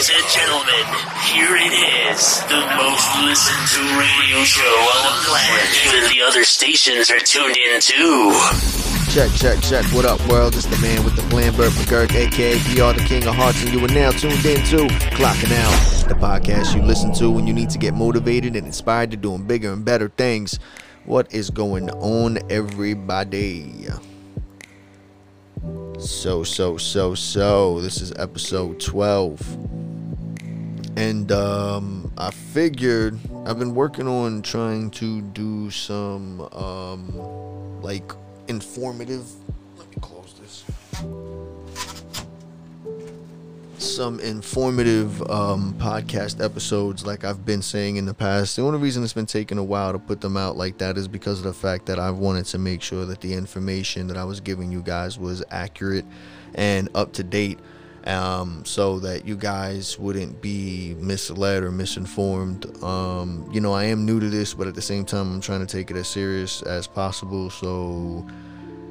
Ladies 0.00 0.16
and 0.16 0.32
gentlemen, 0.32 0.86
here 1.28 1.56
it 1.56 1.74
is, 2.08 2.40
the 2.48 2.64
most 2.80 3.06
listened 3.20 3.68
to 3.68 3.80
radio 4.00 4.42
show 4.44 4.62
on 4.64 5.04
the 5.04 5.28
planet. 5.28 5.68
Even 5.84 6.08
the 6.08 6.22
other 6.26 6.42
stations 6.42 7.10
are 7.10 7.18
tuned 7.18 7.58
in 7.58 7.82
too. 7.82 8.32
Check, 9.12 9.30
check, 9.32 9.60
check. 9.62 9.84
What 9.92 10.06
up, 10.06 10.18
world? 10.26 10.54
It's 10.54 10.64
the 10.64 10.78
man 10.78 11.04
with 11.04 11.16
the 11.16 11.22
plan, 11.28 11.54
Burt 11.54 11.72
McGurk, 11.72 12.14
aka 12.14 12.58
PR, 12.60 12.98
the 12.98 13.04
king 13.06 13.26
of 13.26 13.34
hearts, 13.34 13.62
and 13.62 13.74
you 13.74 13.84
are 13.84 13.88
now 13.88 14.10
tuned 14.10 14.42
in 14.42 14.64
to 14.68 14.88
Clocking 15.16 15.52
Out, 15.52 16.08
the 16.08 16.14
podcast 16.14 16.74
you 16.74 16.80
listen 16.80 17.12
to 17.16 17.30
when 17.30 17.46
you 17.46 17.52
need 17.52 17.68
to 17.68 17.76
get 17.76 17.92
motivated 17.92 18.56
and 18.56 18.66
inspired 18.66 19.10
to 19.10 19.18
doing 19.18 19.44
bigger 19.44 19.70
and 19.70 19.84
better 19.84 20.08
things. 20.08 20.58
What 21.04 21.30
is 21.34 21.50
going 21.50 21.90
on, 21.90 22.38
everybody? 22.50 23.88
So, 25.98 26.42
so, 26.42 26.78
so, 26.78 27.14
so, 27.14 27.82
this 27.82 28.00
is 28.00 28.12
episode 28.16 28.80
12. 28.80 29.89
And 30.96 31.30
um, 31.32 32.12
I 32.18 32.30
figured 32.30 33.18
I've 33.46 33.58
been 33.58 33.74
working 33.74 34.08
on 34.08 34.42
trying 34.42 34.90
to 34.92 35.22
do 35.22 35.70
some 35.70 36.40
um, 36.52 37.80
like 37.82 38.12
informative. 38.48 39.24
Let 39.78 39.88
me 39.88 39.96
close 40.00 40.34
this. 40.34 40.64
Some 43.78 44.20
informative 44.20 45.22
um, 45.30 45.74
podcast 45.78 46.44
episodes, 46.44 47.06
like 47.06 47.24
I've 47.24 47.46
been 47.46 47.62
saying 47.62 47.96
in 47.96 48.04
the 48.04 48.12
past. 48.12 48.56
The 48.56 48.62
only 48.62 48.78
reason 48.78 49.02
it's 49.02 49.12
been 49.12 49.26
taking 49.26 49.56
a 49.56 49.64
while 49.64 49.92
to 49.92 49.98
put 49.98 50.20
them 50.20 50.36
out 50.36 50.56
like 50.56 50.78
that 50.78 50.98
is 50.98 51.08
because 51.08 51.38
of 51.38 51.44
the 51.44 51.54
fact 51.54 51.86
that 51.86 51.98
I 51.98 52.10
wanted 52.10 52.44
to 52.46 52.58
make 52.58 52.82
sure 52.82 53.06
that 53.06 53.20
the 53.20 53.32
information 53.32 54.06
that 54.08 54.16
I 54.18 54.24
was 54.24 54.40
giving 54.40 54.70
you 54.70 54.82
guys 54.82 55.18
was 55.18 55.42
accurate 55.50 56.04
and 56.54 56.88
up 56.94 57.12
to 57.14 57.22
date 57.22 57.58
um, 58.04 58.64
so 58.64 58.98
that 59.00 59.26
you 59.26 59.36
guys 59.36 59.98
wouldn't 59.98 60.40
be 60.40 60.94
misled 60.98 61.62
or 61.62 61.70
misinformed. 61.70 62.66
Um, 62.82 63.48
you 63.52 63.60
know, 63.60 63.72
I 63.72 63.84
am 63.84 64.06
new 64.06 64.20
to 64.20 64.30
this, 64.30 64.54
but 64.54 64.66
at 64.66 64.74
the 64.74 64.82
same 64.82 65.04
time, 65.04 65.32
I'm 65.32 65.40
trying 65.40 65.60
to 65.60 65.66
take 65.66 65.90
it 65.90 65.96
as 65.96 66.08
serious 66.08 66.62
as 66.62 66.86
possible. 66.86 67.50
So, 67.50 68.26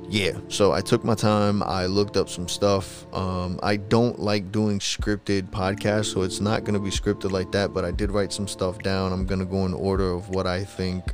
yeah, 0.07 0.39
so 0.47 0.71
I 0.71 0.81
took 0.81 1.03
my 1.03 1.15
time. 1.15 1.63
I 1.63 1.85
looked 1.85 2.17
up 2.17 2.29
some 2.29 2.47
stuff. 2.47 3.05
Um, 3.13 3.59
I 3.63 3.77
don't 3.77 4.19
like 4.19 4.51
doing 4.51 4.79
scripted 4.79 5.49
podcasts, 5.49 6.13
so 6.13 6.21
it's 6.21 6.39
not 6.39 6.63
going 6.63 6.75
to 6.75 6.79
be 6.79 6.89
scripted 6.89 7.31
like 7.31 7.51
that, 7.51 7.73
but 7.73 7.85
I 7.85 7.91
did 7.91 8.11
write 8.11 8.31
some 8.31 8.47
stuff 8.47 8.79
down. 8.79 9.11
I'm 9.11 9.25
going 9.25 9.39
to 9.39 9.45
go 9.45 9.65
in 9.65 9.73
order 9.73 10.11
of 10.11 10.29
what 10.29 10.47
I 10.47 10.63
think 10.63 11.13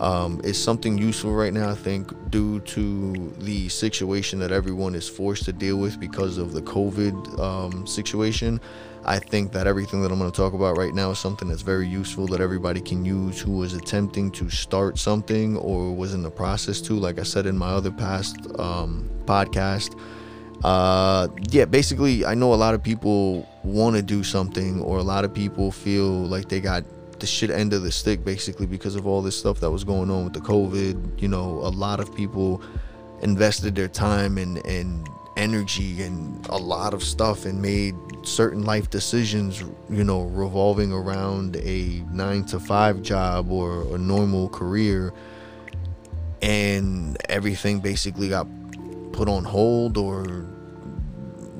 um, 0.00 0.40
is 0.44 0.62
something 0.62 0.98
useful 0.98 1.32
right 1.32 1.52
now. 1.52 1.70
I 1.70 1.74
think 1.74 2.12
due 2.30 2.60
to 2.60 3.34
the 3.38 3.68
situation 3.68 4.38
that 4.40 4.52
everyone 4.52 4.94
is 4.94 5.08
forced 5.08 5.44
to 5.44 5.52
deal 5.52 5.76
with 5.76 5.98
because 5.98 6.38
of 6.38 6.52
the 6.52 6.62
COVID 6.62 7.38
um, 7.38 7.86
situation. 7.86 8.60
I 9.08 9.20
think 9.20 9.52
that 9.52 9.68
everything 9.68 10.02
that 10.02 10.10
I'm 10.10 10.18
going 10.18 10.32
to 10.32 10.36
talk 10.36 10.52
about 10.52 10.76
right 10.76 10.92
now 10.92 11.12
is 11.12 11.20
something 11.20 11.46
that's 11.46 11.62
very 11.62 11.86
useful 11.86 12.26
that 12.26 12.40
everybody 12.40 12.80
can 12.80 13.04
use 13.04 13.40
who 13.40 13.62
is 13.62 13.72
attempting 13.72 14.32
to 14.32 14.50
start 14.50 14.98
something 14.98 15.56
or 15.58 15.94
was 15.94 16.12
in 16.12 16.22
the 16.24 16.30
process 16.30 16.80
to. 16.82 16.94
Like 16.94 17.20
I 17.20 17.22
said 17.22 17.46
in 17.46 17.56
my 17.56 17.68
other 17.68 17.92
past 17.92 18.36
um, 18.58 19.08
podcast, 19.24 19.96
uh, 20.64 21.28
yeah, 21.50 21.66
basically, 21.66 22.24
I 22.24 22.34
know 22.34 22.52
a 22.52 22.56
lot 22.56 22.74
of 22.74 22.82
people 22.82 23.48
want 23.62 23.96
to 23.96 24.02
do 24.02 24.24
something, 24.24 24.80
or 24.80 24.98
a 24.98 25.02
lot 25.02 25.24
of 25.24 25.32
people 25.32 25.70
feel 25.70 26.08
like 26.08 26.48
they 26.48 26.60
got 26.60 26.82
the 27.20 27.26
shit 27.26 27.50
end 27.50 27.72
of 27.72 27.82
the 27.82 27.92
stick 27.92 28.24
basically 28.24 28.66
because 28.66 28.94
of 28.94 29.06
all 29.06 29.22
this 29.22 29.36
stuff 29.36 29.60
that 29.60 29.70
was 29.70 29.84
going 29.84 30.10
on 30.10 30.24
with 30.24 30.32
the 30.32 30.40
COVID. 30.40 31.20
You 31.20 31.28
know, 31.28 31.58
a 31.62 31.70
lot 31.70 32.00
of 32.00 32.14
people 32.14 32.62
invested 33.22 33.74
their 33.74 33.88
time 33.88 34.38
and, 34.38 34.64
and 34.66 35.08
energy 35.36 36.02
and 36.02 36.46
a 36.48 36.56
lot 36.56 36.94
of 36.94 37.02
stuff 37.02 37.44
and 37.44 37.60
made 37.60 37.94
certain 38.22 38.64
life 38.64 38.90
decisions, 38.90 39.62
you 39.90 40.04
know, 40.04 40.22
revolving 40.22 40.92
around 40.92 41.56
a 41.56 42.02
nine 42.12 42.44
to 42.44 42.58
five 42.58 43.02
job 43.02 43.50
or 43.50 43.94
a 43.94 43.98
normal 43.98 44.48
career. 44.48 45.12
And 46.42 47.16
everything 47.28 47.80
basically 47.80 48.28
got 48.28 48.46
put 49.12 49.28
on 49.28 49.44
hold 49.44 49.96
or 49.96 50.46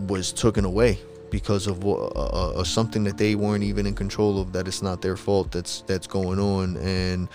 was 0.07 0.33
taken 0.33 0.65
away 0.65 0.99
because 1.37 1.67
of 1.67 1.85
uh, 1.85 2.07
uh, 2.07 2.65
something 2.65 3.05
that 3.05 3.19
they 3.19 3.35
weren't 3.35 3.63
even 3.63 3.87
in 3.87 3.95
control 3.95 4.41
of 4.41 4.55
that 4.55 4.67
it's 4.67 4.81
not 4.81 5.03
their 5.03 5.19
fault 5.19 5.53
that's 5.53 5.83
that's 5.83 6.07
going 6.07 6.39
on. 6.39 6.79
And 6.79 7.29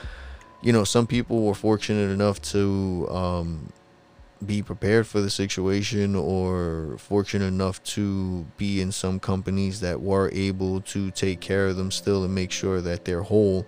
you 0.63 0.73
know 0.73 0.83
some 0.83 1.05
people 1.05 1.43
were 1.45 1.53
fortunate 1.53 2.09
enough 2.09 2.41
to 2.53 3.07
um, 3.11 3.71
be 4.43 4.63
prepared 4.63 5.05
for 5.05 5.21
the 5.21 5.29
situation 5.29 6.15
or 6.15 6.95
fortunate 6.97 7.45
enough 7.45 7.77
to 7.95 8.43
be 8.57 8.81
in 8.81 8.91
some 8.91 9.19
companies 9.19 9.81
that 9.81 10.01
were 10.01 10.31
able 10.33 10.81
to 10.81 11.11
take 11.11 11.39
care 11.39 11.67
of 11.67 11.75
them 11.75 11.91
still 11.91 12.23
and 12.23 12.33
make 12.33 12.51
sure 12.51 12.81
that 12.81 13.05
they're 13.05 13.21
whole. 13.21 13.67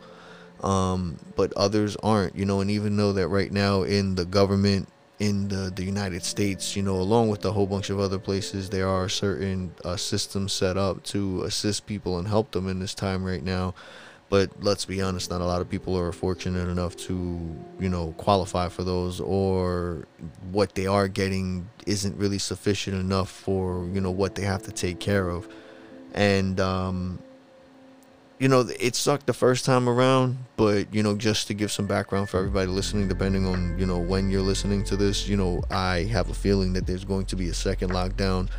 Um, 0.64 1.20
but 1.36 1.54
others 1.54 1.96
aren't 2.02 2.36
you 2.36 2.46
know 2.46 2.60
and 2.60 2.72
even 2.72 2.98
though 2.98 3.14
that 3.14 3.28
right 3.28 3.52
now 3.52 3.84
in 3.84 4.16
the 4.16 4.26
government 4.26 4.90
in 5.24 5.48
the, 5.48 5.72
the 5.74 5.86
United 5.86 6.24
States, 6.24 6.76
you 6.76 6.84
know, 6.84 6.98
along 6.98 7.30
with 7.30 7.46
a 7.46 7.52
whole 7.52 7.66
bunch 7.66 7.90
of 7.90 7.98
other 7.98 8.20
places, 8.20 8.70
there 8.70 8.90
are 8.90 9.08
certain 9.08 9.74
uh, 9.86 9.96
systems 9.96 10.52
set 10.52 10.76
up 10.76 11.02
to 11.04 11.44
assist 11.44 11.86
people 11.86 12.18
and 12.20 12.28
help 12.28 12.52
them 12.52 12.68
in 12.68 12.80
this 12.80 12.94
time 12.94 13.24
right 13.24 13.44
now. 13.44 13.74
But 14.30 14.50
let's 14.62 14.84
be 14.84 15.02
honest, 15.02 15.30
not 15.30 15.40
a 15.40 15.46
lot 15.46 15.62
of 15.62 15.70
people 15.70 15.98
are 15.98 16.12
fortunate 16.12 16.68
enough 16.68 16.98
to, 17.08 17.16
you 17.80 17.90
know, 17.90 18.14
qualify 18.18 18.68
for 18.68 18.84
those, 18.84 19.22
or 19.22 20.08
what 20.52 20.76
they 20.76 20.88
are 20.88 21.08
getting 21.08 21.70
isn't 21.86 22.18
really 22.18 22.40
sufficient 22.40 22.98
enough 23.00 23.30
for, 23.30 23.88
you 23.94 24.02
know, 24.02 24.12
what 24.12 24.36
they 24.36 24.44
have 24.44 24.64
to 24.64 24.72
take 24.72 25.00
care 25.00 25.30
of. 25.30 25.48
And, 26.14 26.60
um, 26.60 27.20
you 28.44 28.50
know, 28.50 28.68
it 28.78 28.94
sucked 28.94 29.26
the 29.26 29.34
first 29.34 29.64
time 29.64 29.88
around, 29.88 30.38
but 30.58 30.94
you 30.94 31.02
know, 31.02 31.16
just 31.16 31.48
to 31.48 31.54
give 31.54 31.72
some 31.72 31.88
background 31.88 32.28
for 32.28 32.40
everybody 32.40 32.68
listening, 32.68 33.08
depending 33.08 33.46
on 33.46 33.80
you 33.80 33.86
know 33.86 33.98
when 33.98 34.30
you're 34.30 34.42
listening 34.42 34.84
to 34.84 34.98
this, 34.98 35.30
you 35.30 35.38
know, 35.38 35.64
I 35.72 36.00
have 36.12 36.30
a 36.30 36.34
feeling 36.34 36.74
that 36.74 36.86
there's 36.86 37.06
going 37.06 37.26
to 37.28 37.38
be 37.38 37.48
a 37.48 37.54
second 37.54 37.92
lockdown. 37.92 38.50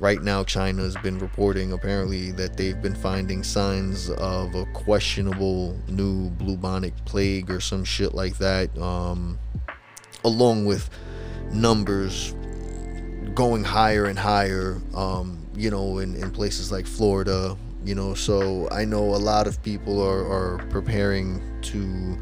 Right 0.00 0.20
now, 0.20 0.42
China 0.42 0.82
has 0.82 0.96
been 0.96 1.16
reporting 1.20 1.70
apparently 1.70 2.32
that 2.32 2.56
they've 2.56 2.82
been 2.82 2.96
finding 2.96 3.44
signs 3.44 4.10
of 4.10 4.52
a 4.56 4.64
questionable 4.74 5.78
new 5.86 6.30
bubonic 6.30 6.96
plague 7.04 7.52
or 7.52 7.60
some 7.60 7.84
shit 7.84 8.14
like 8.14 8.36
that, 8.38 8.76
um, 8.78 9.38
along 10.24 10.66
with 10.66 10.90
numbers 11.52 12.34
going 13.36 13.62
higher 13.62 14.06
and 14.06 14.18
higher. 14.18 14.80
Um, 14.92 15.46
you 15.54 15.70
know, 15.70 15.98
in, 15.98 16.16
in 16.16 16.32
places 16.32 16.72
like 16.72 16.86
Florida, 16.86 17.56
you 17.84 17.94
know 17.94 18.14
so 18.14 18.68
i 18.70 18.84
know 18.84 19.02
a 19.02 19.22
lot 19.32 19.46
of 19.46 19.62
people 19.62 20.02
are, 20.02 20.26
are 20.26 20.58
preparing 20.68 21.42
to 21.62 22.18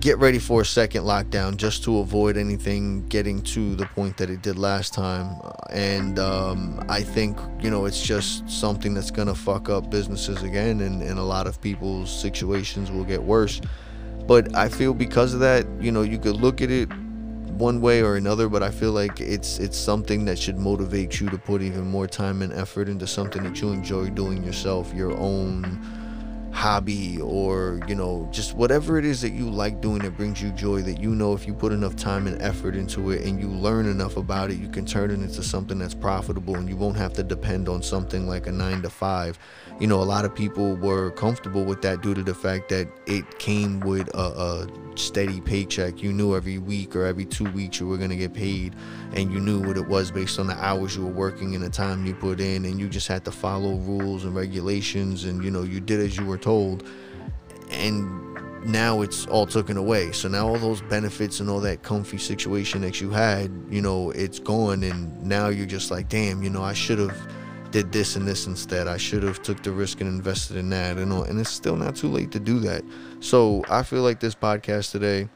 get 0.00 0.18
ready 0.18 0.38
for 0.38 0.60
a 0.60 0.64
second 0.64 1.02
lockdown 1.02 1.56
just 1.56 1.82
to 1.82 1.98
avoid 1.98 2.36
anything 2.36 3.06
getting 3.08 3.42
to 3.42 3.74
the 3.74 3.86
point 3.86 4.16
that 4.18 4.30
it 4.30 4.42
did 4.42 4.58
last 4.58 4.94
time. 4.94 5.40
And 5.70 6.18
um, 6.18 6.84
i 6.88 7.02
think 7.02 7.38
you 7.60 7.70
know 7.70 7.84
it's 7.84 8.00
just 8.00 8.48
something 8.48 8.94
that's 8.94 9.10
gonna 9.10 9.34
fuck 9.34 9.68
up 9.68 9.90
businesses 9.90 10.42
again 10.42 10.80
and, 10.80 11.02
and 11.02 11.18
a 11.18 11.22
lot 11.22 11.46
of 11.46 11.60
people's 11.60 12.10
situations 12.10 12.90
will 12.90 13.04
get 13.04 13.22
worse. 13.22 13.60
But 14.26 14.54
i 14.54 14.68
feel 14.68 14.94
because 14.94 15.34
of 15.34 15.40
that 15.40 15.66
you 15.80 15.90
know 15.90 16.02
you 16.02 16.18
could 16.18 16.36
look 16.36 16.60
at 16.60 16.70
it 16.70 16.88
one 17.58 17.80
way 17.80 18.02
or 18.02 18.16
another 18.16 18.48
but 18.48 18.62
i 18.62 18.70
feel 18.70 18.92
like 18.92 19.20
it's 19.20 19.58
it's 19.58 19.76
something 19.76 20.24
that 20.24 20.38
should 20.38 20.58
motivate 20.58 21.18
you 21.20 21.28
to 21.28 21.36
put 21.36 21.60
even 21.60 21.84
more 21.84 22.06
time 22.06 22.40
and 22.40 22.52
effort 22.52 22.88
into 22.88 23.06
something 23.06 23.42
that 23.42 23.60
you 23.60 23.70
enjoy 23.70 24.08
doing 24.10 24.44
yourself 24.44 24.94
your 24.94 25.12
own 25.18 25.64
hobby 26.52 27.20
or 27.20 27.80
you 27.86 27.94
know 27.94 28.28
just 28.32 28.54
whatever 28.54 28.98
it 28.98 29.04
is 29.04 29.20
that 29.20 29.30
you 29.32 29.48
like 29.48 29.80
doing 29.80 29.98
that 30.00 30.16
brings 30.16 30.42
you 30.42 30.50
joy 30.52 30.80
that 30.80 31.00
you 31.00 31.14
know 31.14 31.32
if 31.32 31.46
you 31.46 31.54
put 31.54 31.72
enough 31.72 31.94
time 31.94 32.26
and 32.26 32.40
effort 32.42 32.74
into 32.74 33.10
it 33.10 33.24
and 33.24 33.40
you 33.40 33.48
learn 33.48 33.86
enough 33.86 34.16
about 34.16 34.50
it 34.50 34.58
you 34.58 34.68
can 34.68 34.84
turn 34.84 35.10
it 35.10 35.14
into 35.14 35.42
something 35.42 35.78
that's 35.78 35.94
profitable 35.94 36.56
and 36.56 36.68
you 36.68 36.76
won't 36.76 36.96
have 36.96 37.12
to 37.12 37.22
depend 37.22 37.68
on 37.68 37.82
something 37.82 38.26
like 38.26 38.46
a 38.46 38.52
9 38.52 38.82
to 38.82 38.90
5 38.90 39.38
you 39.80 39.86
know 39.86 40.00
a 40.00 40.04
lot 40.04 40.24
of 40.24 40.34
people 40.34 40.76
were 40.76 41.10
comfortable 41.12 41.64
with 41.64 41.82
that 41.82 42.02
due 42.02 42.14
to 42.14 42.22
the 42.22 42.34
fact 42.34 42.68
that 42.70 42.88
it 43.06 43.38
came 43.38 43.80
with 43.80 44.08
a, 44.14 44.18
a 44.18 44.98
steady 44.98 45.40
paycheck. 45.40 46.02
You 46.02 46.12
knew 46.12 46.34
every 46.34 46.58
week 46.58 46.96
or 46.96 47.04
every 47.04 47.24
2 47.24 47.44
weeks 47.52 47.78
you 47.78 47.86
were 47.86 47.96
going 47.96 48.10
to 48.10 48.16
get 48.16 48.34
paid 48.34 48.74
and 49.12 49.32
you 49.32 49.38
knew 49.38 49.60
what 49.60 49.76
it 49.76 49.86
was 49.86 50.10
based 50.10 50.38
on 50.38 50.48
the 50.48 50.64
hours 50.64 50.96
you 50.96 51.04
were 51.04 51.12
working 51.12 51.54
and 51.54 51.62
the 51.62 51.70
time 51.70 52.04
you 52.04 52.14
put 52.14 52.40
in 52.40 52.64
and 52.64 52.80
you 52.80 52.88
just 52.88 53.06
had 53.06 53.24
to 53.24 53.30
follow 53.30 53.76
rules 53.76 54.24
and 54.24 54.34
regulations 54.34 55.24
and 55.24 55.44
you 55.44 55.50
know 55.50 55.62
you 55.62 55.80
did 55.80 56.00
as 56.00 56.16
you 56.16 56.26
were 56.26 56.38
told. 56.38 56.84
And 57.70 58.64
now 58.66 59.02
it's 59.02 59.26
all 59.26 59.46
taken 59.46 59.76
away. 59.76 60.10
So 60.10 60.26
now 60.26 60.48
all 60.48 60.58
those 60.58 60.82
benefits 60.82 61.38
and 61.38 61.48
all 61.48 61.60
that 61.60 61.82
comfy 61.84 62.18
situation 62.18 62.80
that 62.82 63.00
you 63.00 63.10
had 63.10 63.50
you 63.70 63.80
know 63.80 64.10
it's 64.10 64.38
gone 64.38 64.82
and 64.82 65.22
now 65.22 65.48
you're 65.48 65.66
just 65.66 65.90
like 65.90 66.08
damn 66.08 66.42
you 66.42 66.50
know 66.50 66.62
i 66.62 66.72
should 66.72 66.98
have 66.98 67.16
did 67.70 67.92
this 67.92 68.16
and 68.16 68.26
this 68.26 68.46
instead. 68.46 68.88
I 68.88 68.96
should 68.96 69.22
have 69.22 69.42
took 69.42 69.62
the 69.62 69.72
risk 69.72 70.00
and 70.00 70.08
invested 70.08 70.56
in 70.56 70.70
that 70.70 70.96
and 70.96 71.12
all 71.12 71.24
and 71.24 71.40
it's 71.40 71.50
still 71.50 71.76
not 71.76 71.96
too 71.96 72.08
late 72.08 72.30
to 72.32 72.40
do 72.40 72.58
that. 72.60 72.82
So 73.20 73.64
i 73.68 73.82
feel 73.82 74.02
like 74.02 74.20
this 74.20 74.34
podcast 74.34 74.92
today 74.92 75.28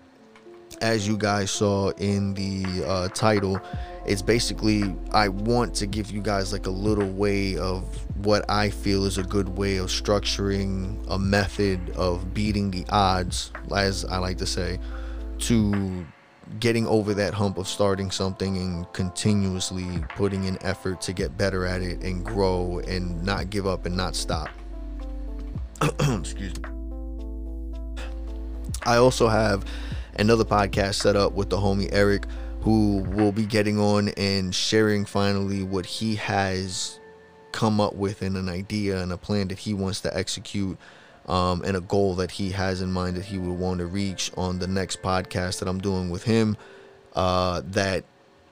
as 0.80 1.06
you 1.06 1.16
guys 1.16 1.50
saw 1.50 1.90
in 1.98 2.32
the 2.34 2.84
uh, 2.86 3.08
title 3.08 3.60
it's 4.04 4.22
basically 4.22 4.94
I 5.12 5.28
want 5.28 5.74
to 5.76 5.86
give 5.86 6.10
you 6.10 6.20
guys 6.20 6.52
like 6.52 6.66
a 6.66 6.70
little 6.70 7.08
way 7.08 7.56
of 7.56 7.84
what 8.24 8.48
I 8.50 8.70
feel 8.70 9.04
is 9.04 9.18
a 9.18 9.22
good 9.22 9.50
way 9.50 9.76
of 9.76 9.88
structuring 9.88 11.04
a 11.08 11.18
method 11.18 11.90
of 11.90 12.34
beating 12.34 12.70
the 12.70 12.84
odds, 12.88 13.52
as 13.74 14.04
I 14.04 14.18
like 14.18 14.38
to 14.38 14.46
say, 14.46 14.80
to 15.40 16.04
getting 16.60 16.86
over 16.86 17.14
that 17.14 17.34
hump 17.34 17.58
of 17.58 17.66
starting 17.66 18.10
something 18.10 18.56
and 18.56 18.92
continuously 18.92 20.04
putting 20.16 20.44
in 20.44 20.62
effort 20.62 21.00
to 21.02 21.12
get 21.12 21.36
better 21.36 21.66
at 21.66 21.82
it 21.82 22.02
and 22.02 22.24
grow 22.24 22.80
and 22.86 23.22
not 23.22 23.50
give 23.50 23.66
up 23.66 23.86
and 23.86 23.96
not 23.96 24.14
stop. 24.14 24.48
Excuse 26.00 26.54
me. 26.60 26.68
I 28.84 28.96
also 28.96 29.28
have 29.28 29.64
another 30.18 30.44
podcast 30.44 30.94
set 30.94 31.16
up 31.16 31.32
with 31.32 31.50
the 31.50 31.56
homie 31.56 31.88
Eric 31.92 32.26
who 32.62 32.98
will 33.08 33.32
be 33.32 33.44
getting 33.44 33.78
on 33.78 34.08
and 34.10 34.54
sharing 34.54 35.04
finally 35.04 35.62
what 35.62 35.84
he 35.84 36.14
has 36.16 37.00
come 37.50 37.80
up 37.80 37.94
with 37.94 38.22
and 38.22 38.36
an 38.36 38.48
idea 38.48 39.00
and 39.00 39.12
a 39.12 39.16
plan 39.16 39.48
that 39.48 39.58
he 39.58 39.74
wants 39.74 40.00
to 40.00 40.16
execute 40.16 40.78
um, 41.26 41.62
and 41.64 41.76
a 41.76 41.80
goal 41.80 42.14
that 42.16 42.30
he 42.30 42.50
has 42.50 42.80
in 42.82 42.92
mind 42.92 43.16
that 43.16 43.24
he 43.24 43.38
would 43.38 43.58
want 43.58 43.78
to 43.78 43.86
reach 43.86 44.30
on 44.36 44.58
the 44.58 44.66
next 44.66 45.02
podcast 45.02 45.60
that 45.60 45.68
I'm 45.68 45.80
doing 45.80 46.10
with 46.10 46.24
him 46.24 46.56
uh, 47.14 47.62
that 47.66 48.04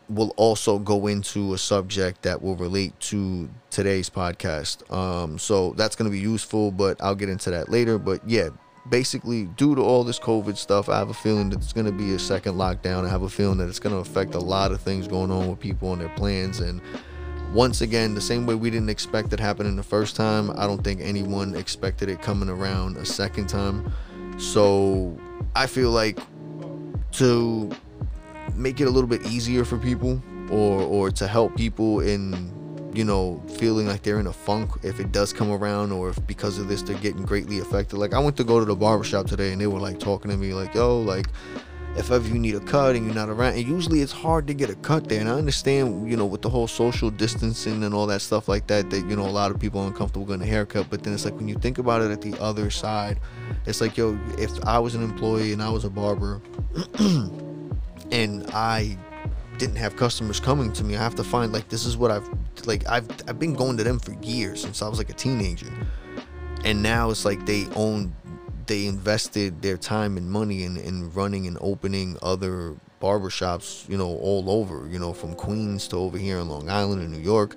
will 0.08 0.34
also 0.36 0.78
go 0.78 1.06
into 1.06 1.54
a 1.54 1.58
subject 1.58 2.22
that 2.22 2.42
will 2.42 2.56
relate 2.56 2.98
to 2.98 3.48
today's 3.70 4.10
podcast. 4.10 4.90
Um, 4.92 5.38
so 5.38 5.72
that's 5.74 5.94
going 5.94 6.10
to 6.10 6.12
be 6.12 6.20
useful, 6.20 6.72
but 6.72 7.00
I'll 7.00 7.14
get 7.14 7.28
into 7.28 7.50
that 7.50 7.68
later. 7.68 7.96
But 7.96 8.28
yeah, 8.28 8.48
basically, 8.88 9.44
due 9.44 9.74
to 9.76 9.82
all 9.82 10.02
this 10.02 10.18
COVID 10.18 10.56
stuff, 10.56 10.88
I 10.88 10.98
have 10.98 11.10
a 11.10 11.14
feeling 11.14 11.50
that 11.50 11.60
it's 11.60 11.72
going 11.72 11.86
to 11.86 11.92
be 11.92 12.14
a 12.14 12.18
second 12.18 12.56
lockdown. 12.56 13.04
I 13.04 13.08
have 13.08 13.22
a 13.22 13.28
feeling 13.28 13.58
that 13.58 13.68
it's 13.68 13.78
going 13.78 13.94
to 13.94 14.00
affect 14.00 14.34
a 14.34 14.40
lot 14.40 14.72
of 14.72 14.80
things 14.80 15.06
going 15.06 15.30
on 15.30 15.48
with 15.48 15.60
people 15.60 15.92
and 15.92 16.00
their 16.00 16.08
plans. 16.10 16.58
And 16.58 16.80
once 17.52 17.80
again, 17.80 18.14
the 18.14 18.20
same 18.20 18.46
way 18.46 18.54
we 18.54 18.70
didn't 18.70 18.90
expect 18.90 19.32
it 19.32 19.40
happening 19.40 19.76
the 19.76 19.82
first 19.82 20.16
time, 20.16 20.50
I 20.56 20.66
don't 20.66 20.82
think 20.82 21.00
anyone 21.00 21.54
expected 21.54 22.08
it 22.08 22.22
coming 22.22 22.48
around 22.48 22.96
a 22.96 23.04
second 23.04 23.48
time. 23.48 23.92
So 24.38 25.18
I 25.54 25.66
feel 25.66 25.90
like 25.90 26.18
to 27.12 27.70
make 28.54 28.80
it 28.80 28.84
a 28.84 28.90
little 28.90 29.08
bit 29.08 29.26
easier 29.26 29.64
for 29.64 29.78
people 29.78 30.22
or 30.50 30.80
or 30.82 31.10
to 31.10 31.26
help 31.26 31.56
people 31.56 32.00
in 32.00 32.58
you 32.92 33.04
know, 33.04 33.40
feeling 33.56 33.86
like 33.86 34.02
they're 34.02 34.18
in 34.18 34.26
a 34.26 34.32
funk 34.32 34.72
if 34.82 34.98
it 34.98 35.12
does 35.12 35.32
come 35.32 35.50
around 35.50 35.92
or 35.92 36.10
if 36.10 36.26
because 36.26 36.58
of 36.58 36.68
this 36.68 36.82
they're 36.82 36.98
getting 36.98 37.22
greatly 37.22 37.60
affected. 37.60 37.98
Like 37.98 38.14
I 38.14 38.18
went 38.18 38.36
to 38.38 38.44
go 38.44 38.58
to 38.58 38.64
the 38.64 38.74
barbershop 38.74 39.26
today 39.26 39.52
and 39.52 39.60
they 39.60 39.66
were 39.66 39.78
like 39.78 40.00
talking 40.00 40.30
to 40.30 40.36
me 40.36 40.54
like, 40.54 40.74
yo, 40.74 41.00
like 41.00 41.28
if 41.96 42.10
ever 42.10 42.26
you 42.28 42.38
need 42.38 42.54
a 42.54 42.60
cut 42.60 42.94
and 42.94 43.04
you're 43.04 43.14
not 43.14 43.28
around 43.28 43.54
and 43.54 43.66
usually 43.66 44.00
it's 44.00 44.12
hard 44.12 44.46
to 44.46 44.54
get 44.54 44.70
a 44.70 44.74
cut 44.76 45.08
there 45.08 45.20
and 45.20 45.28
i 45.28 45.32
understand 45.32 46.08
you 46.08 46.16
know 46.16 46.26
with 46.26 46.40
the 46.40 46.48
whole 46.48 46.68
social 46.68 47.10
distancing 47.10 47.82
and 47.84 47.92
all 47.94 48.06
that 48.06 48.20
stuff 48.20 48.48
like 48.48 48.66
that 48.66 48.88
that 48.90 49.00
you 49.06 49.16
know 49.16 49.26
a 49.26 49.30
lot 49.30 49.50
of 49.50 49.58
people 49.58 49.80
are 49.80 49.86
uncomfortable 49.86 50.26
getting 50.26 50.42
a 50.42 50.46
haircut 50.46 50.86
but 50.88 51.02
then 51.02 51.12
it's 51.12 51.24
like 51.24 51.34
when 51.34 51.48
you 51.48 51.56
think 51.56 51.78
about 51.78 52.00
it 52.00 52.10
at 52.10 52.20
the 52.20 52.38
other 52.40 52.70
side 52.70 53.18
it's 53.66 53.80
like 53.80 53.96
yo 53.96 54.18
if 54.38 54.50
i 54.64 54.78
was 54.78 54.94
an 54.94 55.02
employee 55.02 55.52
and 55.52 55.62
i 55.62 55.68
was 55.68 55.84
a 55.84 55.90
barber 55.90 56.40
and 58.12 58.46
i 58.52 58.96
didn't 59.60 59.76
have 59.76 59.94
customers 59.94 60.40
coming 60.40 60.72
to 60.72 60.82
me. 60.82 60.96
I 60.96 61.02
have 61.02 61.14
to 61.16 61.24
find 61.24 61.52
like 61.52 61.68
this 61.68 61.84
is 61.84 61.96
what 61.96 62.10
I've 62.10 62.28
like 62.64 62.88
I've 62.88 63.06
I've 63.28 63.38
been 63.38 63.52
going 63.52 63.76
to 63.76 63.84
them 63.84 63.98
for 63.98 64.12
years 64.24 64.62
since 64.62 64.80
I 64.80 64.88
was 64.88 64.96
like 64.96 65.10
a 65.10 65.14
teenager. 65.14 65.70
And 66.64 66.82
now 66.82 67.10
it's 67.10 67.26
like 67.26 67.44
they 67.46 67.66
own 67.76 68.14
they 68.70 68.86
invested 68.86 69.62
their 69.62 69.76
time 69.76 70.16
and 70.16 70.30
money 70.30 70.62
in, 70.62 70.76
in 70.76 71.12
running 71.12 71.48
and 71.48 71.58
opening 71.60 72.16
other 72.22 72.76
barbershops, 73.02 73.88
you 73.88 73.98
know, 73.98 74.06
all 74.06 74.48
over, 74.48 74.86
you 74.88 74.96
know, 74.96 75.12
from 75.12 75.34
Queens 75.34 75.88
to 75.88 75.96
over 75.96 76.16
here 76.16 76.38
in 76.38 76.48
Long 76.48 76.70
Island 76.70 77.02
and 77.02 77.10
New 77.10 77.18
York. 77.18 77.56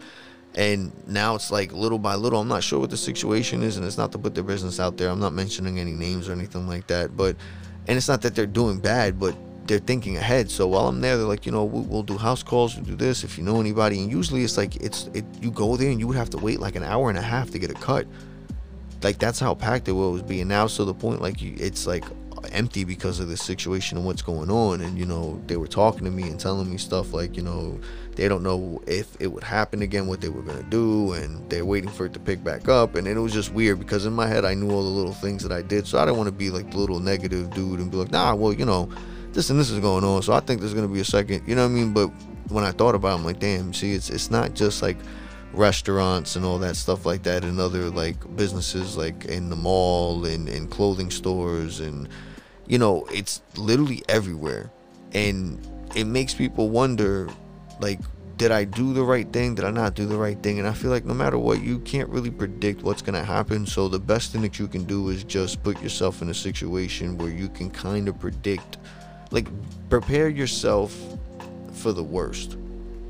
And 0.55 0.91
now 1.07 1.35
it's 1.35 1.51
like 1.51 1.71
little 1.71 1.99
by 1.99 2.15
little, 2.15 2.39
I'm 2.39 2.47
not 2.47 2.63
sure 2.63 2.79
what 2.79 2.89
the 2.89 2.97
situation 2.97 3.61
is, 3.61 3.77
and 3.77 3.85
it's 3.85 3.95
not 3.95 4.11
to 4.13 4.17
put 4.17 4.33
their 4.33 4.43
business 4.43 4.79
out 4.79 4.97
there. 4.97 5.09
I'm 5.09 5.19
not 5.19 5.33
mentioning 5.33 5.79
any 5.79 5.91
names 5.91 6.27
or 6.27 6.31
anything 6.31 6.67
like 6.67 6.87
that, 6.87 7.15
but 7.15 7.35
and 7.87 7.95
it's 7.95 8.07
not 8.07 8.23
that 8.23 8.33
they're 8.33 8.47
doing 8.47 8.79
bad, 8.79 9.19
but 9.19 9.35
they're 9.67 9.77
thinking 9.77 10.17
ahead. 10.17 10.49
So 10.49 10.67
while 10.67 10.87
I'm 10.87 10.99
there, 10.99 11.15
they're 11.17 11.27
like, 11.27 11.45
you 11.45 11.51
know, 11.51 11.63
we'll, 11.63 11.83
we'll 11.83 12.01
do 12.01 12.17
house 12.17 12.41
calls, 12.41 12.75
we'll 12.75 12.85
do 12.85 12.95
this 12.95 13.23
if 13.23 13.37
you 13.37 13.43
know 13.43 13.59
anybody. 13.59 14.01
And 14.01 14.11
usually 14.11 14.43
it's 14.43 14.57
like 14.57 14.77
it's 14.77 15.11
it. 15.13 15.25
You 15.41 15.51
go 15.51 15.77
there 15.77 15.91
and 15.91 15.99
you 15.99 16.07
would 16.07 16.17
have 16.17 16.31
to 16.31 16.37
wait 16.37 16.59
like 16.59 16.75
an 16.75 16.83
hour 16.83 17.09
and 17.09 17.19
a 17.19 17.21
half 17.21 17.51
to 17.51 17.59
get 17.59 17.69
a 17.69 17.75
cut. 17.75 18.07
Like 19.03 19.19
that's 19.19 19.39
how 19.39 19.53
packed 19.53 19.87
it 19.87 19.93
was 19.93 20.21
being. 20.21 20.47
Now 20.47 20.67
to 20.67 20.85
the 20.85 20.93
point 20.93 21.21
like 21.21 21.41
it's 21.41 21.85
like 21.85 22.05
empty 22.51 22.83
because 22.83 23.19
of 23.19 23.29
the 23.29 23.37
situation 23.37 23.97
and 23.97 24.05
what's 24.05 24.21
going 24.21 24.49
on. 24.49 24.81
And 24.81 24.97
you 24.97 25.05
know, 25.05 25.41
they 25.47 25.57
were 25.57 25.67
talking 25.67 26.05
to 26.05 26.11
me 26.11 26.23
and 26.23 26.39
telling 26.39 26.69
me 26.69 26.77
stuff 26.77 27.13
like, 27.13 27.35
you 27.35 27.43
know, 27.43 27.79
they 28.15 28.27
don't 28.27 28.43
know 28.43 28.81
if 28.85 29.15
it 29.19 29.27
would 29.27 29.43
happen 29.43 29.81
again, 29.81 30.07
what 30.07 30.21
they 30.21 30.29
were 30.29 30.41
gonna 30.41 30.63
do, 30.63 31.13
and 31.13 31.49
they're 31.49 31.65
waiting 31.65 31.89
for 31.89 32.05
it 32.05 32.13
to 32.13 32.19
pick 32.19 32.43
back 32.43 32.67
up. 32.67 32.95
And 32.95 33.07
it 33.07 33.17
was 33.17 33.33
just 33.33 33.53
weird 33.53 33.79
because 33.79 34.05
in 34.05 34.13
my 34.13 34.27
head 34.27 34.45
I 34.45 34.53
knew 34.53 34.71
all 34.71 34.83
the 34.83 34.89
little 34.89 35.13
things 35.13 35.43
that 35.43 35.51
I 35.51 35.61
did, 35.61 35.87
so 35.87 35.97
I 35.99 36.05
didn't 36.05 36.17
want 36.17 36.27
to 36.27 36.33
be 36.33 36.49
like 36.49 36.71
the 36.71 36.77
little 36.77 36.99
negative 36.99 37.49
dude 37.51 37.79
and 37.79 37.89
be 37.91 37.97
like, 37.97 38.11
nah, 38.11 38.35
well, 38.35 38.53
you 38.53 38.65
know 38.65 38.89
this 39.33 39.49
and 39.49 39.59
this 39.59 39.71
is 39.71 39.79
going 39.79 40.03
on. 40.03 40.21
So 40.21 40.33
I 40.33 40.39
think 40.39 40.59
there's 40.59 40.73
gonna 40.73 40.87
be 40.87 40.99
a 40.99 41.05
second. 41.05 41.47
You 41.47 41.55
know 41.55 41.63
what 41.63 41.71
I 41.71 41.75
mean? 41.75 41.93
But 41.93 42.09
when 42.49 42.63
I 42.63 42.71
thought 42.71 42.95
about, 42.95 43.13
it, 43.13 43.15
I'm 43.15 43.25
like, 43.25 43.39
damn. 43.39 43.73
See, 43.73 43.93
it's 43.93 44.09
it's 44.09 44.29
not 44.29 44.53
just 44.53 44.81
like 44.81 44.97
restaurants 45.53 46.35
and 46.35 46.45
all 46.45 46.59
that 46.59 46.75
stuff 46.75 47.05
like 47.05 47.23
that, 47.23 47.43
and 47.43 47.59
other 47.59 47.89
like 47.89 48.35
businesses 48.35 48.97
like 48.97 49.25
in 49.25 49.49
the 49.49 49.55
mall 49.55 50.25
and 50.25 50.49
and 50.49 50.69
clothing 50.69 51.11
stores 51.11 51.79
and 51.79 52.09
you 52.67 52.77
know, 52.77 53.05
it's 53.11 53.41
literally 53.57 54.03
everywhere, 54.07 54.71
and 55.13 55.59
it 55.95 56.05
makes 56.05 56.33
people 56.33 56.69
wonder, 56.69 57.29
like. 57.79 57.99
Did 58.35 58.51
I 58.51 58.63
do 58.63 58.93
the 58.93 59.03
right 59.03 59.31
thing? 59.31 59.53
Did 59.53 59.63
I 59.63 59.69
not 59.69 59.93
do 59.93 60.07
the 60.07 60.17
right 60.17 60.41
thing? 60.41 60.57
And 60.57 60.67
I 60.67 60.73
feel 60.73 60.89
like 60.89 61.05
no 61.05 61.13
matter 61.13 61.37
what, 61.37 61.61
you 61.61 61.77
can't 61.79 62.09
really 62.09 62.31
predict 62.31 62.81
what's 62.81 63.01
going 63.03 63.13
to 63.13 63.23
happen. 63.23 63.67
So 63.67 63.87
the 63.87 63.99
best 63.99 64.31
thing 64.31 64.41
that 64.41 64.57
you 64.57 64.67
can 64.67 64.85
do 64.85 65.09
is 65.09 65.23
just 65.23 65.61
put 65.61 65.79
yourself 65.83 66.23
in 66.23 66.29
a 66.29 66.33
situation 66.33 67.15
where 67.19 67.29
you 67.29 67.47
can 67.47 67.69
kind 67.69 68.07
of 68.09 68.19
predict 68.19 68.77
like 69.29 69.47
prepare 69.87 70.29
yourself 70.29 70.97
for 71.73 71.93
the 71.93 72.03
worst. 72.03 72.57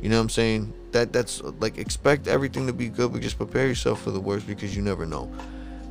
You 0.02 0.10
know 0.10 0.18
what 0.18 0.24
I'm 0.24 0.30
saying? 0.30 0.74
That 0.94 1.12
that's 1.12 1.42
like 1.60 1.78
expect 1.78 2.28
everything 2.28 2.66
to 2.68 2.74
be 2.74 2.88
good, 2.88 3.12
but 3.12 3.22
just 3.22 3.38
prepare 3.38 3.68
yourself 3.68 4.02
for 4.02 4.12
the 4.12 4.20
worst 4.20 4.48
because 4.48 4.76
you 4.76 4.82
never 4.82 5.06
know. 5.06 5.30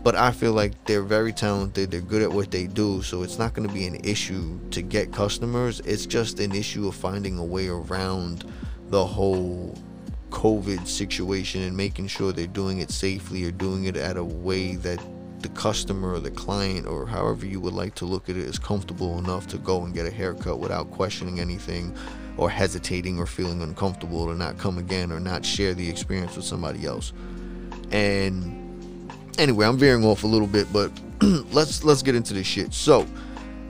But 0.03 0.17
I 0.17 0.33
feel 0.33 0.53
like 0.53 0.73
they're 0.87 1.03
very 1.03 1.33
talented. 1.33 1.91
They're 1.91 2.01
good 2.01 2.23
at 2.23 2.33
what 2.33 2.51
they 2.51 2.67
do, 2.67 3.03
so 3.03 3.23
it's 3.23 3.39
not 3.39 3.55
going 3.55 3.69
to 3.69 3.75
be 3.75 3.87
an 3.87 3.97
issue 4.05 4.59
to 4.71 4.83
get 4.83 5.13
customers. 5.13 5.81
It's 5.81 6.07
just 6.07 6.41
an 6.41 6.53
issue 6.53 6.89
of 6.89 6.97
finding 6.97 7.39
a 7.39 7.45
way 7.45 7.69
around 7.69 8.51
the 8.89 9.07
whole 9.07 9.79
COVID 10.31 10.89
situation 10.89 11.63
and 11.63 11.77
making 11.77 12.09
sure 12.09 12.33
they're 12.33 12.47
doing 12.47 12.81
it 12.81 12.91
safely 12.91 13.45
or 13.45 13.53
doing 13.53 13.85
it 13.85 13.97
at 13.97 14.17
a 14.17 14.25
way 14.25 14.75
that 14.77 15.01
the 15.41 15.49
customer 15.51 16.15
or 16.15 16.21
the 16.21 16.31
client 16.31 16.87
or 16.87 17.07
however 17.07 17.45
you 17.45 17.61
would 17.61 17.75
like 17.75 17.95
to 17.97 18.05
look 18.05 18.29
at 18.29 18.37
it 18.37 18.43
is 18.43 18.59
comfortable 18.59 19.19
enough 19.19 19.47
to 19.49 19.59
go 19.59 19.85
and 19.85 19.93
get 19.95 20.07
a 20.07 20.11
haircut 20.11 20.59
without 20.59 20.91
questioning 20.91 21.41
anything 21.41 21.95
or 22.37 22.51
hesitating 22.51 23.19
or 23.19 23.27
feeling 23.27 23.63
uncomfortable 23.63 24.27
to 24.27 24.35
not 24.35 24.59
come 24.59 24.79
again 24.79 25.13
or 25.13 25.21
not 25.21 25.45
share 25.45 25.75
the 25.75 25.89
experience 25.89 26.37
with 26.37 26.45
somebody 26.45 26.87
else. 26.87 27.13
And 27.91 29.11
anyway, 29.39 29.67
I'm 29.67 29.79
veering 29.79 30.05
off 30.05 30.25
a 30.25 30.27
little 30.27 30.47
bit, 30.47 30.73
but 30.73 30.91
let's 31.53 31.85
let's 31.85 32.03
get 32.03 32.15
into 32.15 32.35
this 32.35 32.47
shit. 32.47 32.73
So, 32.73 33.07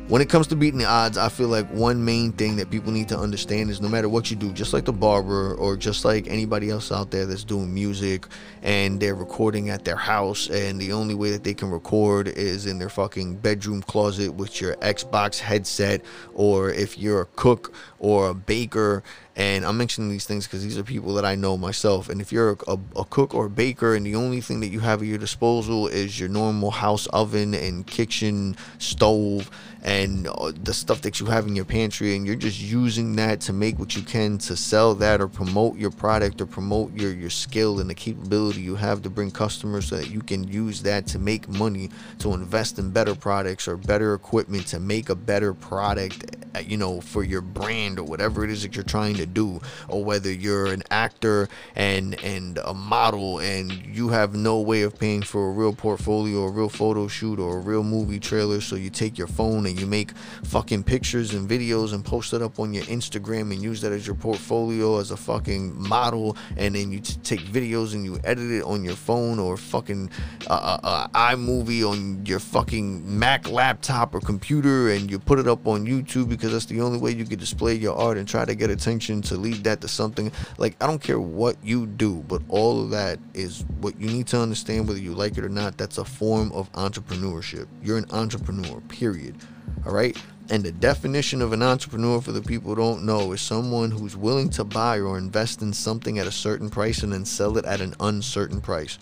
when 0.08 0.20
it 0.20 0.28
comes 0.28 0.46
to 0.48 0.56
beating 0.56 0.78
the 0.78 0.84
odds, 0.84 1.16
I 1.16 1.28
feel 1.28 1.48
like 1.48 1.68
one 1.70 2.04
main 2.04 2.32
thing 2.32 2.56
that 2.56 2.70
people 2.70 2.92
need 2.92 3.08
to 3.08 3.18
understand 3.18 3.70
is 3.70 3.80
no 3.80 3.88
matter 3.88 4.08
what 4.08 4.30
you 4.30 4.36
do, 4.36 4.52
just 4.52 4.72
like 4.72 4.84
the 4.84 4.92
barber 4.92 5.54
or 5.54 5.76
just 5.76 6.04
like 6.04 6.26
anybody 6.26 6.70
else 6.70 6.90
out 6.92 7.10
there 7.10 7.24
that's 7.24 7.44
doing 7.44 7.72
music 7.72 8.26
and 8.62 9.00
they're 9.00 9.14
recording 9.14 9.70
at 9.70 9.84
their 9.84 9.96
house, 9.96 10.50
and 10.50 10.80
the 10.80 10.92
only 10.92 11.14
way 11.14 11.30
that 11.30 11.44
they 11.44 11.54
can 11.54 11.70
record 11.70 12.28
is 12.28 12.66
in 12.66 12.78
their 12.78 12.88
fucking 12.88 13.36
bedroom 13.36 13.82
closet 13.82 14.34
with 14.34 14.60
your 14.60 14.76
Xbox 14.76 15.38
headset, 15.38 16.02
or 16.34 16.70
if 16.70 16.98
you're 16.98 17.22
a 17.22 17.26
cook 17.36 17.72
or 17.98 18.30
a 18.30 18.34
baker 18.34 19.02
and 19.34 19.64
I'm 19.64 19.78
mentioning 19.78 20.10
these 20.10 20.26
things 20.26 20.46
because 20.46 20.62
these 20.62 20.76
are 20.76 20.84
people 20.84 21.14
that 21.14 21.24
I 21.24 21.36
know 21.36 21.56
myself. 21.56 22.10
And 22.10 22.20
if 22.20 22.32
you're 22.32 22.58
a, 22.68 22.78
a, 22.96 23.04
cook 23.04 23.34
or 23.34 23.46
a 23.46 23.50
baker 23.50 23.94
and 23.94 24.04
the 24.04 24.14
only 24.14 24.42
thing 24.42 24.60
that 24.60 24.68
you 24.68 24.80
have 24.80 25.00
at 25.00 25.08
your 25.08 25.16
disposal 25.16 25.88
is 25.88 26.20
your 26.20 26.28
normal 26.28 26.70
house 26.70 27.06
oven 27.08 27.54
and 27.54 27.86
kitchen 27.86 28.56
stove 28.78 29.50
and 29.82 30.28
uh, 30.28 30.52
the 30.62 30.72
stuff 30.72 31.00
that 31.02 31.18
you 31.18 31.26
have 31.26 31.46
in 31.46 31.56
your 31.56 31.64
pantry, 31.64 32.14
and 32.14 32.24
you're 32.24 32.36
just 32.36 32.60
using 32.60 33.16
that 33.16 33.40
to 33.40 33.52
make 33.52 33.78
what 33.78 33.96
you 33.96 34.02
can 34.02 34.38
to 34.38 34.56
sell 34.56 34.94
that 34.94 35.20
or 35.20 35.26
promote 35.26 35.76
your 35.76 35.90
product 35.90 36.40
or 36.40 36.46
promote 36.46 36.92
your, 36.94 37.12
your 37.12 37.30
skill 37.30 37.80
and 37.80 37.90
the 37.90 37.94
capability 37.94 38.60
you 38.60 38.76
have 38.76 39.02
to 39.02 39.10
bring 39.10 39.30
customers 39.30 39.88
so 39.88 39.96
that 39.96 40.10
you 40.10 40.20
can 40.20 40.44
use 40.44 40.82
that 40.82 41.06
to 41.08 41.18
make 41.18 41.48
money 41.48 41.90
to 42.18 42.32
invest 42.32 42.78
in 42.78 42.90
better 42.90 43.14
products 43.14 43.66
or 43.66 43.76
better 43.76 44.14
equipment 44.14 44.66
to 44.68 44.78
make 44.78 45.08
a 45.08 45.16
better 45.16 45.52
product, 45.52 46.36
uh, 46.54 46.60
you 46.60 46.76
know, 46.76 47.00
for 47.00 47.24
your 47.24 47.40
brand 47.40 47.98
or 47.98 48.04
whatever 48.04 48.44
it 48.44 48.50
is 48.50 48.62
that 48.62 48.76
you're 48.76 48.84
trying 48.84 49.16
to 49.16 49.21
to 49.22 49.26
do, 49.26 49.60
or 49.88 50.04
whether 50.04 50.32
you're 50.32 50.66
an 50.66 50.82
actor 50.90 51.48
and 51.76 52.22
and 52.22 52.58
a 52.64 52.74
model 52.74 53.38
and 53.38 53.72
you 53.86 54.08
have 54.08 54.34
no 54.34 54.60
way 54.60 54.82
of 54.82 54.98
paying 54.98 55.22
for 55.22 55.48
a 55.48 55.52
real 55.52 55.72
portfolio, 55.72 56.44
a 56.44 56.50
real 56.50 56.68
photo 56.68 57.08
shoot, 57.08 57.38
or 57.38 57.58
a 57.58 57.60
real 57.60 57.84
movie 57.84 58.20
trailer, 58.20 58.60
so 58.60 58.76
you 58.76 58.90
take 58.90 59.18
your 59.18 59.26
phone 59.26 59.66
and 59.66 59.78
you 59.80 59.86
make 59.86 60.10
fucking 60.44 60.82
pictures 60.82 61.34
and 61.34 61.48
videos 61.48 61.92
and 61.94 62.04
post 62.04 62.32
it 62.32 62.42
up 62.42 62.58
on 62.58 62.72
your 62.72 62.84
Instagram 62.84 63.52
and 63.52 63.62
use 63.62 63.80
that 63.80 63.92
as 63.92 64.06
your 64.06 64.16
portfolio 64.16 64.98
as 64.98 65.10
a 65.10 65.16
fucking 65.16 65.64
model, 65.80 66.36
and 66.56 66.74
then 66.74 66.90
you 66.92 67.00
t- 67.00 67.18
take 67.22 67.40
videos 67.40 67.94
and 67.94 68.04
you 68.04 68.18
edit 68.24 68.50
it 68.50 68.64
on 68.64 68.84
your 68.84 68.96
phone 68.96 69.38
or 69.38 69.56
fucking 69.56 70.10
uh, 70.48 70.52
uh, 70.52 70.80
uh, 70.82 71.08
iMovie 71.08 71.84
on 71.88 72.24
your 72.26 72.40
fucking 72.40 73.18
Mac 73.18 73.48
laptop 73.48 74.14
or 74.14 74.20
computer, 74.20 74.90
and 74.90 75.10
you 75.10 75.18
put 75.18 75.38
it 75.38 75.46
up 75.46 75.66
on 75.66 75.86
YouTube 75.86 76.28
because 76.28 76.52
that's 76.52 76.66
the 76.66 76.80
only 76.80 76.98
way 76.98 77.10
you 77.12 77.24
can 77.24 77.38
display 77.38 77.74
your 77.74 77.96
art 77.96 78.16
and 78.16 78.26
try 78.26 78.44
to 78.44 78.54
get 78.54 78.70
attention 78.70 79.11
to 79.20 79.36
lead 79.36 79.64
that 79.64 79.82
to 79.82 79.88
something. 79.88 80.32
Like 80.56 80.82
I 80.82 80.86
don't 80.86 81.02
care 81.02 81.20
what 81.20 81.56
you 81.62 81.86
do, 81.86 82.24
but 82.26 82.40
all 82.48 82.82
of 82.82 82.90
that 82.90 83.18
is 83.34 83.64
what 83.80 84.00
you 84.00 84.08
need 84.08 84.28
to 84.28 84.40
understand 84.40 84.88
whether 84.88 85.00
you 85.00 85.12
like 85.12 85.36
it 85.36 85.44
or 85.44 85.50
not. 85.50 85.76
That's 85.76 85.98
a 85.98 86.04
form 86.04 86.50
of 86.52 86.72
entrepreneurship. 86.72 87.66
You're 87.82 87.98
an 87.98 88.10
entrepreneur. 88.10 88.80
Period. 88.88 89.36
All 89.84 89.92
right. 89.92 90.16
And 90.50 90.62
the 90.62 90.72
definition 90.72 91.40
of 91.40 91.52
an 91.52 91.62
entrepreneur 91.62 92.20
for 92.20 92.32
the 92.32 92.42
people 92.42 92.70
who 92.70 92.76
don't 92.76 93.04
know 93.04 93.32
is 93.32 93.40
someone 93.40 93.90
who's 93.90 94.16
willing 94.16 94.50
to 94.50 94.64
buy 94.64 94.98
or 94.98 95.16
invest 95.16 95.62
in 95.62 95.72
something 95.72 96.18
at 96.18 96.26
a 96.26 96.32
certain 96.32 96.68
price 96.68 97.02
and 97.02 97.12
then 97.12 97.24
sell 97.24 97.56
it 97.58 97.64
at 97.64 97.80
an 97.80 97.94
uncertain 98.00 98.60
price. 98.60 98.98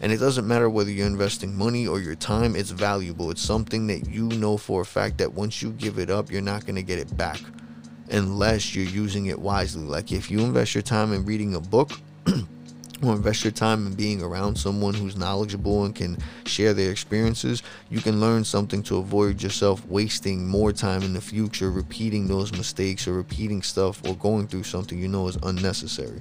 And 0.00 0.12
it 0.12 0.18
doesn't 0.18 0.48
matter 0.48 0.68
whether 0.68 0.90
you're 0.90 1.06
investing 1.06 1.56
money 1.56 1.86
or 1.86 2.00
your 2.00 2.14
time, 2.14 2.56
it's 2.56 2.70
valuable. 2.70 3.30
It's 3.30 3.42
something 3.42 3.86
that 3.88 4.08
you 4.08 4.24
know 4.28 4.56
for 4.56 4.80
a 4.80 4.86
fact 4.86 5.18
that 5.18 5.34
once 5.34 5.62
you 5.62 5.70
give 5.72 5.98
it 5.98 6.10
up, 6.10 6.30
you're 6.30 6.42
not 6.42 6.64
going 6.64 6.76
to 6.76 6.82
get 6.82 6.98
it 6.98 7.16
back 7.16 7.40
unless 8.10 8.74
you're 8.74 8.84
using 8.84 9.26
it 9.26 9.38
wisely. 9.38 9.82
Like 9.84 10.12
if 10.12 10.30
you 10.30 10.40
invest 10.40 10.74
your 10.74 10.82
time 10.82 11.12
in 11.12 11.24
reading 11.24 11.54
a 11.54 11.60
book, 11.60 11.92
or 13.02 13.12
invest 13.12 13.44
your 13.44 13.52
time 13.52 13.86
in 13.86 13.94
being 13.94 14.22
around 14.22 14.56
someone 14.56 14.94
who's 14.94 15.16
knowledgeable 15.16 15.84
and 15.84 15.94
can 15.94 16.18
share 16.44 16.74
their 16.74 16.90
experiences, 16.90 17.62
you 17.88 18.00
can 18.00 18.20
learn 18.20 18.44
something 18.44 18.82
to 18.84 18.98
avoid 18.98 19.42
yourself 19.42 19.84
wasting 19.86 20.46
more 20.46 20.72
time 20.72 21.02
in 21.02 21.12
the 21.12 21.20
future 21.20 21.70
repeating 21.70 22.26
those 22.26 22.52
mistakes 22.52 23.08
or 23.08 23.12
repeating 23.12 23.62
stuff 23.62 24.00
or 24.06 24.14
going 24.16 24.46
through 24.46 24.64
something 24.64 24.98
you 24.98 25.08
know 25.08 25.28
is 25.28 25.38
unnecessary. 25.42 26.20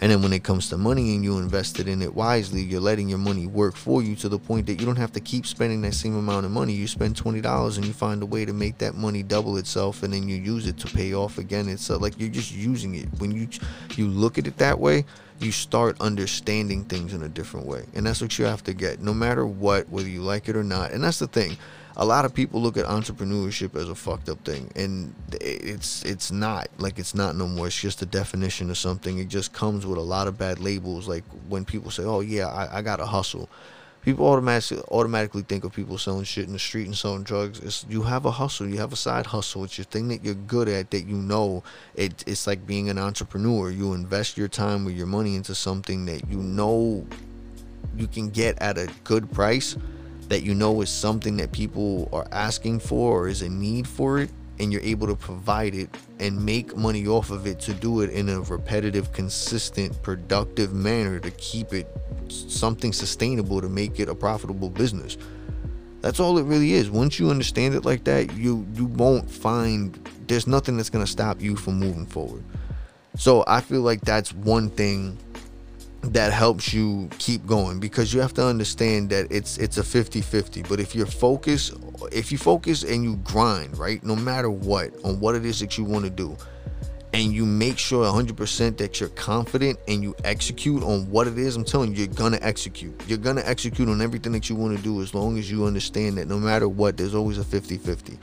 And 0.00 0.10
then 0.10 0.22
when 0.22 0.32
it 0.32 0.42
comes 0.42 0.68
to 0.70 0.76
money 0.76 1.14
and 1.14 1.24
you 1.24 1.38
invested 1.38 1.88
in 1.88 2.02
it 2.02 2.14
wisely, 2.14 2.62
you're 2.62 2.80
letting 2.80 3.08
your 3.08 3.18
money 3.18 3.46
work 3.46 3.76
for 3.76 4.02
you 4.02 4.16
to 4.16 4.28
the 4.28 4.38
point 4.38 4.66
that 4.66 4.80
you 4.80 4.86
don't 4.86 4.96
have 4.96 5.12
to 5.12 5.20
keep 5.20 5.46
spending 5.46 5.82
that 5.82 5.94
same 5.94 6.16
amount 6.16 6.46
of 6.46 6.52
money. 6.52 6.72
You 6.72 6.88
spend 6.88 7.16
$20 7.16 7.76
and 7.76 7.86
you 7.86 7.92
find 7.92 8.22
a 8.22 8.26
way 8.26 8.44
to 8.44 8.52
make 8.52 8.78
that 8.78 8.94
money 8.94 9.22
double 9.22 9.56
itself 9.56 10.02
and 10.02 10.12
then 10.12 10.28
you 10.28 10.36
use 10.36 10.66
it 10.66 10.78
to 10.78 10.88
pay 10.88 11.14
off 11.14 11.38
again. 11.38 11.68
It's 11.68 11.90
uh, 11.90 11.98
like 11.98 12.18
you're 12.18 12.28
just 12.28 12.52
using 12.52 12.96
it. 12.96 13.06
When 13.18 13.30
you 13.30 13.48
you 13.96 14.08
look 14.08 14.36
at 14.36 14.46
it 14.46 14.56
that 14.58 14.78
way, 14.78 15.04
you 15.40 15.52
start 15.52 16.00
understanding 16.00 16.84
things 16.84 17.12
in 17.12 17.22
a 17.22 17.28
different 17.28 17.66
way. 17.66 17.84
And 17.94 18.06
that's 18.06 18.20
what 18.20 18.38
you 18.38 18.44
have 18.44 18.64
to 18.64 18.72
get. 18.72 19.00
No 19.00 19.12
matter 19.12 19.46
what, 19.46 19.88
whether 19.88 20.08
you 20.08 20.22
like 20.22 20.48
it 20.48 20.56
or 20.56 20.64
not. 20.64 20.92
And 20.92 21.02
that's 21.02 21.18
the 21.18 21.26
thing. 21.26 21.56
A 21.96 22.04
lot 22.04 22.24
of 22.24 22.34
people 22.34 22.60
look 22.60 22.76
at 22.76 22.86
entrepreneurship 22.86 23.76
as 23.76 23.88
a 23.88 23.94
fucked 23.94 24.28
up 24.28 24.44
thing. 24.44 24.70
And 24.74 25.14
it's 25.32 26.04
it's 26.04 26.32
not. 26.32 26.68
Like 26.78 26.98
it's 26.98 27.14
not 27.14 27.36
no 27.36 27.46
more. 27.46 27.68
It's 27.68 27.80
just 27.80 28.02
a 28.02 28.06
definition 28.06 28.70
of 28.70 28.78
something. 28.78 29.18
It 29.18 29.28
just 29.28 29.52
comes 29.52 29.86
with 29.86 29.98
a 29.98 30.02
lot 30.02 30.26
of 30.26 30.36
bad 30.36 30.58
labels. 30.58 31.06
Like 31.06 31.24
when 31.48 31.64
people 31.64 31.90
say 31.90 32.04
oh 32.04 32.20
yeah 32.20 32.48
i, 32.48 32.78
I 32.78 32.82
got 32.82 32.96
to 32.96 33.06
hustle 33.06 33.48
people 34.04 34.26
automatically 34.26 34.82
automatically 34.90 35.42
think 35.42 35.64
of 35.64 35.72
people 35.72 35.96
selling 35.96 36.24
shit 36.24 36.46
in 36.46 36.52
the 36.52 36.58
street 36.58 36.86
and 36.86 36.96
selling 36.96 37.22
drugs. 37.22 37.58
It's 37.60 37.86
you 37.88 38.02
have 38.02 38.26
a 38.26 38.30
hustle. 38.30 38.68
You 38.68 38.78
have 38.78 38.92
a 38.92 38.96
side 38.96 39.26
hustle. 39.26 39.64
It's 39.64 39.78
your 39.78 39.86
thing 39.86 40.08
that 40.08 40.24
you're 40.24 40.34
good 40.34 40.68
at 40.68 40.90
that 40.90 41.06
you 41.06 41.16
know. 41.16 41.62
It, 41.94 42.22
it's 42.26 42.46
like 42.46 42.66
being 42.66 42.90
an 42.90 42.98
entrepreneur. 42.98 43.70
You 43.70 43.94
invest 43.94 44.36
your 44.36 44.48
time 44.48 44.86
or 44.86 44.90
your 44.90 45.06
money 45.06 45.36
into 45.36 45.54
something 45.54 46.04
that 46.06 46.28
you 46.28 46.38
know 46.38 47.06
you 47.96 48.06
can 48.06 48.28
get 48.28 48.60
at 48.60 48.76
a 48.76 48.88
good 49.04 49.30
price 49.32 49.76
that 50.28 50.42
you 50.42 50.54
know 50.54 50.80
is 50.80 50.90
something 50.90 51.36
that 51.36 51.52
people 51.52 52.08
are 52.12 52.26
asking 52.32 52.80
for 52.80 53.24
or 53.24 53.28
is 53.28 53.42
a 53.42 53.48
need 53.48 53.86
for 53.86 54.18
it 54.18 54.30
and 54.58 54.72
you're 54.72 54.82
able 54.82 55.06
to 55.06 55.16
provide 55.16 55.74
it 55.74 55.88
and 56.20 56.44
make 56.44 56.76
money 56.76 57.06
off 57.06 57.30
of 57.30 57.46
it 57.46 57.58
to 57.60 57.74
do 57.74 58.00
it 58.00 58.10
in 58.10 58.28
a 58.28 58.40
repetitive 58.40 59.12
consistent 59.12 60.00
productive 60.02 60.72
manner 60.72 61.18
to 61.18 61.30
keep 61.32 61.72
it 61.72 61.88
something 62.28 62.92
sustainable 62.92 63.60
to 63.60 63.68
make 63.68 63.98
it 63.98 64.08
a 64.08 64.14
profitable 64.14 64.70
business. 64.70 65.16
That's 66.00 66.20
all 66.20 66.38
it 66.38 66.44
really 66.44 66.72
is. 66.74 66.90
Once 66.90 67.18
you 67.18 67.30
understand 67.30 67.74
it 67.74 67.84
like 67.84 68.04
that 68.04 68.34
you 68.36 68.66
you 68.74 68.84
won't 68.84 69.30
find 69.30 69.98
there's 70.26 70.46
nothing 70.46 70.76
that's 70.76 70.90
going 70.90 71.04
to 71.04 71.10
stop 71.10 71.40
you 71.40 71.56
from 71.56 71.78
moving 71.78 72.06
forward. 72.06 72.44
So 73.16 73.44
i 73.46 73.60
feel 73.60 73.80
like 73.80 74.00
that's 74.02 74.32
one 74.32 74.70
thing 74.70 75.18
that 76.12 76.32
helps 76.32 76.74
you 76.74 77.08
keep 77.18 77.46
going 77.46 77.80
because 77.80 78.12
you 78.12 78.20
have 78.20 78.34
to 78.34 78.44
understand 78.44 79.08
that 79.10 79.26
it's 79.30 79.56
it's 79.58 79.78
a 79.78 79.82
50-50 79.82 80.68
but 80.68 80.78
if 80.78 80.94
you're 80.94 81.06
focused 81.06 81.72
if 82.12 82.32
you 82.32 82.38
focus 82.38 82.82
and 82.82 83.04
you 83.04 83.16
grind 83.16 83.76
right 83.78 84.02
no 84.04 84.16
matter 84.16 84.50
what 84.50 84.92
on 85.04 85.20
what 85.20 85.34
it 85.34 85.44
is 85.44 85.60
that 85.60 85.78
you 85.78 85.84
want 85.84 86.04
to 86.04 86.10
do 86.10 86.36
and 87.12 87.32
you 87.32 87.46
make 87.46 87.78
sure 87.78 88.04
100% 88.04 88.76
that 88.76 88.98
you're 88.98 89.08
confident 89.10 89.78
and 89.86 90.02
you 90.02 90.16
execute 90.24 90.82
on 90.82 91.08
what 91.10 91.26
it 91.26 91.38
is 91.38 91.56
i'm 91.56 91.64
telling 91.64 91.92
you 91.92 92.04
you're 92.04 92.14
gonna 92.14 92.38
execute. 92.40 93.00
You're 93.06 93.18
gonna 93.18 93.42
execute 93.44 93.88
on 93.88 94.02
everything 94.02 94.32
that 94.32 94.50
you 94.50 94.56
want 94.56 94.76
to 94.76 94.82
do 94.82 95.00
as 95.00 95.14
long 95.14 95.38
as 95.38 95.50
you 95.50 95.64
understand 95.64 96.18
that 96.18 96.26
no 96.26 96.38
matter 96.38 96.68
what 96.68 96.96
there's 96.96 97.14
always 97.14 97.38
a 97.38 97.44
50-50 97.44 98.18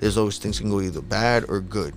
there's 0.00 0.18
always 0.18 0.38
things 0.38 0.60
can 0.60 0.70
go 0.70 0.80
either 0.80 1.00
bad 1.00 1.44
or 1.48 1.60
good 1.60 1.94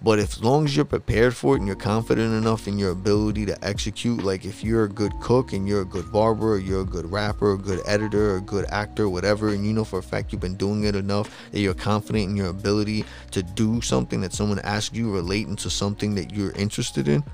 but 0.00 0.18
if, 0.18 0.34
as 0.34 0.44
long 0.44 0.64
as 0.64 0.76
you're 0.76 0.84
prepared 0.84 1.34
for 1.34 1.54
it 1.54 1.58
and 1.58 1.66
you're 1.66 1.76
confident 1.76 2.32
enough 2.32 2.68
in 2.68 2.78
your 2.78 2.92
ability 2.92 3.46
to 3.46 3.64
execute, 3.64 4.22
like 4.22 4.44
if 4.44 4.62
you're 4.62 4.84
a 4.84 4.88
good 4.88 5.12
cook 5.20 5.52
and 5.52 5.66
you're 5.66 5.80
a 5.80 5.86
good 5.86 6.12
barber, 6.12 6.52
or 6.54 6.58
you're 6.58 6.82
a 6.82 6.86
good 6.86 7.10
rapper, 7.10 7.52
a 7.52 7.58
good 7.58 7.80
editor, 7.84 8.36
a 8.36 8.40
good 8.40 8.64
actor, 8.66 9.08
whatever, 9.08 9.48
and 9.48 9.66
you 9.66 9.72
know 9.72 9.84
for 9.84 9.98
a 9.98 10.02
fact 10.02 10.32
you've 10.32 10.40
been 10.40 10.56
doing 10.56 10.84
it 10.84 10.94
enough 10.94 11.50
that 11.50 11.60
you're 11.60 11.74
confident 11.74 12.30
in 12.30 12.36
your 12.36 12.48
ability 12.48 13.04
to 13.32 13.42
do 13.42 13.80
something 13.80 14.20
that 14.20 14.32
someone 14.32 14.60
asks 14.60 14.94
you 14.94 15.12
relating 15.12 15.56
to 15.56 15.68
something 15.68 16.14
that 16.14 16.32
you're 16.32 16.52
interested 16.52 17.08
in, 17.08 17.24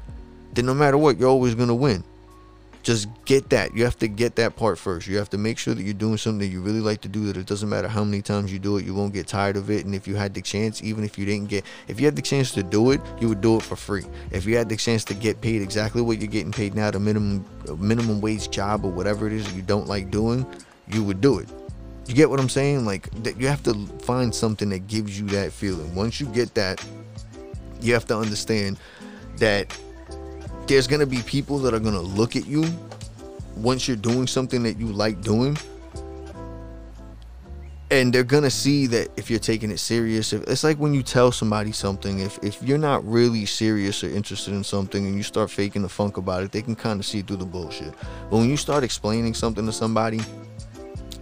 then 0.55 0.65
no 0.65 0.75
matter 0.75 0.97
what, 0.97 1.19
you're 1.19 1.29
always 1.29 1.55
gonna 1.55 1.75
win 1.75 2.03
just 2.85 3.09
get 3.25 3.49
that. 3.49 3.75
You 3.75 3.85
have 3.85 3.99
to 4.01 4.09
get 4.09 4.37
that 4.37 4.57
part 4.57 4.79
first. 4.79 5.07
You 5.07 5.17
have 5.17 5.31
to 5.31 5.39
make 5.39 5.59
sure 5.59 5.75
that 5.75 5.83
you're 5.83 5.95
doing 5.95 6.19
something 6.19 6.41
that 6.41 6.53
you 6.53 6.61
really 6.61 6.81
like 6.81 7.01
to 7.01 7.09
do. 7.09 7.25
That 7.25 7.39
it 7.39 7.47
doesn't 7.47 7.69
matter 7.69 7.89
how 7.89 8.05
many 8.05 8.21
times 8.21 8.53
you 8.53 8.59
do 8.59 8.77
it, 8.77 8.85
you 8.85 8.95
won't 8.95 9.15
get 9.15 9.27
tired 9.27 9.57
of 9.57 9.71
it. 9.71 9.87
And 9.87 9.95
if 9.95 10.07
you 10.07 10.15
had 10.15 10.35
the 10.35 10.43
chance, 10.43 10.83
even 10.83 11.03
if 11.03 11.19
you 11.19 11.25
didn't 11.25 11.49
get, 11.49 11.65
if 11.89 11.99
you 11.99 12.07
had 12.07 12.15
the 12.15 12.23
chance 12.23 12.53
to 12.53 12.63
do 12.63 12.91
it, 12.91 13.01
you 13.21 13.29
would 13.29 13.41
do 13.41 13.57
it 13.57 13.63
for 13.63 13.75
free. 13.75 14.05
If 14.31 14.45
you 14.45 14.57
had 14.57 14.69
the 14.69 14.77
chance 14.77 15.03
to 15.05 15.15
get 15.15 15.41
paid 15.41 15.63
exactly 15.63 16.03
what 16.03 16.19
you're 16.19 16.29
getting 16.29 16.53
paid 16.53 16.75
now, 16.75 16.91
the 16.91 17.01
minimum 17.01 17.45
uh, 17.69 17.75
minimum 17.75 18.21
wage 18.21 18.51
job 18.51 18.85
or 18.85 18.93
whatever 18.93 19.27
it 19.27 19.33
is 19.33 19.51
you 19.55 19.63
don't 19.63 19.89
like 19.89 20.11
doing, 20.11 20.47
you 20.87 21.03
would 21.03 21.23
do 21.23 21.39
it. 21.39 21.49
You 22.07 22.15
get 22.15 22.29
what 22.29 22.39
I'm 22.39 22.51
saying? 22.51 22.85
Like 22.85 23.11
that, 23.23 23.41
you 23.41 23.49
have 23.49 23.63
to 23.63 23.87
find 24.03 24.35
something 24.35 24.69
that 24.69 24.89
gives 24.89 25.19
you 25.19 25.27
that 25.29 25.53
feeling. 25.53 25.95
Once 25.95 26.21
you 26.21 26.27
get 26.27 26.53
that, 26.55 26.85
you 27.81 27.95
have 27.95 28.05
to 28.07 28.17
understand 28.19 28.79
that 29.39 29.75
there's 30.67 30.87
gonna 30.87 31.07
be 31.07 31.23
people 31.23 31.59
that 31.61 31.75
are 31.75 31.81
gonna 31.81 32.01
look 32.01 32.37
at 32.37 32.47
you 32.47 32.65
once 33.57 33.87
you're 33.87 33.97
doing 33.97 34.27
something 34.27 34.63
that 34.63 34.79
you 34.79 34.87
like 34.87 35.21
doing. 35.21 35.57
And 37.91 38.13
they're 38.13 38.25
gonna 38.25 38.51
see 38.51 38.87
that 38.89 39.09
if 39.17 39.31
you're 39.31 39.39
taking 39.39 39.71
it 39.71 39.79
serious 39.79 40.33
if, 40.33 40.43
it's 40.49 40.65
like 40.65 40.79
when 40.79 40.95
you 40.95 41.03
tell 41.03 41.31
somebody 41.31 41.71
something 41.71 42.19
if, 42.21 42.43
if 42.43 42.61
you're 42.63 42.79
not 42.79 43.07
really 43.07 43.47
serious 43.47 44.03
or 44.03 44.09
interested 44.09 44.53
in 44.53 44.65
something 44.65 45.07
and 45.07 45.15
you 45.15 45.23
start 45.23 45.49
faking 45.51 45.83
the 45.83 45.89
funk 45.89 46.17
about 46.17 46.43
it 46.43 46.51
they 46.51 46.63
can 46.63 46.75
kind 46.75 46.99
of 46.99 47.07
see 47.07 47.23
through 47.23 47.37
the 47.37 47.45
bullshit. 47.45 47.93
But 48.31 48.39
when 48.39 48.49
you 48.49 48.57
start 48.57 48.83
explaining 48.83 49.35
something 49.35 49.65
to 49.67 49.73
somebody 49.73 50.21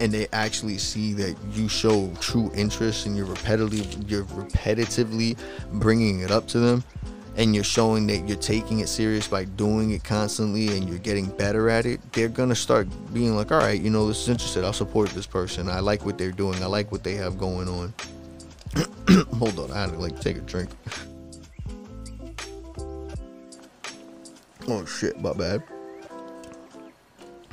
and 0.01 0.11
they 0.13 0.29
actually 0.33 0.79
see 0.79 1.13
that 1.15 1.37
you 1.53 1.69
show 1.69 2.11
true 2.21 2.51
interest 2.55 3.07
and 3.07 3.17
you're 3.17 3.27
repetitively 3.27 4.11
you're 4.11 4.25
repetitively 4.25 5.37
bringing 5.75 6.21
it 6.21 6.31
up 6.31 6.47
to 6.49 6.59
them 6.59 6.83
and 7.37 7.55
you're 7.55 7.65
showing 7.65 8.07
that 8.09 8.29
you're 8.29 8.37
taking 8.37 8.81
it 8.81 8.89
serious 8.89 9.27
by 9.27 9.45
doing 9.45 9.91
it 9.93 10.05
constantly 10.05 10.77
and 10.77 10.89
you're 10.89 10.99
getting 10.99 11.27
better 11.27 11.71
at 11.71 11.87
it, 11.87 12.01
they're 12.13 12.29
gonna 12.29 12.55
start 12.55 12.87
being 13.13 13.35
like, 13.35 13.51
all 13.51 13.59
right, 13.59 13.81
you 13.81 13.91
know, 13.91 14.07
this 14.07 14.23
is 14.23 14.29
interested. 14.29 14.65
I'll 14.65 14.73
support 14.73 15.11
this 15.11 15.27
person. 15.27 15.69
I 15.69 15.81
like 15.81 16.05
what 16.05 16.19
they're 16.19 16.33
doing. 16.33 16.63
I 16.63 16.67
like 16.67 16.93
what 16.93 17.03
they 17.03 17.15
have 17.15 17.39
going 17.39 17.69
on. 17.69 17.95
Hold 19.39 19.59
on, 19.59 19.71
I 19.71 19.81
had 19.81 19.91
to 19.91 19.99
like 19.99 20.21
take 20.21 20.37
a 20.37 20.41
drink. 20.41 20.71
oh 24.69 24.85
shit, 24.85 25.21
my 25.21 25.33
bad. 25.33 25.63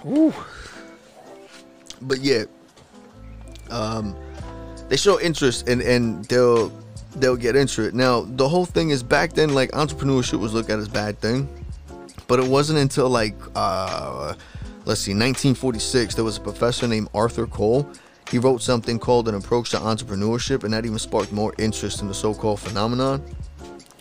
Woo. 0.04 0.34
But 2.02 2.20
yeah, 2.20 2.46
um, 3.70 4.16
they 4.88 4.98
show 4.98 5.20
interest 5.20 5.68
and 5.68 5.82
and 5.82 6.26
they'll 6.26 6.72
they'll 7.16 7.36
get 7.36 7.56
into 7.56 7.84
it. 7.84 7.94
Now, 7.94 8.22
the 8.22 8.48
whole 8.48 8.66
thing 8.66 8.90
is 8.92 9.04
back 9.04 9.34
then, 9.34 9.54
like 9.54 9.72
entrepreneurship 9.72 10.40
was 10.40 10.54
looked 10.54 10.70
at 10.70 10.80
as 10.80 10.88
bad 10.88 11.20
thing, 11.20 11.48
but 12.28 12.40
it 12.40 12.48
wasn't 12.48 12.80
until 12.80 13.10
like 13.10 13.36
uh, 13.56 14.34
let's 14.86 15.02
see, 15.02 15.12
1946, 15.12 16.16
there 16.16 16.24
was 16.24 16.38
a 16.38 16.42
professor 16.42 16.88
named 16.88 17.10
Arthur 17.14 17.46
Cole. 17.48 17.88
He 18.30 18.40
wrote 18.40 18.62
something 18.62 19.00
called 19.00 19.28
An 19.28 19.36
Approach 19.36 19.72
to 19.72 19.78
Entrepreneurship, 19.78 20.64
and 20.64 20.74
that 20.74 20.86
even 20.86 21.00
sparked 21.00 21.32
more 21.32 21.54
interest 21.58 22.02
in 22.02 22.08
the 22.08 22.14
so-called 22.14 22.60
phenomenon. 22.60 23.24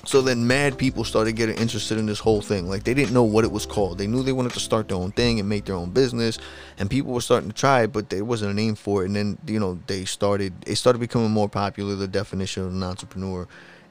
So 0.08 0.22
then 0.22 0.46
mad 0.46 0.78
people 0.78 1.04
started 1.04 1.32
getting 1.32 1.58
interested 1.58 1.98
in 1.98 2.06
this 2.06 2.18
whole 2.18 2.40
thing. 2.40 2.66
Like 2.66 2.82
they 2.82 2.94
didn't 2.94 3.12
know 3.12 3.24
what 3.24 3.44
it 3.44 3.52
was 3.52 3.66
called. 3.66 3.98
They 3.98 4.06
knew 4.06 4.22
they 4.22 4.32
wanted 4.32 4.54
to 4.54 4.58
start 4.58 4.88
their 4.88 4.96
own 4.96 5.12
thing 5.12 5.38
and 5.38 5.46
make 5.46 5.66
their 5.66 5.74
own 5.74 5.90
business. 5.90 6.38
And 6.78 6.88
people 6.88 7.12
were 7.12 7.20
starting 7.20 7.50
to 7.50 7.54
try 7.54 7.82
it, 7.82 7.92
but 7.92 8.08
there 8.08 8.24
wasn't 8.24 8.52
a 8.52 8.54
name 8.54 8.74
for 8.74 9.02
it. 9.02 9.08
And 9.08 9.16
then, 9.16 9.38
you 9.46 9.60
know, 9.60 9.78
they 9.86 10.06
started 10.06 10.54
it 10.66 10.76
started 10.76 11.00
becoming 11.00 11.30
more 11.30 11.50
popular, 11.50 11.94
the 11.94 12.08
definition 12.08 12.64
of 12.64 12.72
an 12.72 12.82
entrepreneur. 12.82 13.46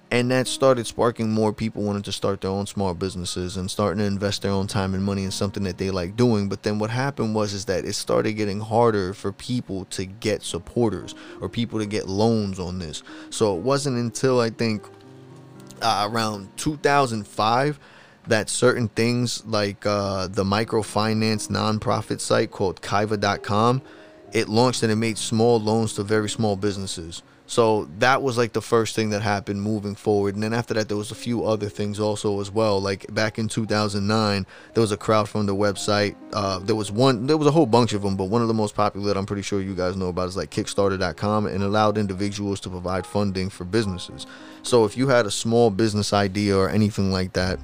And 0.10 0.32
that 0.32 0.48
started 0.48 0.88
sparking 0.88 1.30
more 1.30 1.54
people 1.54 1.84
wanting 1.84 2.02
to 2.02 2.12
start 2.12 2.42
their 2.42 2.50
own 2.50 2.66
small 2.66 2.96
businesses 2.96 3.56
and 3.56 3.70
starting 3.70 4.00
to 4.00 4.06
invest 4.06 4.42
their 4.42 4.52
own 4.52 4.66
time 4.66 4.96
and 4.96 5.04
money 5.04 5.24
in 5.24 5.30
something 5.30 5.62
that 5.66 5.78
they 5.78 5.92
like 5.92 6.16
doing. 6.16 6.50
But 6.50 6.64
then 6.64 6.80
what 6.80 6.90
happened 6.90 7.36
was 7.36 7.54
is 7.54 7.66
that 7.66 7.86
it 7.86 7.94
started 7.94 8.34
getting 8.34 8.60
harder 8.60 9.14
for 9.14 9.32
people 9.32 9.86
to 9.92 10.06
get 10.06 10.42
supporters 10.42 11.14
or 11.42 11.48
people 11.48 11.78
to 11.78 11.86
get 11.86 12.08
loans 12.08 12.60
on 12.60 12.80
this. 12.80 13.04
So 13.30 13.56
it 13.56 13.62
wasn't 13.62 13.98
until 13.98 14.40
I 14.40 14.50
think 14.50 14.84
uh, 15.82 16.08
around 16.12 16.56
2005 16.58 17.80
that 18.28 18.50
certain 18.50 18.90
things 18.90 19.46
like 19.46 19.86
uh, 19.86 20.28
the 20.28 20.44
microfinance 20.44 21.50
nonprofit 21.50 22.20
site 22.20 22.52
called 22.52 22.82
Kiva.com, 22.82 23.82
it 24.34 24.50
launched 24.50 24.84
and 24.84 24.92
it 24.92 24.98
made 24.98 25.18
small 25.18 25.60
loans 25.60 25.94
to 25.94 26.04
very 26.04 26.30
small 26.30 26.56
businesses. 26.56 27.24
So 27.50 27.88
that 28.00 28.22
was 28.22 28.38
like 28.38 28.52
the 28.52 28.62
first 28.62 28.94
thing 28.94 29.12
that 29.12 29.22
happened 29.22 29.62
moving 29.62 29.96
forward. 29.96 30.34
And 30.34 30.44
then 30.44 30.54
after 30.54 30.74
that, 30.74 30.90
there 30.90 30.98
was 30.98 31.12
a 31.12 31.16
few 31.16 31.46
other 31.46 31.70
things 31.70 31.98
also 31.98 32.42
as 32.42 32.52
well. 32.52 32.82
Like 32.82 33.06
back 33.14 33.40
in 33.40 33.48
2009, 33.48 34.46
there 34.74 34.82
was 34.82 34.92
a 34.92 34.98
crowdfunder 34.98 35.58
website. 35.58 36.18
Uh, 36.34 36.60
there 36.60 36.76
was 36.76 36.92
one, 36.92 37.26
there 37.26 37.38
was 37.38 37.48
a 37.48 37.52
whole 37.52 37.66
bunch 37.66 37.94
of 37.94 38.02
them, 38.02 38.18
but 38.18 38.26
one 38.26 38.42
of 38.42 38.50
the 38.50 38.54
most 38.54 38.76
popular 38.76 39.08
that 39.08 39.18
I'm 39.18 39.26
pretty 39.26 39.44
sure 39.44 39.62
you 39.62 39.76
guys 39.76 39.96
know 39.96 40.10
about 40.10 40.28
is 40.28 40.36
like 40.36 40.52
Kickstarter.com 40.52 41.46
and 41.46 41.64
allowed 41.64 41.98
individuals 41.98 42.60
to 42.62 42.70
provide 42.70 43.06
funding 43.06 43.50
for 43.50 43.64
businesses. 43.64 44.28
So 44.68 44.84
if 44.84 44.98
you 44.98 45.08
had 45.08 45.26
a 45.26 45.32
small 45.32 45.70
business 45.70 46.12
idea 46.12 46.58
or 46.58 46.70
anything 46.70 47.10
like 47.10 47.32
that, 47.34 47.58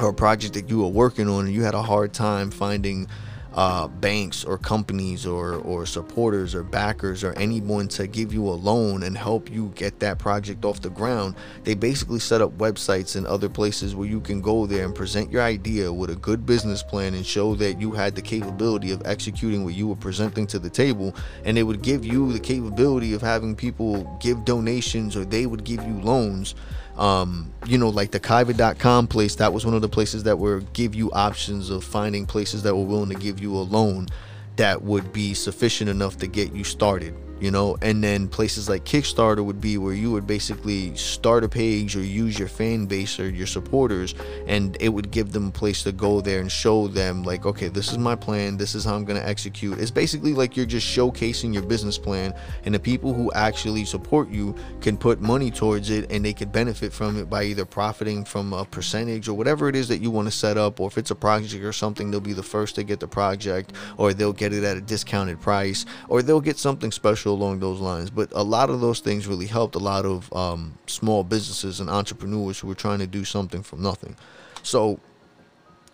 or 0.00 0.08
a 0.08 0.12
project 0.12 0.54
that 0.54 0.68
you 0.68 0.80
were 0.80 0.88
working 0.88 1.28
on 1.28 1.46
and 1.46 1.54
you 1.54 1.62
had 1.62 1.74
a 1.74 1.82
hard 1.82 2.12
time 2.12 2.50
finding 2.50 3.06
uh, 3.54 3.86
banks 3.86 4.44
or 4.44 4.58
companies 4.58 5.26
or, 5.26 5.54
or 5.56 5.86
supporters 5.86 6.54
or 6.54 6.62
backers 6.62 7.22
or 7.22 7.32
anyone 7.38 7.86
to 7.88 8.06
give 8.06 8.32
you 8.32 8.46
a 8.48 8.50
loan 8.50 9.04
and 9.04 9.16
help 9.16 9.50
you 9.50 9.72
get 9.76 10.00
that 10.00 10.18
project 10.18 10.64
off 10.64 10.80
the 10.80 10.90
ground. 10.90 11.34
They 11.62 11.74
basically 11.74 12.18
set 12.18 12.40
up 12.40 12.56
websites 12.58 13.14
and 13.16 13.26
other 13.26 13.48
places 13.48 13.94
where 13.94 14.08
you 14.08 14.20
can 14.20 14.40
go 14.40 14.66
there 14.66 14.84
and 14.84 14.94
present 14.94 15.30
your 15.30 15.42
idea 15.42 15.92
with 15.92 16.10
a 16.10 16.16
good 16.16 16.44
business 16.44 16.82
plan 16.82 17.14
and 17.14 17.24
show 17.24 17.54
that 17.56 17.80
you 17.80 17.92
had 17.92 18.16
the 18.16 18.22
capability 18.22 18.90
of 18.90 19.02
executing 19.06 19.64
what 19.64 19.74
you 19.74 19.86
were 19.86 19.96
presenting 19.96 20.46
to 20.48 20.58
the 20.58 20.70
table. 20.70 21.14
And 21.44 21.56
they 21.56 21.62
would 21.62 21.82
give 21.82 22.04
you 22.04 22.32
the 22.32 22.40
capability 22.40 23.14
of 23.14 23.22
having 23.22 23.54
people 23.54 24.18
give 24.20 24.44
donations 24.44 25.16
or 25.16 25.24
they 25.24 25.46
would 25.46 25.64
give 25.64 25.82
you 25.84 26.00
loans 26.00 26.56
um, 26.96 27.52
you 27.66 27.78
know, 27.78 27.88
like 27.88 28.10
the 28.10 28.20
Kiva.com 28.20 29.06
place, 29.08 29.34
that 29.36 29.52
was 29.52 29.64
one 29.64 29.74
of 29.74 29.82
the 29.82 29.88
places 29.88 30.22
that 30.24 30.38
were 30.38 30.60
give 30.72 30.94
you 30.94 31.10
options 31.12 31.70
of 31.70 31.84
finding 31.84 32.26
places 32.26 32.62
that 32.62 32.74
were 32.74 32.84
willing 32.84 33.08
to 33.10 33.16
give 33.16 33.40
you 33.40 33.54
a 33.54 33.62
loan 33.62 34.08
that 34.56 34.82
would 34.82 35.12
be 35.12 35.34
sufficient 35.34 35.90
enough 35.90 36.16
to 36.18 36.26
get 36.26 36.52
you 36.54 36.62
started 36.62 37.14
you 37.44 37.50
know? 37.50 37.76
And 37.82 38.02
then 38.02 38.26
places 38.26 38.70
like 38.70 38.84
kickstarter 38.84 39.44
would 39.44 39.60
be 39.60 39.76
where 39.76 39.92
you 39.92 40.10
would 40.12 40.26
basically 40.26 40.96
start 40.96 41.44
a 41.44 41.48
page 41.48 41.94
or 41.94 42.00
use 42.00 42.38
your 42.38 42.48
fan 42.48 42.86
base 42.86 43.20
or 43.20 43.28
your 43.28 43.46
supporters 43.46 44.14
and 44.46 44.78
it 44.80 44.88
would 44.88 45.10
give 45.10 45.32
them 45.32 45.48
a 45.48 45.50
place 45.50 45.82
to 45.82 45.92
go 45.92 46.22
there 46.22 46.40
and 46.40 46.50
show 46.50 46.88
them 46.88 47.22
like 47.22 47.44
okay 47.44 47.68
this 47.68 47.92
is 47.92 47.98
my 47.98 48.16
plan 48.16 48.56
this 48.56 48.74
is 48.74 48.82
how 48.84 48.94
i'm 48.94 49.04
going 49.04 49.20
to 49.20 49.28
execute. 49.28 49.78
It's 49.78 49.90
basically 49.90 50.32
like 50.32 50.56
you're 50.56 50.64
just 50.64 50.86
showcasing 50.86 51.52
your 51.52 51.62
business 51.62 51.98
plan 51.98 52.34
and 52.64 52.74
the 52.74 52.78
people 52.78 53.12
who 53.12 53.30
actually 53.32 53.84
support 53.84 54.30
you 54.30 54.54
can 54.80 54.96
put 54.96 55.20
money 55.20 55.50
towards 55.50 55.90
it 55.90 56.10
and 56.10 56.24
they 56.24 56.32
could 56.32 56.50
benefit 56.50 56.94
from 56.94 57.18
it 57.18 57.28
by 57.28 57.44
either 57.44 57.66
profiting 57.66 58.24
from 58.24 58.54
a 58.54 58.64
percentage 58.64 59.28
or 59.28 59.34
whatever 59.34 59.68
it 59.68 59.76
is 59.76 59.86
that 59.88 59.98
you 59.98 60.10
want 60.10 60.26
to 60.26 60.32
set 60.32 60.56
up 60.56 60.80
or 60.80 60.88
if 60.88 60.96
it's 60.96 61.10
a 61.10 61.14
project 61.14 61.62
or 61.62 61.74
something 61.74 62.10
they'll 62.10 62.20
be 62.20 62.32
the 62.32 62.42
first 62.42 62.74
to 62.76 62.82
get 62.82 63.00
the 63.00 63.06
project 63.06 63.74
or 63.98 64.14
they'll 64.14 64.32
get 64.32 64.54
it 64.54 64.64
at 64.64 64.78
a 64.78 64.80
discounted 64.80 65.38
price 65.42 65.84
or 66.08 66.22
they'll 66.22 66.40
get 66.40 66.56
something 66.56 66.90
special 66.90 67.33
along 67.34 67.60
those 67.60 67.80
lines. 67.80 68.10
But 68.10 68.30
a 68.32 68.42
lot 68.42 68.70
of 68.70 68.80
those 68.80 69.00
things 69.00 69.26
really 69.26 69.46
helped 69.46 69.74
a 69.74 69.78
lot 69.78 70.06
of 70.06 70.32
um, 70.32 70.78
small 70.86 71.24
businesses 71.24 71.80
and 71.80 71.90
entrepreneurs 71.90 72.58
who 72.58 72.68
were 72.68 72.74
trying 72.74 73.00
to 73.00 73.06
do 73.06 73.24
something 73.24 73.62
from 73.62 73.82
nothing. 73.82 74.16
So 74.62 75.00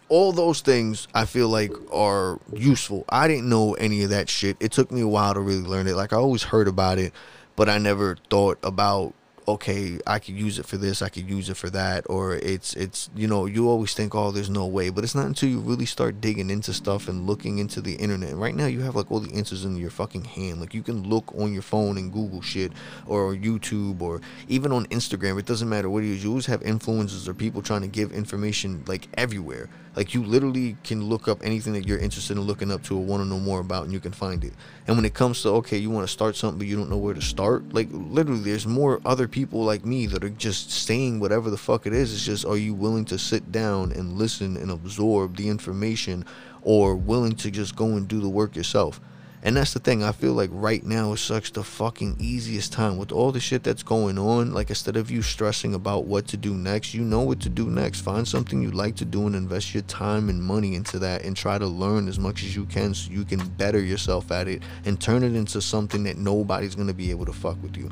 all 0.09 0.33
those 0.33 0.61
things 0.61 1.09
I 1.15 1.25
feel 1.25 1.49
like 1.49 1.73
are 1.93 2.39
useful. 2.53 3.05
I 3.09 3.29
didn't 3.29 3.49
know 3.49 3.75
any 3.75 4.03
of 4.03 4.11
that 4.11 4.29
shit. 4.29 4.57
It 4.61 4.73
took 4.73 4.91
me 4.91 5.01
a 5.01 5.09
while 5.09 5.35
to 5.35 5.41
really 5.41 5.63
learn 5.63 5.87
it. 5.87 5.95
Like 5.95 6.13
I 6.13 6.17
always 6.17 6.43
heard 6.43 6.69
about 6.69 6.99
it, 6.99 7.13
but 7.57 7.69
I 7.69 7.79
never 7.79 8.17
thought 8.29 8.59
about 8.63 9.15
okay, 9.49 9.99
I 10.07 10.19
could 10.19 10.35
use 10.35 10.59
it 10.59 10.67
for 10.67 10.77
this, 10.77 11.03
I 11.03 11.09
could 11.09 11.29
use 11.29 11.49
it 11.49 11.57
for 11.57 11.71
that, 11.71 12.07
or 12.09 12.35
it's 12.35 12.75
it's 12.75 13.11
you 13.15 13.27
know 13.27 13.47
you 13.47 13.69
always 13.69 13.95
think 13.95 14.15
oh 14.15 14.31
there's 14.31 14.51
no 14.51 14.67
way, 14.67 14.91
but 14.91 15.05
it's 15.05 15.15
not 15.15 15.27
until 15.27 15.49
you 15.49 15.61
really 15.61 15.87
start 15.87 16.21
digging 16.21 16.51
into 16.51 16.73
stuff 16.73 17.09
and 17.09 17.27
looking 17.27 17.59
into 17.59 17.81
the 17.81 17.95
internet. 17.95 18.31
And 18.31 18.41
right 18.41 18.55
now 18.55 18.67
you 18.67 18.81
have 18.81 18.97
like 18.97 19.11
all 19.11 19.21
the 19.21 19.35
answers 19.37 19.65
in 19.65 19.77
your 19.77 19.91
fucking 19.91 20.25
hand. 20.25 20.61
Like 20.61 20.75
you 20.75 20.83
can 20.83 21.09
look 21.09 21.35
on 21.37 21.53
your 21.53 21.63
phone 21.63 21.99
and 21.99 22.13
Google 22.13 22.43
shit 22.43 22.73
or 23.07 23.35
YouTube 23.35 24.01
or 24.01 24.21
even 24.49 24.73
on 24.73 24.87
Instagram. 24.87 25.39
It 25.39 25.47
doesn't 25.47 25.69
matter 25.69 25.91
what 25.91 26.05
it 26.05 26.11
is. 26.11 26.23
You 26.23 26.31
always 26.31 26.47
have 26.47 26.61
influencers 26.61 27.29
or 27.29 27.35
people 27.35 27.63
trying 27.63 27.83
to 27.83 27.89
give 27.89 28.13
information 28.13 28.85
like 28.87 29.09
everywhere. 29.15 29.69
Like 29.97 30.15
you 30.15 30.23
literally 30.23 30.77
can 30.85 31.05
look 31.05 31.27
up 31.27 31.41
anything 31.43 31.73
that 31.73 31.87
you're 31.87 31.99
interested 31.99 32.37
in 32.37 32.43
looking 32.43 32.71
up 32.71 32.83
to 32.85 32.97
or 32.97 33.05
want 33.05 33.23
to 33.23 33.29
know 33.29 33.41
more 33.41 33.61
about, 33.61 33.85
and 33.85 33.93
you 33.93 33.99
can 34.01 34.13
find 34.13 34.45
it. 34.45 34.53
And 34.87 34.97
when 34.97 35.05
it 35.05 35.15
comes 35.15 35.43
to 35.43 35.49
okay, 35.51 35.79
you 35.79 35.91
want 35.91 36.07
to 36.07 36.13
start 36.13 36.37
something 36.37 36.59
but 36.59 36.67
you 36.67 36.77
don't 36.77 36.91
know 36.91 36.97
where 36.97 37.15
to 37.15 37.23
start, 37.23 37.73
like 37.73 37.89
literally, 37.91 38.41
there's 38.41 38.67
more 38.67 39.01
other 39.05 39.27
people 39.27 39.40
like 39.45 39.85
me 39.85 40.07
that 40.07 40.25
are 40.25 40.31
just 40.31 40.71
saying 40.71 41.21
whatever 41.21 41.51
the 41.51 41.57
fuck 41.57 41.87
it 41.87 41.93
is. 41.93 42.13
It's 42.13 42.25
just 42.25 42.45
are 42.45 42.57
you 42.57 42.75
willing 42.75 43.05
to 43.07 43.19
sit 43.19 43.53
down 43.53 43.93
and 43.93 44.15
listen 44.15 44.57
and 44.57 44.71
absorb 44.71 45.37
the 45.37 45.49
information, 45.49 46.25
or 46.63 46.95
willing 46.97 47.37
to 47.37 47.51
just 47.51 47.77
go 47.77 47.87
and 47.97 48.07
do 48.07 48.21
the 48.21 48.29
work 48.29 48.57
yourself? 48.57 49.01
And 49.43 49.57
that's 49.57 49.73
the 49.73 49.81
thing. 49.81 50.03
I 50.03 50.13
feel 50.13 50.35
like 50.35 50.51
right 50.53 50.85
now 50.85 51.15
is 51.15 51.21
such 51.23 51.53
the 51.53 51.65
fucking 51.65 52.17
easiest 52.19 52.75
time 52.75 52.99
with 52.99 53.11
all 53.11 53.33
the 53.33 53.41
shit 53.41 53.63
that's 53.63 53.83
going 53.83 54.19
on. 54.19 54.53
Like 54.53 54.69
instead 54.69 54.97
of 54.97 55.11
you 55.11 55.23
stressing 55.23 55.73
about 55.75 56.05
what 56.05 56.29
to 56.29 56.37
do 56.37 56.53
next, 56.53 56.93
you 56.93 57.01
know 57.01 57.23
what 57.23 57.41
to 57.41 57.49
do 57.49 57.71
next. 57.71 58.03
Find 58.03 58.29
something 58.29 58.61
you 58.61 58.71
like 58.71 58.97
to 58.97 59.07
do 59.07 59.27
and 59.27 59.35
invest 59.35 59.73
your 59.73 59.83
time 59.85 60.29
and 60.29 60.43
money 60.43 60.75
into 60.75 60.99
that 60.99 61.25
and 61.25 61.35
try 61.35 61.57
to 61.57 61.67
learn 61.67 62.07
as 62.07 62.19
much 62.19 62.43
as 62.43 62.55
you 62.55 62.67
can 62.67 62.93
so 62.93 63.11
you 63.11 63.25
can 63.25 63.41
better 63.51 63.81
yourself 63.81 64.31
at 64.31 64.47
it 64.47 64.63
and 64.85 65.01
turn 65.01 65.23
it 65.23 65.35
into 65.35 65.63
something 65.63 66.03
that 66.03 66.19
nobody's 66.19 66.75
going 66.75 66.89
to 66.89 66.95
be 66.95 67.11
able 67.11 67.25
to 67.25 67.33
fuck 67.33 67.57
with 67.63 67.79
you. 67.79 67.91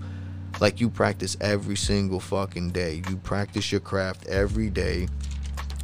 Like 0.60 0.80
you 0.80 0.90
practice 0.90 1.36
every 1.40 1.76
single 1.76 2.20
fucking 2.20 2.70
day. 2.70 3.02
You 3.08 3.16
practice 3.16 3.70
your 3.70 3.80
craft 3.80 4.26
every 4.26 4.70
day. 4.70 5.08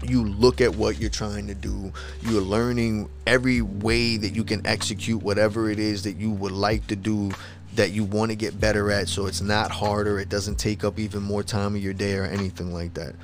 You 0.02 0.24
look 0.24 0.60
at 0.60 0.74
what 0.74 0.98
you're 0.98 1.10
trying 1.10 1.46
to 1.46 1.54
do. 1.54 1.92
You're 2.22 2.42
learning 2.42 3.08
every 3.26 3.62
way 3.62 4.16
that 4.16 4.30
you 4.30 4.44
can 4.44 4.66
execute 4.66 5.22
whatever 5.22 5.70
it 5.70 5.78
is 5.78 6.02
that 6.02 6.16
you 6.16 6.30
would 6.30 6.52
like 6.52 6.86
to 6.88 6.96
do 6.96 7.30
that 7.74 7.90
you 7.90 8.04
want 8.04 8.30
to 8.30 8.36
get 8.36 8.60
better 8.60 8.90
at 8.90 9.08
so 9.08 9.26
it's 9.26 9.40
not 9.40 9.70
harder. 9.70 10.18
It 10.18 10.28
doesn't 10.28 10.56
take 10.56 10.84
up 10.84 10.98
even 10.98 11.22
more 11.22 11.42
time 11.42 11.74
of 11.74 11.82
your 11.82 11.94
day 11.94 12.16
or 12.16 12.24
anything 12.24 12.72
like 12.72 12.94
that. 12.94 13.14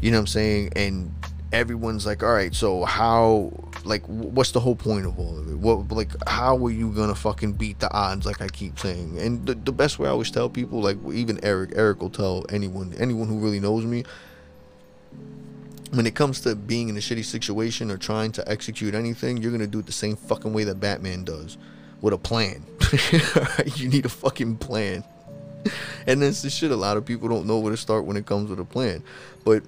You 0.00 0.10
know 0.10 0.18
what 0.18 0.22
i'm 0.22 0.26
saying? 0.26 0.72
And 0.76 1.12
everyone's 1.52 2.04
like 2.04 2.22
all 2.22 2.32
right 2.32 2.54
so 2.54 2.84
how 2.84 3.52
like 3.84 4.04
what's 4.06 4.50
the 4.50 4.60
whole 4.60 4.74
point 4.74 5.06
of 5.06 5.18
all 5.18 5.38
of 5.38 5.48
it 5.48 5.56
what 5.56 5.90
like 5.92 6.10
how 6.28 6.56
are 6.66 6.70
you 6.70 6.90
gonna 6.90 7.14
fucking 7.14 7.52
beat 7.52 7.78
the 7.78 7.92
odds 7.92 8.26
like 8.26 8.42
i 8.42 8.48
keep 8.48 8.78
saying 8.78 9.16
and 9.18 9.46
the, 9.46 9.54
the 9.54 9.72
best 9.72 9.98
way 9.98 10.08
i 10.08 10.10
always 10.10 10.30
tell 10.30 10.48
people 10.48 10.80
like 10.80 10.98
even 11.12 11.38
eric 11.44 11.70
eric 11.76 12.00
will 12.00 12.10
tell 12.10 12.44
anyone 12.48 12.92
anyone 12.98 13.28
who 13.28 13.38
really 13.38 13.60
knows 13.60 13.84
me 13.84 14.02
when 15.92 16.06
it 16.06 16.14
comes 16.14 16.40
to 16.40 16.54
being 16.54 16.88
in 16.88 16.96
a 16.96 17.00
shitty 17.00 17.24
situation 17.24 17.90
or 17.90 17.96
trying 17.96 18.32
to 18.32 18.48
execute 18.50 18.94
anything, 18.94 19.36
you're 19.36 19.52
gonna 19.52 19.66
do 19.66 19.78
it 19.78 19.86
the 19.86 19.92
same 19.92 20.16
fucking 20.16 20.52
way 20.52 20.64
that 20.64 20.80
Batman 20.80 21.24
does, 21.24 21.56
with 22.00 22.12
a 22.12 22.18
plan. 22.18 22.64
you 23.76 23.88
need 23.88 24.04
a 24.04 24.08
fucking 24.08 24.56
plan. 24.56 25.04
And 26.06 26.22
that's 26.22 26.42
the 26.42 26.50
shit. 26.50 26.70
A 26.70 26.76
lot 26.76 26.96
of 26.96 27.04
people 27.04 27.28
don't 27.28 27.46
know 27.46 27.58
where 27.58 27.72
to 27.72 27.76
start 27.76 28.04
when 28.04 28.16
it 28.16 28.26
comes 28.26 28.50
with 28.50 28.60
a 28.60 28.64
plan. 28.64 29.02
But 29.44 29.64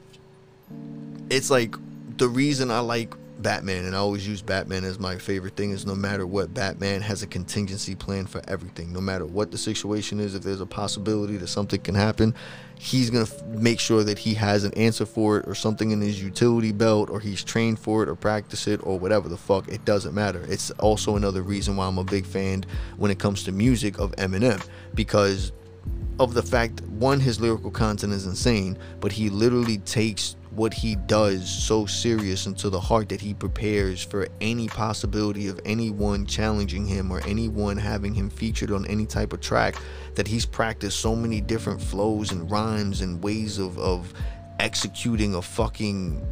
it's 1.30 1.50
like 1.50 1.74
the 2.16 2.28
reason 2.28 2.70
I 2.70 2.80
like 2.80 3.14
Batman, 3.40 3.84
and 3.84 3.94
I 3.94 3.98
always 3.98 4.26
use 4.26 4.42
Batman 4.42 4.84
as 4.84 4.98
my 4.98 5.16
favorite 5.16 5.54
thing, 5.54 5.70
is 5.70 5.86
no 5.86 5.94
matter 5.94 6.26
what, 6.26 6.52
Batman 6.54 7.00
has 7.02 7.22
a 7.22 7.26
contingency 7.26 7.94
plan 7.94 8.26
for 8.26 8.42
everything. 8.48 8.92
No 8.92 9.00
matter 9.00 9.24
what 9.24 9.52
the 9.52 9.58
situation 9.58 10.18
is, 10.18 10.34
if 10.34 10.42
there's 10.42 10.60
a 10.60 10.66
possibility 10.66 11.36
that 11.36 11.46
something 11.46 11.80
can 11.80 11.94
happen, 11.94 12.34
he's 12.78 13.10
going 13.10 13.26
to 13.26 13.44
make 13.46 13.78
sure 13.78 14.02
that 14.02 14.18
he 14.18 14.34
has 14.34 14.64
an 14.64 14.74
answer 14.74 15.06
for 15.06 15.38
it 15.38 15.46
or 15.46 15.54
something 15.54 15.92
in 15.92 16.00
his 16.00 16.22
utility 16.22 16.72
belt 16.72 17.10
or 17.10 17.20
he's 17.20 17.44
trained 17.44 17.78
for 17.78 18.02
it 18.02 18.08
or 18.08 18.16
practice 18.16 18.66
it 18.66 18.80
or 18.84 18.98
whatever 18.98 19.28
the 19.28 19.36
fuck. 19.36 19.68
It 19.68 19.84
doesn't 19.84 20.14
matter. 20.14 20.44
It's 20.48 20.70
also 20.72 21.16
another 21.16 21.42
reason 21.42 21.76
why 21.76 21.86
I'm 21.86 21.98
a 21.98 22.04
big 22.04 22.26
fan 22.26 22.64
when 22.96 23.10
it 23.10 23.18
comes 23.18 23.44
to 23.44 23.52
music 23.52 23.98
of 23.98 24.12
Eminem 24.12 24.64
because 24.94 25.52
of 26.20 26.34
the 26.34 26.42
fact 26.42 26.80
one 26.82 27.20
his 27.20 27.40
lyrical 27.40 27.70
content 27.70 28.12
is 28.12 28.26
insane 28.26 28.76
but 28.98 29.12
he 29.12 29.30
literally 29.30 29.78
takes 29.78 30.34
what 30.58 30.74
he 30.74 30.96
does 30.96 31.48
so 31.48 31.86
serious 31.86 32.46
into 32.46 32.68
the 32.68 32.80
heart 32.80 33.08
that 33.08 33.20
he 33.20 33.32
prepares 33.32 34.02
for 34.02 34.26
any 34.40 34.66
possibility 34.66 35.46
of 35.46 35.60
anyone 35.64 36.26
challenging 36.26 36.84
him 36.84 37.12
or 37.12 37.20
anyone 37.26 37.76
having 37.76 38.12
him 38.12 38.28
featured 38.28 38.72
on 38.72 38.84
any 38.86 39.06
type 39.06 39.32
of 39.32 39.40
track 39.40 39.76
that 40.16 40.26
he's 40.26 40.44
practiced 40.44 40.98
so 40.98 41.14
many 41.14 41.40
different 41.40 41.80
flows 41.80 42.32
and 42.32 42.50
rhymes 42.50 43.02
and 43.02 43.22
ways 43.22 43.58
of, 43.58 43.78
of 43.78 44.12
executing 44.58 45.36
a 45.36 45.40
fucking 45.40 46.26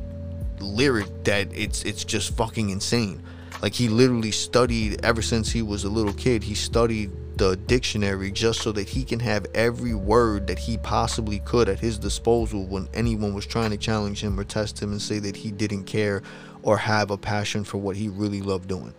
lyric 0.58 1.06
that 1.22 1.48
it's 1.54 1.84
it's 1.84 2.02
just 2.04 2.36
fucking 2.36 2.70
insane. 2.70 3.22
Like 3.62 3.74
he 3.74 3.88
literally 3.88 4.32
studied 4.32 5.04
ever 5.04 5.22
since 5.22 5.52
he 5.52 5.62
was 5.62 5.84
a 5.84 5.88
little 5.88 6.12
kid. 6.12 6.42
He 6.42 6.54
studied 6.54 7.12
the 7.36 7.56
dictionary 7.56 8.30
just 8.30 8.62
so 8.62 8.72
that 8.72 8.88
he 8.88 9.04
can 9.04 9.20
have 9.20 9.46
every 9.54 9.94
word 9.94 10.46
that 10.46 10.58
he 10.58 10.78
possibly 10.78 11.38
could 11.40 11.68
at 11.68 11.78
his 11.78 11.98
disposal 11.98 12.66
when 12.66 12.88
anyone 12.94 13.34
was 13.34 13.46
trying 13.46 13.70
to 13.70 13.76
challenge 13.76 14.22
him 14.22 14.40
or 14.40 14.44
test 14.44 14.82
him 14.82 14.90
and 14.92 15.02
say 15.02 15.18
that 15.18 15.36
he 15.36 15.50
didn't 15.50 15.84
care 15.84 16.22
or 16.62 16.78
have 16.78 17.10
a 17.10 17.18
passion 17.18 17.62
for 17.62 17.78
what 17.78 17.96
he 17.96 18.08
really 18.08 18.40
loved 18.40 18.68
doing. 18.68 18.94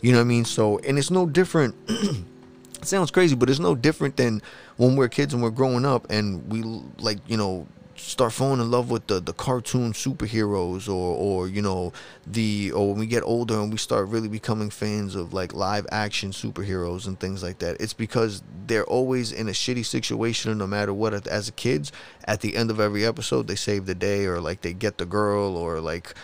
You 0.00 0.12
know 0.12 0.18
what 0.18 0.24
I 0.24 0.28
mean? 0.28 0.44
So, 0.44 0.78
and 0.78 0.98
it's 0.98 1.10
no 1.10 1.26
different. 1.26 1.76
sounds 2.82 3.10
crazy, 3.10 3.34
but 3.34 3.48
it's 3.48 3.60
no 3.60 3.74
different 3.74 4.16
than 4.16 4.42
when 4.76 4.96
we're 4.96 5.08
kids 5.08 5.32
and 5.32 5.42
we're 5.42 5.50
growing 5.50 5.86
up 5.86 6.10
and 6.10 6.46
we 6.50 6.62
like, 6.98 7.18
you 7.26 7.36
know, 7.36 7.66
start 7.96 8.32
falling 8.32 8.60
in 8.60 8.70
love 8.70 8.90
with 8.90 9.06
the 9.06 9.20
the 9.20 9.32
cartoon 9.32 9.92
superheroes 9.92 10.88
or 10.88 11.16
or 11.16 11.48
you 11.48 11.62
know 11.62 11.92
the 12.26 12.72
or 12.72 12.88
when 12.90 12.98
we 12.98 13.06
get 13.06 13.22
older 13.22 13.60
and 13.60 13.70
we 13.70 13.78
start 13.78 14.08
really 14.08 14.28
becoming 14.28 14.70
fans 14.70 15.14
of 15.14 15.32
like 15.32 15.54
live 15.54 15.86
action 15.92 16.30
superheroes 16.30 17.06
and 17.06 17.20
things 17.20 17.42
like 17.42 17.58
that 17.58 17.80
it's 17.80 17.92
because 17.92 18.42
they're 18.66 18.84
always 18.84 19.32
in 19.32 19.48
a 19.48 19.52
shitty 19.52 19.84
situation 19.84 20.56
no 20.58 20.66
matter 20.66 20.92
what 20.92 21.26
as 21.28 21.48
a 21.48 21.52
kids 21.52 21.92
at 22.26 22.40
the 22.40 22.56
end 22.56 22.70
of 22.70 22.80
every 22.80 23.04
episode 23.04 23.46
they 23.46 23.54
save 23.54 23.86
the 23.86 23.94
day 23.94 24.24
or 24.24 24.40
like 24.40 24.62
they 24.62 24.72
get 24.72 24.98
the 24.98 25.06
girl 25.06 25.56
or 25.56 25.80
like 25.80 26.14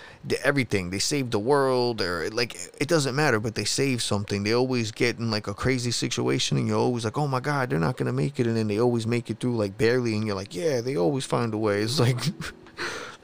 everything. 0.43 0.91
They 0.91 0.99
save 0.99 1.31
the 1.31 1.39
world 1.39 2.01
or 2.01 2.29
like 2.31 2.57
it 2.81 2.89
doesn't 2.89 3.15
matter 3.15 3.39
but 3.41 3.55
they 3.55 3.65
save 3.65 4.03
something. 4.03 4.43
They 4.43 4.55
always 4.55 4.93
get 4.93 5.19
in 5.19 5.31
like 5.31 5.47
a 5.47 5.55
crazy 5.55 5.91
situation 5.91 6.57
and 6.57 6.67
you're 6.67 6.79
always 6.79 7.05
like 7.05 7.19
oh 7.19 7.29
my 7.29 7.41
god 7.41 7.71
they're 7.71 7.79
not 7.79 7.97
gonna 7.97 8.13
make 8.13 8.41
it 8.41 8.47
and 8.47 8.57
then 8.57 8.69
they 8.69 8.81
always 8.81 9.07
make 9.07 9.31
it 9.31 9.41
through 9.41 9.57
like 9.57 9.77
barely 9.77 10.15
and 10.15 10.27
you're 10.27 10.37
like 10.37 10.55
yeah 10.55 10.81
they 10.81 10.97
always 10.97 11.25
find 11.25 11.53
a 11.55 11.59
way. 11.59 11.83
It's 11.83 12.01
like 12.01 12.19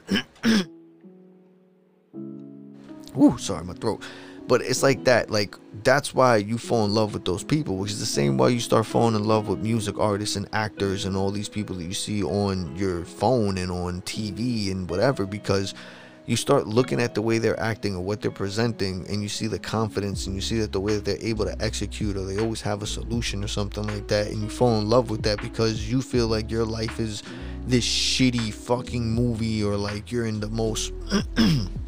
Ooh, 3.19 3.37
sorry 3.37 3.65
my 3.65 3.73
throat 3.73 4.03
but 4.47 4.61
it's 4.61 4.83
like 4.83 5.03
that 5.03 5.29
like 5.29 5.55
that's 5.83 6.13
why 6.13 6.37
you 6.37 6.57
fall 6.57 6.85
in 6.85 6.93
love 6.93 7.13
with 7.13 7.25
those 7.25 7.43
people 7.43 7.77
which 7.77 7.91
is 7.91 7.99
the 7.99 8.05
same 8.05 8.37
way 8.37 8.51
you 8.51 8.59
start 8.59 8.85
falling 8.85 9.15
in 9.15 9.23
love 9.23 9.47
with 9.47 9.59
music 9.59 9.99
artists 9.99 10.35
and 10.35 10.47
actors 10.53 11.05
and 11.05 11.15
all 11.15 11.31
these 11.31 11.49
people 11.49 11.75
that 11.75 11.83
you 11.83 11.93
see 11.93 12.23
on 12.23 12.75
your 12.75 13.03
phone 13.05 13.57
and 13.57 13.71
on 13.71 14.01
tv 14.03 14.71
and 14.71 14.89
whatever 14.89 15.25
because 15.25 15.73
you 16.25 16.35
start 16.35 16.67
looking 16.67 17.01
at 17.01 17.15
the 17.15 17.21
way 17.21 17.37
they're 17.37 17.59
acting 17.59 17.95
or 17.95 18.01
what 18.01 18.21
they're 18.21 18.29
presenting 18.29 19.07
and 19.07 19.23
you 19.23 19.29
see 19.29 19.47
the 19.47 19.57
confidence 19.57 20.27
and 20.27 20.35
you 20.35 20.41
see 20.41 20.59
that 20.59 20.73
the 20.73 20.79
way 20.79 20.95
that 20.95 21.05
they're 21.05 21.25
able 21.25 21.45
to 21.45 21.55
execute 21.61 22.17
or 22.17 22.25
they 22.25 22.37
always 22.37 22.59
have 22.59 22.83
a 22.83 22.87
solution 22.87 23.43
or 23.43 23.47
something 23.47 23.87
like 23.87 24.07
that 24.09 24.27
and 24.27 24.41
you 24.41 24.49
fall 24.49 24.77
in 24.77 24.89
love 24.89 25.09
with 25.09 25.23
that 25.23 25.41
because 25.41 25.89
you 25.89 26.01
feel 26.01 26.27
like 26.27 26.51
your 26.51 26.65
life 26.65 26.99
is 26.99 27.23
this 27.65 27.85
shitty 27.85 28.53
fucking 28.53 29.09
movie 29.09 29.63
or 29.63 29.77
like 29.77 30.11
you're 30.11 30.25
in 30.25 30.41
the 30.41 30.49
most 30.49 30.91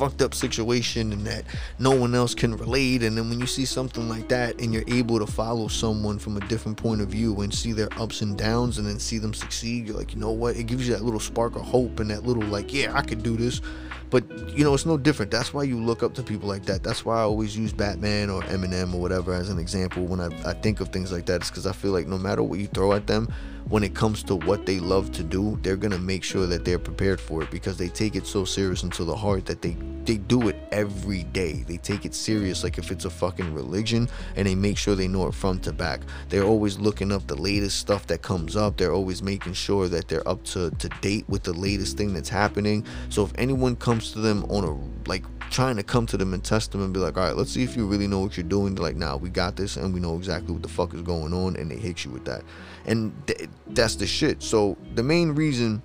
fucked 0.00 0.22
up 0.22 0.32
situation 0.32 1.12
and 1.12 1.26
that 1.26 1.44
no 1.78 1.94
one 1.94 2.14
else 2.14 2.34
can 2.34 2.56
relate. 2.56 3.02
And 3.02 3.18
then 3.18 3.28
when 3.28 3.38
you 3.38 3.46
see 3.46 3.66
something 3.66 4.08
like 4.08 4.28
that 4.28 4.58
and 4.58 4.72
you're 4.72 4.88
able 4.88 5.18
to 5.18 5.26
follow 5.26 5.68
someone 5.68 6.18
from 6.18 6.38
a 6.38 6.40
different 6.48 6.78
point 6.78 7.02
of 7.02 7.08
view 7.08 7.38
and 7.42 7.52
see 7.52 7.72
their 7.72 7.90
ups 8.00 8.22
and 8.22 8.34
downs 8.38 8.78
and 8.78 8.86
then 8.86 8.98
see 8.98 9.18
them 9.18 9.34
succeed 9.34 9.86
you're 9.86 9.96
like 9.98 10.14
you 10.14 10.18
know 10.18 10.30
what? 10.30 10.56
It 10.56 10.64
gives 10.64 10.88
you 10.88 10.94
that 10.94 11.04
little 11.04 11.20
spark 11.20 11.54
of 11.54 11.62
hope 11.62 12.00
and 12.00 12.10
that 12.10 12.24
little 12.24 12.44
like 12.44 12.72
yeah 12.72 12.96
i 12.96 13.02
could 13.02 13.22
do 13.22 13.36
this. 13.36 13.60
But 14.08 14.24
you 14.56 14.64
know 14.64 14.72
it's 14.72 14.86
no 14.86 14.96
different. 14.96 15.30
That's 15.30 15.52
why 15.52 15.64
you 15.64 15.78
look 15.78 16.02
up 16.02 16.14
to 16.14 16.22
people 16.22 16.48
like 16.48 16.64
that. 16.64 16.82
That's 16.82 17.04
why 17.04 17.18
i 17.18 17.20
always 17.20 17.54
use 17.54 17.74
batman 17.74 18.30
or 18.30 18.40
eminem 18.44 18.94
or 18.94 19.02
whatever 19.02 19.34
as 19.34 19.50
an 19.50 19.58
example 19.58 20.06
when 20.06 20.20
i, 20.20 20.28
I 20.48 20.54
think 20.54 20.80
of 20.80 20.88
things 20.88 21.12
like 21.12 21.26
that. 21.26 21.42
It's 21.42 21.50
because 21.50 21.66
i 21.66 21.72
feel 21.72 21.92
like 21.92 22.06
no 22.06 22.16
matter 22.16 22.42
what 22.42 22.58
you 22.58 22.68
throw 22.68 22.94
at 22.94 23.06
them 23.06 23.30
when 23.70 23.84
it 23.84 23.94
comes 23.94 24.24
to 24.24 24.34
what 24.34 24.66
they 24.66 24.80
love 24.80 25.12
to 25.12 25.22
do, 25.22 25.56
they're 25.62 25.76
gonna 25.76 25.96
make 25.96 26.24
sure 26.24 26.44
that 26.46 26.64
they're 26.64 26.78
prepared 26.78 27.20
for 27.20 27.42
it 27.42 27.50
because 27.52 27.78
they 27.78 27.88
take 27.88 28.16
it 28.16 28.26
so 28.26 28.44
serious 28.44 28.82
into 28.82 29.04
the 29.04 29.14
heart 29.14 29.46
that 29.46 29.62
they 29.62 29.76
they 30.04 30.16
do 30.16 30.48
it 30.48 30.56
every 30.72 31.22
day. 31.24 31.64
They 31.68 31.76
take 31.76 32.04
it 32.04 32.14
serious 32.14 32.64
like 32.64 32.78
if 32.78 32.90
it's 32.90 33.04
a 33.04 33.10
fucking 33.10 33.54
religion 33.54 34.08
and 34.34 34.48
they 34.48 34.56
make 34.56 34.76
sure 34.76 34.96
they 34.96 35.06
know 35.06 35.28
it 35.28 35.34
front 35.34 35.62
to 35.64 35.72
back. 35.72 36.00
They're 36.30 36.42
always 36.42 36.78
looking 36.78 37.12
up 37.12 37.26
the 37.28 37.36
latest 37.36 37.78
stuff 37.78 38.08
that 38.08 38.22
comes 38.22 38.56
up. 38.56 38.76
They're 38.76 38.92
always 38.92 39.22
making 39.22 39.52
sure 39.52 39.88
that 39.88 40.08
they're 40.08 40.26
up 40.26 40.42
to, 40.46 40.70
to 40.70 40.88
date 41.00 41.28
with 41.28 41.44
the 41.44 41.52
latest 41.52 41.96
thing 41.96 42.12
that's 42.12 42.30
happening. 42.30 42.84
So 43.08 43.24
if 43.24 43.32
anyone 43.36 43.76
comes 43.76 44.10
to 44.12 44.20
them 44.20 44.44
on 44.44 44.64
a 44.64 45.08
like 45.08 45.24
trying 45.50 45.76
to 45.76 45.82
come 45.82 46.06
to 46.06 46.16
them 46.16 46.32
and 46.32 46.42
test 46.42 46.72
them 46.72 46.82
and 46.82 46.94
be 46.94 47.00
like, 47.00 47.16
all 47.16 47.24
right, 47.24 47.36
let's 47.36 47.50
see 47.50 47.62
if 47.62 47.76
you 47.76 47.86
really 47.86 48.06
know 48.06 48.20
what 48.20 48.36
you're 48.36 48.44
doing. 48.44 48.74
They're 48.74 48.84
like, 48.84 48.96
nah, 48.96 49.16
we 49.16 49.28
got 49.28 49.56
this 49.56 49.76
and 49.76 49.92
we 49.92 50.00
know 50.00 50.16
exactly 50.16 50.52
what 50.52 50.62
the 50.62 50.68
fuck 50.68 50.94
is 50.94 51.02
going 51.02 51.34
on, 51.34 51.56
and 51.56 51.70
they 51.70 51.76
hit 51.76 52.04
you 52.04 52.10
with 52.10 52.24
that 52.24 52.42
and 52.86 53.12
th- 53.26 53.48
that's 53.68 53.96
the 53.96 54.06
shit. 54.06 54.42
So 54.42 54.76
the 54.94 55.02
main 55.02 55.30
reason 55.30 55.82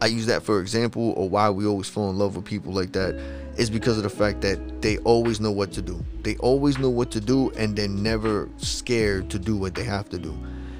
I 0.00 0.06
use 0.06 0.26
that 0.26 0.42
for 0.42 0.60
example, 0.60 1.12
or 1.16 1.28
why 1.28 1.50
we 1.50 1.66
always 1.66 1.88
fall 1.88 2.10
in 2.10 2.18
love 2.18 2.36
with 2.36 2.44
people 2.44 2.72
like 2.72 2.92
that, 2.92 3.14
is 3.56 3.70
because 3.70 3.96
of 3.96 4.02
the 4.02 4.10
fact 4.10 4.40
that 4.40 4.82
they 4.82 4.98
always 4.98 5.40
know 5.40 5.52
what 5.52 5.72
to 5.72 5.82
do. 5.82 6.04
They 6.22 6.36
always 6.36 6.78
know 6.78 6.90
what 6.90 7.10
to 7.12 7.20
do, 7.20 7.50
and 7.50 7.76
they're 7.76 7.88
never 7.88 8.48
scared 8.56 9.30
to 9.30 9.38
do 9.38 9.56
what 9.56 9.74
they 9.74 9.84
have 9.84 10.08
to 10.10 10.18
do. 10.18 10.36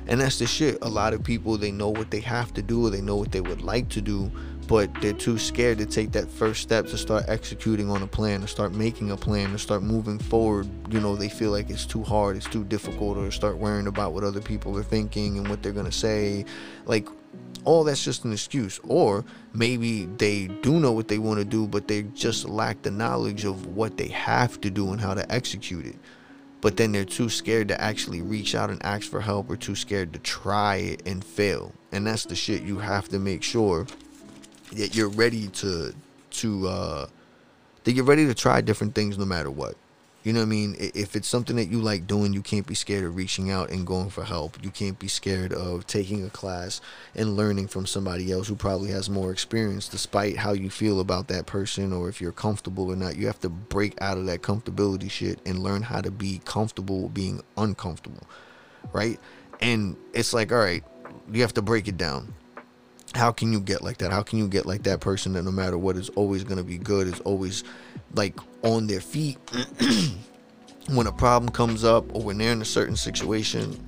And 0.06 0.20
that's 0.20 0.38
the 0.38 0.46
shit. 0.46 0.78
A 0.82 0.88
lot 0.88 1.14
of 1.14 1.22
people 1.22 1.56
they 1.56 1.70
know 1.70 1.88
what 1.88 2.10
they 2.10 2.20
have 2.20 2.52
to 2.54 2.62
do, 2.62 2.86
or 2.86 2.90
they 2.90 3.00
know 3.00 3.16
what 3.16 3.32
they 3.32 3.40
would 3.40 3.62
like 3.62 3.88
to 3.90 4.00
do, 4.00 4.30
but 4.66 4.92
they're 5.00 5.12
too 5.12 5.38
scared 5.38 5.78
to 5.78 5.86
take 5.86 6.12
that 6.12 6.28
first 6.28 6.62
step 6.62 6.86
to 6.86 6.98
start 6.98 7.24
executing 7.28 7.90
on 7.90 8.02
a 8.02 8.06
plan, 8.06 8.40
to 8.40 8.48
start 8.48 8.72
making 8.72 9.10
a 9.10 9.16
plan, 9.16 9.52
to 9.52 9.58
start 9.58 9.82
moving 9.82 10.18
forward. 10.18 10.68
You 10.92 11.00
know, 11.00 11.16
they 11.16 11.28
feel 11.28 11.50
like 11.50 11.70
it's 11.70 11.86
too 11.86 12.02
hard, 12.02 12.36
it's 12.36 12.48
too 12.48 12.64
difficult, 12.64 13.18
or 13.18 13.30
start 13.30 13.58
worrying 13.58 13.86
about 13.86 14.12
what 14.12 14.24
other 14.24 14.40
people 14.40 14.76
are 14.78 14.82
thinking 14.82 15.38
and 15.38 15.48
what 15.48 15.62
they're 15.62 15.72
gonna 15.72 15.92
say. 15.92 16.44
Like, 16.86 17.08
all 17.64 17.84
that's 17.84 18.04
just 18.04 18.24
an 18.24 18.32
excuse. 18.32 18.80
Or 18.84 19.24
maybe 19.52 20.04
they 20.04 20.46
do 20.46 20.80
know 20.80 20.92
what 20.92 21.08
they 21.08 21.18
want 21.18 21.38
to 21.38 21.44
do, 21.44 21.66
but 21.66 21.88
they 21.88 22.02
just 22.02 22.48
lack 22.48 22.82
the 22.82 22.90
knowledge 22.90 23.44
of 23.44 23.66
what 23.66 23.96
they 23.96 24.08
have 24.08 24.60
to 24.62 24.70
do 24.70 24.92
and 24.92 25.00
how 25.00 25.14
to 25.14 25.30
execute 25.32 25.86
it. 25.86 25.96
But 26.60 26.76
then 26.78 26.92
they're 26.92 27.04
too 27.04 27.28
scared 27.28 27.68
to 27.68 27.80
actually 27.80 28.22
reach 28.22 28.54
out 28.54 28.70
and 28.70 28.84
ask 28.84 29.10
for 29.10 29.20
help, 29.20 29.50
or 29.50 29.56
too 29.56 29.74
scared 29.74 30.12
to 30.14 30.18
try 30.18 30.76
it 30.76 31.02
and 31.06 31.22
fail. 31.24 31.72
And 31.92 32.06
that's 32.06 32.24
the 32.24 32.34
shit 32.34 32.62
you 32.62 32.78
have 32.78 33.08
to 33.10 33.18
make 33.18 33.42
sure 33.42 33.86
that 34.76 34.94
you're 34.94 35.08
ready 35.08 35.48
to 35.48 35.94
to 36.30 36.68
uh 36.68 37.06
that 37.84 37.92
you're 37.92 38.04
ready 38.04 38.26
to 38.26 38.34
try 38.34 38.60
different 38.60 38.94
things 38.94 39.18
no 39.18 39.24
matter 39.24 39.50
what. 39.50 39.76
You 40.22 40.32
know 40.32 40.40
what 40.40 40.46
I 40.46 40.48
mean? 40.48 40.74
If 40.78 41.16
it's 41.16 41.28
something 41.28 41.56
that 41.56 41.66
you 41.66 41.82
like 41.82 42.06
doing, 42.06 42.32
you 42.32 42.40
can't 42.40 42.66
be 42.66 42.74
scared 42.74 43.04
of 43.04 43.14
reaching 43.14 43.50
out 43.50 43.68
and 43.68 43.86
going 43.86 44.08
for 44.08 44.24
help. 44.24 44.56
You 44.64 44.70
can't 44.70 44.98
be 44.98 45.06
scared 45.06 45.52
of 45.52 45.86
taking 45.86 46.24
a 46.24 46.30
class 46.30 46.80
and 47.14 47.36
learning 47.36 47.68
from 47.68 47.84
somebody 47.84 48.32
else 48.32 48.48
who 48.48 48.56
probably 48.56 48.90
has 48.90 49.10
more 49.10 49.30
experience, 49.30 49.86
despite 49.86 50.38
how 50.38 50.54
you 50.54 50.70
feel 50.70 51.00
about 51.00 51.28
that 51.28 51.44
person 51.44 51.92
or 51.92 52.08
if 52.08 52.22
you're 52.22 52.32
comfortable 52.32 52.90
or 52.90 52.96
not. 52.96 53.16
You 53.16 53.26
have 53.26 53.40
to 53.40 53.50
break 53.50 54.00
out 54.00 54.16
of 54.16 54.24
that 54.24 54.40
comfortability 54.40 55.10
shit 55.10 55.40
and 55.44 55.58
learn 55.58 55.82
how 55.82 56.00
to 56.00 56.10
be 56.10 56.40
comfortable 56.46 57.10
being 57.10 57.42
uncomfortable, 57.58 58.26
right? 58.94 59.20
And 59.60 59.94
it's 60.14 60.32
like, 60.32 60.52
all 60.52 60.58
right, 60.58 60.82
you 61.30 61.42
have 61.42 61.52
to 61.54 61.62
break 61.62 61.86
it 61.86 61.98
down 61.98 62.32
how 63.14 63.30
can 63.30 63.52
you 63.52 63.60
get 63.60 63.82
like 63.82 63.98
that? 63.98 64.10
How 64.10 64.22
can 64.22 64.38
you 64.38 64.48
get 64.48 64.66
like 64.66 64.82
that 64.84 65.00
person 65.00 65.32
that 65.34 65.42
no 65.42 65.52
matter 65.52 65.78
what 65.78 65.96
is 65.96 66.08
always 66.10 66.44
going 66.44 66.58
to 66.58 66.64
be 66.64 66.78
good, 66.78 67.06
is 67.06 67.20
always 67.20 67.64
like 68.14 68.38
on 68.62 68.86
their 68.86 69.00
feet 69.00 69.38
when 70.88 71.06
a 71.06 71.12
problem 71.12 71.50
comes 71.50 71.84
up 71.84 72.04
or 72.14 72.22
when 72.22 72.38
they're 72.38 72.52
in 72.52 72.62
a 72.62 72.66
certain 72.66 72.96
situation? 72.96 73.78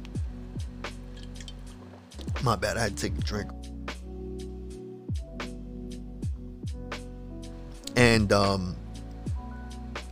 My 2.42 2.54
bad, 2.54 2.76
I 2.76 2.82
had 2.82 2.96
to 2.96 3.10
take 3.10 3.18
a 3.18 3.22
drink. 3.22 3.50
And 7.96 8.32
um 8.32 8.76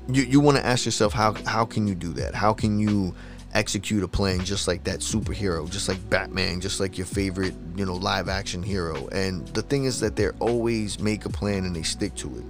you 0.08 0.22
you 0.22 0.40
want 0.40 0.56
to 0.56 0.64
ask 0.64 0.84
yourself 0.84 1.12
how 1.12 1.34
how 1.44 1.64
can 1.64 1.86
you 1.86 1.94
do 1.94 2.12
that? 2.14 2.34
How 2.34 2.52
can 2.52 2.78
you 2.78 3.14
execute 3.54 4.02
a 4.02 4.08
plan 4.08 4.44
just 4.44 4.68
like 4.68 4.84
that 4.84 5.00
superhero, 5.00 5.70
just 5.70 5.88
like 5.88 6.10
Batman, 6.10 6.60
just 6.60 6.80
like 6.80 6.98
your 6.98 7.06
favorite, 7.06 7.54
you 7.76 7.86
know, 7.86 7.94
live 7.94 8.28
action 8.28 8.62
hero. 8.62 9.08
And 9.08 9.46
the 9.48 9.62
thing 9.62 9.84
is 9.84 10.00
that 10.00 10.16
they 10.16 10.30
always 10.40 10.98
make 10.98 11.24
a 11.24 11.30
plan 11.30 11.64
and 11.64 11.74
they 11.74 11.82
stick 11.82 12.14
to 12.16 12.36
it. 12.36 12.44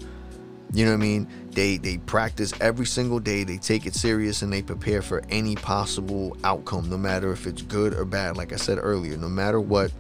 You 0.72 0.84
know 0.84 0.90
what 0.90 0.98
I 0.98 1.00
mean? 1.00 1.28
They 1.52 1.76
they 1.76 1.98
practice 1.98 2.52
every 2.60 2.86
single 2.86 3.20
day. 3.20 3.44
They 3.44 3.58
take 3.58 3.86
it 3.86 3.94
serious 3.94 4.42
and 4.42 4.52
they 4.52 4.60
prepare 4.60 5.02
for 5.02 5.22
any 5.28 5.54
possible 5.54 6.36
outcome, 6.42 6.90
no 6.90 6.96
matter 6.96 7.30
if 7.30 7.46
it's 7.46 7.62
good 7.62 7.94
or 7.94 8.04
bad. 8.04 8.36
Like 8.36 8.52
I 8.52 8.56
said 8.56 8.78
earlier, 8.80 9.16
no 9.16 9.28
matter 9.28 9.60
what, 9.60 9.92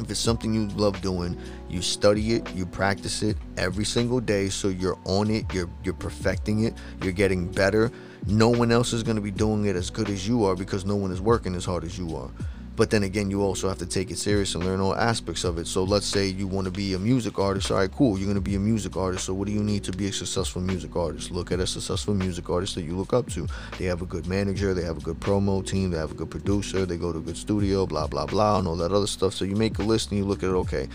if 0.00 0.10
it's 0.10 0.20
something 0.20 0.52
you 0.52 0.68
love 0.68 1.00
doing, 1.00 1.38
you 1.68 1.82
study 1.82 2.34
it, 2.34 2.54
you 2.54 2.66
practice 2.66 3.22
it 3.22 3.36
every 3.56 3.84
single 3.84 4.20
day 4.20 4.48
so 4.48 4.68
you're 4.68 4.98
on 5.04 5.30
it, 5.30 5.52
you're 5.52 5.70
you're 5.82 5.94
perfecting 5.94 6.64
it, 6.64 6.74
you're 7.02 7.12
getting 7.12 7.50
better 7.50 7.90
no 8.26 8.48
one 8.48 8.72
else 8.72 8.92
is 8.92 9.02
going 9.02 9.16
to 9.16 9.22
be 9.22 9.30
doing 9.30 9.66
it 9.66 9.76
as 9.76 9.90
good 9.90 10.08
as 10.08 10.26
you 10.26 10.44
are 10.44 10.56
because 10.56 10.84
no 10.84 10.96
one 10.96 11.10
is 11.10 11.20
working 11.20 11.54
as 11.54 11.64
hard 11.64 11.84
as 11.84 11.98
you 11.98 12.16
are. 12.16 12.30
But 12.76 12.90
then 12.90 13.02
again 13.02 13.30
you 13.30 13.42
also 13.42 13.68
have 13.68 13.78
to 13.78 13.86
take 13.86 14.10
it 14.10 14.18
serious 14.18 14.54
and 14.54 14.64
learn 14.64 14.80
all 14.80 14.94
aspects 14.94 15.44
of 15.44 15.58
it. 15.58 15.66
So 15.66 15.84
let's 15.84 16.06
say 16.06 16.26
you 16.26 16.46
want 16.46 16.66
to 16.66 16.70
be 16.70 16.94
a 16.94 16.98
music 16.98 17.38
artist 17.38 17.70
all 17.70 17.78
right 17.78 17.90
cool 17.90 18.18
you're 18.18 18.26
going 18.26 18.34
to 18.34 18.40
be 18.40 18.54
a 18.54 18.60
music 18.60 18.96
artist. 18.96 19.24
So 19.24 19.34
what 19.34 19.46
do 19.46 19.52
you 19.52 19.62
need 19.62 19.84
to 19.84 19.92
be 19.92 20.08
a 20.08 20.12
successful 20.12 20.60
music 20.60 20.96
artist? 20.96 21.30
Look 21.30 21.52
at 21.52 21.60
a 21.60 21.66
successful 21.66 22.14
music 22.14 22.50
artist 22.50 22.74
that 22.74 22.82
you 22.82 22.96
look 22.96 23.12
up 23.12 23.28
to. 23.30 23.46
They 23.78 23.84
have 23.86 24.02
a 24.02 24.06
good 24.06 24.26
manager 24.26 24.74
they 24.74 24.82
have 24.82 24.98
a 24.98 25.00
good 25.00 25.20
promo 25.20 25.64
team 25.64 25.90
they 25.90 25.98
have 25.98 26.12
a 26.12 26.14
good 26.14 26.30
producer 26.30 26.86
they 26.86 26.96
go 26.96 27.12
to 27.12 27.18
a 27.18 27.22
good 27.22 27.36
studio 27.36 27.86
blah 27.86 28.06
blah 28.06 28.26
blah 28.26 28.58
and 28.58 28.68
all 28.68 28.76
that 28.76 28.92
other 28.92 29.06
stuff. 29.06 29.34
So 29.34 29.44
you 29.44 29.56
make 29.56 29.78
a 29.78 29.82
list 29.82 30.10
and 30.10 30.18
you 30.18 30.24
look 30.24 30.42
at 30.42 30.50
it 30.50 30.54
okay 30.54 30.88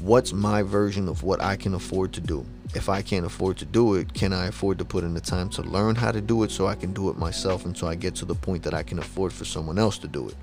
what's 0.00 0.32
my 0.32 0.62
version 0.62 1.08
of 1.08 1.22
what 1.22 1.40
i 1.42 1.56
can 1.56 1.74
afford 1.74 2.12
to 2.14 2.20
do? 2.20 2.44
If 2.74 2.88
I 2.88 3.02
can't 3.02 3.26
afford 3.26 3.58
to 3.58 3.66
do 3.66 3.96
it, 3.96 4.14
can 4.14 4.32
I 4.32 4.46
afford 4.46 4.78
to 4.78 4.84
put 4.86 5.04
in 5.04 5.12
the 5.12 5.20
time 5.20 5.50
to 5.50 5.62
learn 5.62 5.94
how 5.94 6.10
to 6.10 6.22
do 6.22 6.42
it 6.42 6.50
so 6.50 6.66
I 6.66 6.74
can 6.74 6.94
do 6.94 7.10
it 7.10 7.18
myself 7.18 7.66
until 7.66 7.88
I 7.88 7.96
get 7.96 8.14
to 8.16 8.24
the 8.24 8.34
point 8.34 8.62
that 8.62 8.72
I 8.72 8.82
can 8.82 8.98
afford 8.98 9.30
for 9.30 9.44
someone 9.44 9.78
else 9.78 9.98
to 9.98 10.08
do 10.08 10.28
it? 10.28 10.36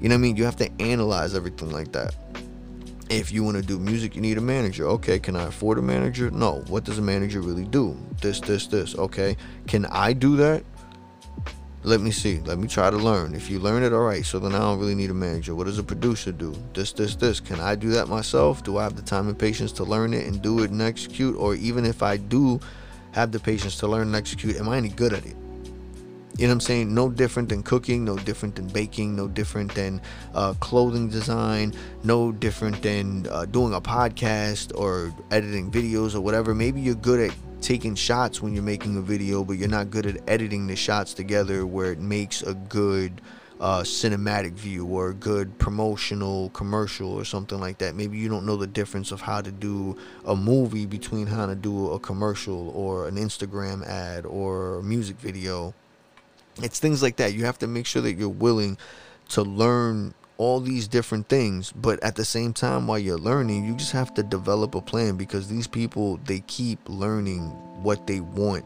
You 0.00 0.08
know 0.08 0.14
what 0.14 0.20
I 0.20 0.22
mean? 0.22 0.36
You 0.36 0.44
have 0.44 0.56
to 0.56 0.70
analyze 0.80 1.34
everything 1.34 1.70
like 1.70 1.92
that. 1.92 2.14
If 3.10 3.32
you 3.32 3.42
want 3.42 3.56
to 3.56 3.62
do 3.62 3.78
music, 3.78 4.14
you 4.14 4.22
need 4.22 4.38
a 4.38 4.40
manager. 4.40 4.86
Okay, 4.86 5.18
can 5.18 5.36
I 5.36 5.44
afford 5.44 5.78
a 5.78 5.82
manager? 5.82 6.30
No. 6.30 6.62
What 6.68 6.84
does 6.84 6.98
a 6.98 7.02
manager 7.02 7.40
really 7.40 7.64
do? 7.64 7.98
This, 8.20 8.40
this, 8.40 8.66
this. 8.68 8.94
Okay. 8.94 9.36
Can 9.66 9.84
I 9.86 10.12
do 10.12 10.36
that? 10.36 10.64
Let 11.82 12.00
me 12.00 12.10
see. 12.12 12.40
Let 12.40 12.58
me 12.58 12.68
try 12.68 12.88
to 12.88 12.96
learn. 12.96 13.34
If 13.34 13.50
you 13.50 13.58
learn 13.58 13.82
it, 13.82 13.92
all 13.92 14.02
right. 14.02 14.24
So 14.24 14.38
then 14.38 14.54
I 14.54 14.58
don't 14.58 14.78
really 14.78 14.94
need 14.94 15.10
a 15.10 15.14
manager. 15.14 15.54
What 15.54 15.64
does 15.64 15.78
a 15.78 15.82
producer 15.82 16.30
do? 16.30 16.54
This, 16.72 16.92
this, 16.92 17.16
this. 17.16 17.40
Can 17.40 17.58
I 17.58 17.74
do 17.74 17.90
that 17.90 18.08
myself? 18.08 18.62
Do 18.62 18.78
I 18.78 18.84
have 18.84 18.96
the 18.96 19.02
time 19.02 19.28
and 19.28 19.38
patience 19.38 19.72
to 19.72 19.84
learn 19.84 20.14
it 20.14 20.26
and 20.26 20.40
do 20.40 20.62
it 20.62 20.70
and 20.70 20.80
execute? 20.80 21.36
Or 21.36 21.54
even 21.56 21.84
if 21.84 22.02
I 22.02 22.16
do 22.16 22.60
have 23.12 23.32
the 23.32 23.40
patience 23.40 23.76
to 23.78 23.88
learn 23.88 24.08
and 24.08 24.16
execute, 24.16 24.56
am 24.56 24.68
I 24.68 24.76
any 24.76 24.90
good 24.90 25.12
at 25.12 25.26
it? 25.26 25.36
You 26.40 26.46
know 26.46 26.52
what 26.52 26.54
I'm 26.54 26.60
saying? 26.60 26.94
No 26.94 27.10
different 27.10 27.50
than 27.50 27.62
cooking, 27.62 28.02
no 28.02 28.16
different 28.16 28.56
than 28.56 28.66
baking, 28.68 29.14
no 29.14 29.28
different 29.28 29.74
than 29.74 30.00
uh, 30.32 30.54
clothing 30.54 31.10
design, 31.10 31.74
no 32.02 32.32
different 32.32 32.80
than 32.80 33.26
uh, 33.30 33.44
doing 33.44 33.74
a 33.74 33.80
podcast 33.82 34.74
or 34.74 35.12
editing 35.30 35.70
videos 35.70 36.14
or 36.14 36.22
whatever. 36.22 36.54
Maybe 36.54 36.80
you're 36.80 36.94
good 36.94 37.20
at 37.30 37.36
taking 37.60 37.94
shots 37.94 38.40
when 38.40 38.54
you're 38.54 38.62
making 38.62 38.96
a 38.96 39.02
video, 39.02 39.44
but 39.44 39.58
you're 39.58 39.68
not 39.68 39.90
good 39.90 40.06
at 40.06 40.26
editing 40.30 40.66
the 40.66 40.76
shots 40.76 41.12
together 41.12 41.66
where 41.66 41.92
it 41.92 41.98
makes 41.98 42.40
a 42.40 42.54
good 42.54 43.20
uh, 43.60 43.82
cinematic 43.82 44.52
view 44.52 44.86
or 44.86 45.10
a 45.10 45.14
good 45.14 45.58
promotional 45.58 46.48
commercial 46.54 47.12
or 47.12 47.26
something 47.26 47.60
like 47.60 47.76
that. 47.76 47.94
Maybe 47.94 48.16
you 48.16 48.30
don't 48.30 48.46
know 48.46 48.56
the 48.56 48.66
difference 48.66 49.12
of 49.12 49.20
how 49.20 49.42
to 49.42 49.52
do 49.52 49.94
a 50.24 50.34
movie 50.34 50.86
between 50.86 51.26
how 51.26 51.44
to 51.44 51.54
do 51.54 51.90
a 51.90 51.98
commercial 51.98 52.70
or 52.70 53.08
an 53.08 53.16
Instagram 53.16 53.86
ad 53.86 54.24
or 54.24 54.78
a 54.78 54.82
music 54.82 55.18
video 55.18 55.74
it's 56.62 56.78
things 56.78 57.02
like 57.02 57.16
that. 57.16 57.34
You 57.34 57.44
have 57.44 57.58
to 57.58 57.66
make 57.66 57.86
sure 57.86 58.02
that 58.02 58.14
you're 58.14 58.28
willing 58.28 58.78
to 59.30 59.42
learn 59.42 60.14
all 60.36 60.58
these 60.58 60.88
different 60.88 61.28
things, 61.28 61.70
but 61.72 62.02
at 62.02 62.16
the 62.16 62.24
same 62.24 62.54
time, 62.54 62.86
while 62.86 62.98
you're 62.98 63.18
learning, 63.18 63.64
you 63.64 63.74
just 63.74 63.92
have 63.92 64.14
to 64.14 64.22
develop 64.22 64.74
a 64.74 64.80
plan 64.80 65.16
because 65.16 65.48
these 65.48 65.66
people 65.66 66.18
they 66.24 66.40
keep 66.40 66.78
learning 66.88 67.42
what 67.82 68.06
they 68.06 68.20
want. 68.20 68.64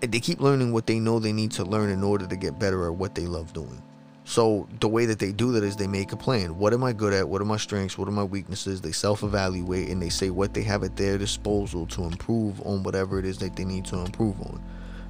They 0.00 0.20
keep 0.20 0.40
learning 0.40 0.72
what 0.72 0.86
they 0.86 0.98
know 0.98 1.18
they 1.18 1.32
need 1.32 1.52
to 1.52 1.64
learn 1.64 1.88
in 1.90 2.02
order 2.02 2.26
to 2.26 2.36
get 2.36 2.58
better 2.58 2.86
at 2.86 2.94
what 2.94 3.14
they 3.14 3.26
love 3.26 3.52
doing. 3.52 3.80
So 4.24 4.68
the 4.80 4.88
way 4.88 5.06
that 5.06 5.18
they 5.18 5.32
do 5.32 5.52
that 5.52 5.64
is 5.64 5.76
they 5.76 5.86
make 5.86 6.12
a 6.12 6.16
plan. 6.16 6.58
What 6.58 6.72
am 6.72 6.84
I 6.84 6.92
good 6.92 7.12
at? 7.12 7.28
What 7.28 7.40
are 7.40 7.46
my 7.46 7.56
strengths? 7.56 7.98
What 7.98 8.08
are 8.08 8.12
my 8.12 8.24
weaknesses? 8.24 8.80
They 8.80 8.92
self-evaluate 8.92 9.88
and 9.88 10.00
they 10.00 10.10
say 10.10 10.30
what 10.30 10.54
they 10.54 10.62
have 10.62 10.84
at 10.84 10.96
their 10.96 11.18
disposal 11.18 11.86
to 11.86 12.04
improve 12.04 12.60
on 12.62 12.82
whatever 12.82 13.18
it 13.18 13.24
is 13.24 13.38
that 13.38 13.56
they 13.56 13.64
need 13.64 13.84
to 13.86 13.98
improve 13.98 14.40
on. 14.42 14.62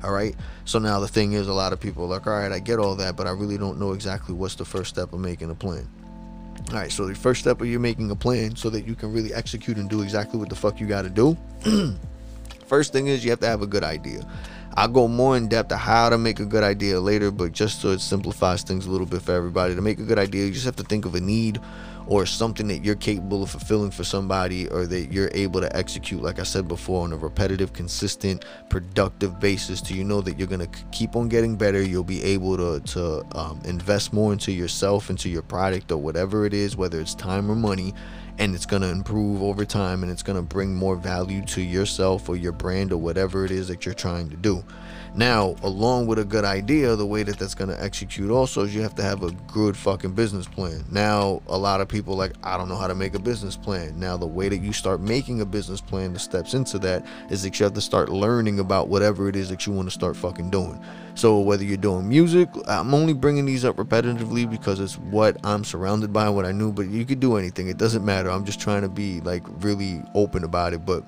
All 0.02 0.12
right. 0.12 0.34
So 0.64 0.78
now 0.78 1.00
the 1.00 1.08
thing 1.08 1.32
is, 1.32 1.48
a 1.48 1.52
lot 1.52 1.72
of 1.72 1.80
people 1.80 2.06
like, 2.06 2.26
all 2.26 2.32
right, 2.32 2.52
I 2.52 2.58
get 2.58 2.78
all 2.78 2.94
that, 2.96 3.16
but 3.16 3.26
I 3.26 3.30
really 3.30 3.58
don't 3.58 3.78
know 3.78 3.92
exactly 3.92 4.34
what's 4.34 4.54
the 4.54 4.64
first 4.64 4.90
step 4.90 5.12
of 5.12 5.20
making 5.20 5.50
a 5.50 5.54
plan. 5.54 5.88
All 6.70 6.76
right. 6.76 6.90
So 6.90 7.06
the 7.06 7.14
first 7.14 7.40
step 7.40 7.60
of 7.60 7.66
you 7.66 7.78
making 7.78 8.10
a 8.10 8.16
plan 8.16 8.56
so 8.56 8.70
that 8.70 8.86
you 8.86 8.94
can 8.94 9.12
really 9.12 9.32
execute 9.32 9.76
and 9.76 9.88
do 9.88 10.02
exactly 10.02 10.38
what 10.38 10.48
the 10.48 10.56
fuck 10.56 10.80
you 10.80 10.86
got 10.86 11.02
to 11.02 11.10
do. 11.10 11.36
first 12.66 12.92
thing 12.92 13.06
is 13.06 13.24
you 13.24 13.30
have 13.30 13.40
to 13.40 13.46
have 13.46 13.62
a 13.62 13.66
good 13.66 13.84
idea. 13.84 14.26
I'll 14.74 14.88
go 14.88 15.06
more 15.06 15.36
in 15.36 15.48
depth 15.48 15.68
to 15.68 15.76
how 15.76 16.08
to 16.08 16.16
make 16.16 16.40
a 16.40 16.46
good 16.46 16.64
idea 16.64 16.98
later, 16.98 17.30
but 17.30 17.52
just 17.52 17.82
so 17.82 17.90
it 17.90 18.00
simplifies 18.00 18.62
things 18.62 18.86
a 18.86 18.90
little 18.90 19.06
bit 19.06 19.20
for 19.20 19.32
everybody, 19.32 19.74
to 19.74 19.82
make 19.82 19.98
a 19.98 20.04
good 20.04 20.18
idea, 20.18 20.46
you 20.46 20.52
just 20.52 20.64
have 20.64 20.76
to 20.76 20.82
think 20.82 21.04
of 21.04 21.14
a 21.14 21.20
need 21.20 21.60
or 22.06 22.26
something 22.26 22.68
that 22.68 22.84
you're 22.84 22.94
capable 22.94 23.42
of 23.42 23.50
fulfilling 23.50 23.90
for 23.90 24.04
somebody 24.04 24.68
or 24.68 24.86
that 24.86 25.12
you're 25.12 25.30
able 25.34 25.60
to 25.60 25.76
execute 25.76 26.22
like 26.22 26.38
i 26.38 26.42
said 26.42 26.66
before 26.68 27.04
on 27.04 27.12
a 27.12 27.16
repetitive 27.16 27.72
consistent 27.72 28.44
productive 28.68 29.38
basis 29.40 29.80
to 29.80 29.94
you 29.94 30.04
know 30.04 30.20
that 30.20 30.38
you're 30.38 30.48
going 30.48 30.60
to 30.60 30.84
keep 30.90 31.16
on 31.16 31.28
getting 31.28 31.56
better? 31.56 31.82
You'll 31.82 32.04
be 32.04 32.22
able 32.22 32.56
to, 32.56 32.80
to 32.92 33.38
um, 33.38 33.60
invest 33.64 34.12
more 34.12 34.32
into 34.32 34.52
yourself 34.52 35.10
into 35.10 35.28
your 35.28 35.42
product 35.42 35.92
or 35.92 35.98
whatever 35.98 36.46
it 36.46 36.54
is 36.54 36.76
whether 36.76 37.00
it's 37.00 37.14
time 37.14 37.50
or 37.50 37.54
money 37.54 37.94
and 38.38 38.54
it's 38.54 38.66
going 38.66 38.82
to 38.82 38.88
improve 38.88 39.42
over 39.42 39.64
time 39.64 40.02
and 40.02 40.10
it's 40.10 40.22
going 40.22 40.36
to 40.36 40.42
bring 40.42 40.74
more 40.74 40.96
value 40.96 41.44
to 41.46 41.60
yourself 41.60 42.28
or 42.28 42.36
your 42.36 42.52
brand 42.52 42.92
or 42.92 42.98
whatever 42.98 43.44
it 43.44 43.50
is 43.50 43.68
that 43.68 43.84
you're 43.84 43.94
trying 43.94 44.28
to 44.30 44.36
do 44.36 44.64
now, 45.14 45.56
along 45.62 46.06
with 46.06 46.18
a 46.18 46.24
good 46.24 46.44
idea, 46.46 46.96
the 46.96 47.04
way 47.04 47.22
that 47.22 47.38
that's 47.38 47.54
going 47.54 47.68
to 47.68 47.82
execute 47.82 48.30
also 48.30 48.62
is 48.62 48.74
you 48.74 48.80
have 48.80 48.94
to 48.94 49.02
have 49.02 49.22
a 49.22 49.30
good 49.52 49.76
fucking 49.76 50.14
business 50.14 50.46
plan. 50.46 50.84
Now, 50.90 51.42
a 51.48 51.58
lot 51.58 51.82
of 51.82 51.88
people 51.88 52.16
like, 52.16 52.32
I 52.42 52.56
don't 52.56 52.68
know 52.68 52.76
how 52.76 52.86
to 52.86 52.94
make 52.94 53.14
a 53.14 53.18
business 53.18 53.54
plan. 53.54 54.00
Now, 54.00 54.16
the 54.16 54.26
way 54.26 54.48
that 54.48 54.62
you 54.62 54.72
start 54.72 55.02
making 55.02 55.42
a 55.42 55.44
business 55.44 55.82
plan, 55.82 56.14
the 56.14 56.18
steps 56.18 56.54
into 56.54 56.78
that 56.80 57.04
is 57.28 57.42
that 57.42 57.60
you 57.60 57.64
have 57.64 57.74
to 57.74 57.80
start 57.82 58.08
learning 58.08 58.58
about 58.58 58.88
whatever 58.88 59.28
it 59.28 59.36
is 59.36 59.50
that 59.50 59.66
you 59.66 59.72
want 59.74 59.86
to 59.86 59.92
start 59.92 60.16
fucking 60.16 60.48
doing. 60.48 60.82
So, 61.14 61.40
whether 61.40 61.62
you're 61.62 61.76
doing 61.76 62.08
music, 62.08 62.48
I'm 62.66 62.94
only 62.94 63.12
bringing 63.12 63.44
these 63.44 63.66
up 63.66 63.76
repetitively 63.76 64.50
because 64.50 64.80
it's 64.80 64.96
what 64.96 65.36
I'm 65.44 65.62
surrounded 65.62 66.10
by, 66.10 66.30
what 66.30 66.46
I 66.46 66.52
knew, 66.52 66.72
but 66.72 66.86
you 66.86 67.04
could 67.04 67.20
do 67.20 67.36
anything. 67.36 67.68
It 67.68 67.76
doesn't 67.76 68.02
matter. 68.02 68.21
I'm 68.30 68.44
just 68.44 68.60
trying 68.60 68.82
to 68.82 68.88
be 68.88 69.20
like 69.20 69.42
really 69.46 70.02
open 70.14 70.44
about 70.44 70.72
it. 70.72 70.84
But 70.84 71.04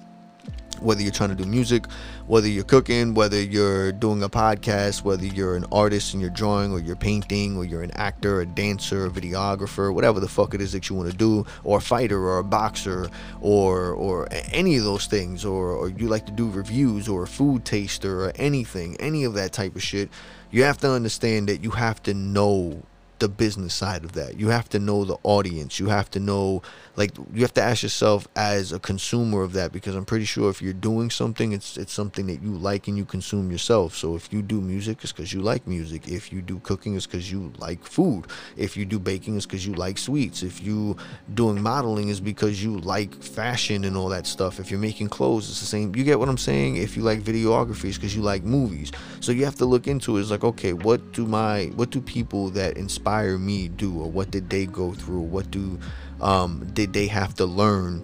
whether 0.80 1.00
you're 1.02 1.12
trying 1.12 1.30
to 1.30 1.34
do 1.34 1.44
music, 1.44 1.86
whether 2.26 2.48
you're 2.48 2.64
cooking, 2.64 3.14
whether 3.14 3.40
you're 3.40 3.92
doing 3.92 4.22
a 4.22 4.28
podcast, 4.28 5.02
whether 5.02 5.24
you're 5.24 5.56
an 5.56 5.64
artist 5.72 6.12
and 6.12 6.20
you're 6.20 6.30
drawing 6.30 6.72
or 6.72 6.78
you're 6.78 6.96
painting 6.96 7.56
or 7.56 7.64
you're 7.64 7.82
an 7.82 7.92
actor, 7.92 8.40
a 8.40 8.46
dancer, 8.46 9.06
a 9.06 9.10
videographer, 9.10 9.92
whatever 9.92 10.20
the 10.20 10.28
fuck 10.28 10.54
it 10.54 10.60
is 10.60 10.72
that 10.72 10.88
you 10.88 10.96
want 10.96 11.10
to 11.10 11.16
do, 11.16 11.46
or 11.62 11.78
a 11.78 11.80
fighter 11.80 12.18
or 12.18 12.38
a 12.38 12.44
boxer 12.44 13.08
or 13.40 13.92
or 13.92 14.28
any 14.52 14.76
of 14.76 14.84
those 14.84 15.06
things, 15.06 15.44
or, 15.44 15.70
or 15.70 15.88
you 15.88 16.08
like 16.08 16.26
to 16.26 16.32
do 16.32 16.50
reviews 16.50 17.08
or 17.08 17.22
a 17.22 17.28
food 17.28 17.64
taster 17.64 18.24
or 18.24 18.32
anything, 18.36 18.96
any 19.00 19.24
of 19.24 19.34
that 19.34 19.52
type 19.52 19.74
of 19.74 19.82
shit, 19.82 20.08
you 20.50 20.62
have 20.64 20.78
to 20.78 20.90
understand 20.90 21.48
that 21.48 21.62
you 21.62 21.70
have 21.70 22.02
to 22.02 22.14
know 22.14 22.82
the 23.18 23.28
business 23.28 23.74
side 23.74 24.04
of 24.04 24.12
that. 24.12 24.38
You 24.38 24.48
have 24.48 24.68
to 24.70 24.78
know 24.78 25.04
the 25.04 25.16
audience. 25.22 25.78
You 25.78 25.88
have 25.88 26.10
to 26.10 26.20
know 26.20 26.62
like 26.96 27.10
you 27.32 27.42
have 27.42 27.54
to 27.54 27.62
ask 27.62 27.82
yourself 27.82 28.28
as 28.36 28.72
a 28.72 28.78
consumer 28.78 29.42
of 29.42 29.52
that 29.54 29.72
because 29.72 29.96
I'm 29.96 30.04
pretty 30.04 30.24
sure 30.24 30.48
if 30.48 30.62
you're 30.62 30.72
doing 30.72 31.10
something 31.10 31.52
it's 31.52 31.76
it's 31.76 31.92
something 31.92 32.26
that 32.26 32.40
you 32.42 32.50
like 32.50 32.86
and 32.86 32.96
you 32.96 33.04
consume 33.04 33.50
yourself. 33.50 33.96
So 33.96 34.14
if 34.14 34.32
you 34.32 34.42
do 34.42 34.60
music 34.60 34.98
it's 35.02 35.12
cuz 35.12 35.32
you 35.32 35.40
like 35.40 35.66
music. 35.66 36.06
If 36.06 36.32
you 36.32 36.40
do 36.40 36.60
cooking 36.60 36.94
it's 36.94 37.06
cuz 37.06 37.30
you 37.30 37.52
like 37.58 37.84
food. 37.84 38.26
If 38.56 38.76
you 38.76 38.84
do 38.84 38.98
baking 38.98 39.36
it's 39.36 39.46
cuz 39.46 39.66
you 39.66 39.74
like 39.74 39.98
sweets. 39.98 40.42
If 40.42 40.62
you 40.62 40.96
doing 41.32 41.60
modeling 41.60 42.08
is 42.08 42.20
because 42.20 42.62
you 42.62 42.78
like 42.78 43.20
fashion 43.22 43.84
and 43.84 43.96
all 43.96 44.08
that 44.10 44.26
stuff. 44.26 44.60
If 44.60 44.70
you're 44.70 44.80
making 44.80 45.08
clothes 45.08 45.50
it's 45.50 45.60
the 45.60 45.66
same. 45.66 45.94
You 45.96 46.04
get 46.04 46.18
what 46.20 46.28
I'm 46.28 46.38
saying? 46.38 46.76
If 46.76 46.96
you 46.96 47.02
like 47.02 47.22
videography 47.22 47.88
it's 47.88 47.98
cuz 47.98 48.14
you 48.14 48.22
like 48.22 48.44
movies. 48.44 48.92
So 49.20 49.32
you 49.32 49.44
have 49.44 49.56
to 49.56 49.64
look 49.64 49.88
into 49.88 50.16
it. 50.16 50.20
It's 50.20 50.30
like 50.30 50.44
okay, 50.44 50.72
what 50.72 51.12
do 51.12 51.26
my 51.26 51.72
what 51.74 51.90
do 51.90 52.00
people 52.00 52.50
that 52.50 52.76
inspire 52.76 53.36
me 53.36 53.68
do 53.68 53.98
or 53.98 54.08
what 54.10 54.30
did 54.30 54.48
they 54.48 54.66
go 54.66 54.92
through? 54.92 55.22
What 55.22 55.50
do 55.50 55.78
um, 56.20 56.66
did 56.72 56.92
they 56.92 57.06
have 57.08 57.34
to 57.36 57.46
learn 57.46 58.02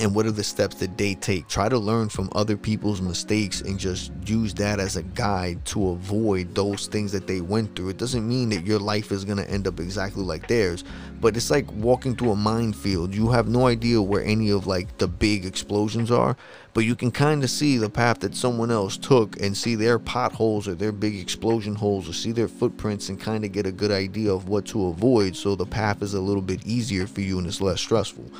and 0.00 0.14
what 0.14 0.26
are 0.26 0.32
the 0.32 0.42
steps 0.42 0.76
that 0.76 0.96
they 0.96 1.14
take? 1.14 1.46
Try 1.46 1.68
to 1.68 1.78
learn 1.78 2.08
from 2.08 2.30
other 2.32 2.56
people's 2.56 3.02
mistakes 3.02 3.60
and 3.60 3.78
just 3.78 4.10
use 4.24 4.54
that 4.54 4.80
as 4.80 4.96
a 4.96 5.02
guide 5.02 5.64
to 5.66 5.90
avoid 5.90 6.54
those 6.54 6.86
things 6.86 7.12
that 7.12 7.26
they 7.26 7.40
went 7.40 7.76
through. 7.76 7.90
It 7.90 7.98
doesn't 7.98 8.26
mean 8.26 8.48
that 8.48 8.64
your 8.64 8.78
life 8.78 9.12
is 9.12 9.24
going 9.24 9.38
to 9.38 9.50
end 9.50 9.66
up 9.66 9.78
exactly 9.78 10.22
like 10.22 10.48
theirs 10.48 10.84
but 11.20 11.36
it's 11.36 11.50
like 11.50 11.70
walking 11.72 12.16
through 12.16 12.30
a 12.30 12.36
minefield. 12.36 13.14
You 13.14 13.28
have 13.28 13.46
no 13.46 13.66
idea 13.66 14.00
where 14.00 14.24
any 14.24 14.50
of 14.50 14.66
like 14.66 14.96
the 14.98 15.06
big 15.08 15.44
explosions 15.44 16.10
are 16.10 16.36
but 16.72 16.84
you 16.84 16.94
can 16.94 17.10
kind 17.10 17.44
of 17.44 17.50
see 17.50 17.76
the 17.76 17.90
path 17.90 18.20
that 18.20 18.34
someone 18.34 18.70
else 18.70 18.96
took 18.96 19.40
and 19.40 19.56
see 19.56 19.74
their 19.74 19.98
potholes 19.98 20.66
or 20.66 20.74
their 20.74 20.92
big 20.92 21.16
explosion 21.16 21.74
holes 21.74 22.08
or 22.08 22.12
see 22.12 22.32
their 22.32 22.48
footprints 22.48 23.08
and 23.08 23.20
kind 23.20 23.44
of 23.44 23.52
get 23.52 23.66
a 23.66 23.72
good 23.72 23.90
idea 23.90 24.32
of 24.32 24.48
what 24.48 24.64
to 24.66 24.86
avoid 24.86 25.36
so 25.36 25.54
the 25.54 25.66
path 25.66 26.02
is 26.02 26.14
a 26.14 26.20
little 26.20 26.42
bit 26.42 26.64
easier 26.66 27.06
for 27.06 27.20
you 27.20 27.38
and 27.38 27.46
it's 27.46 27.60
less 27.60 27.80
stressful 27.80 28.30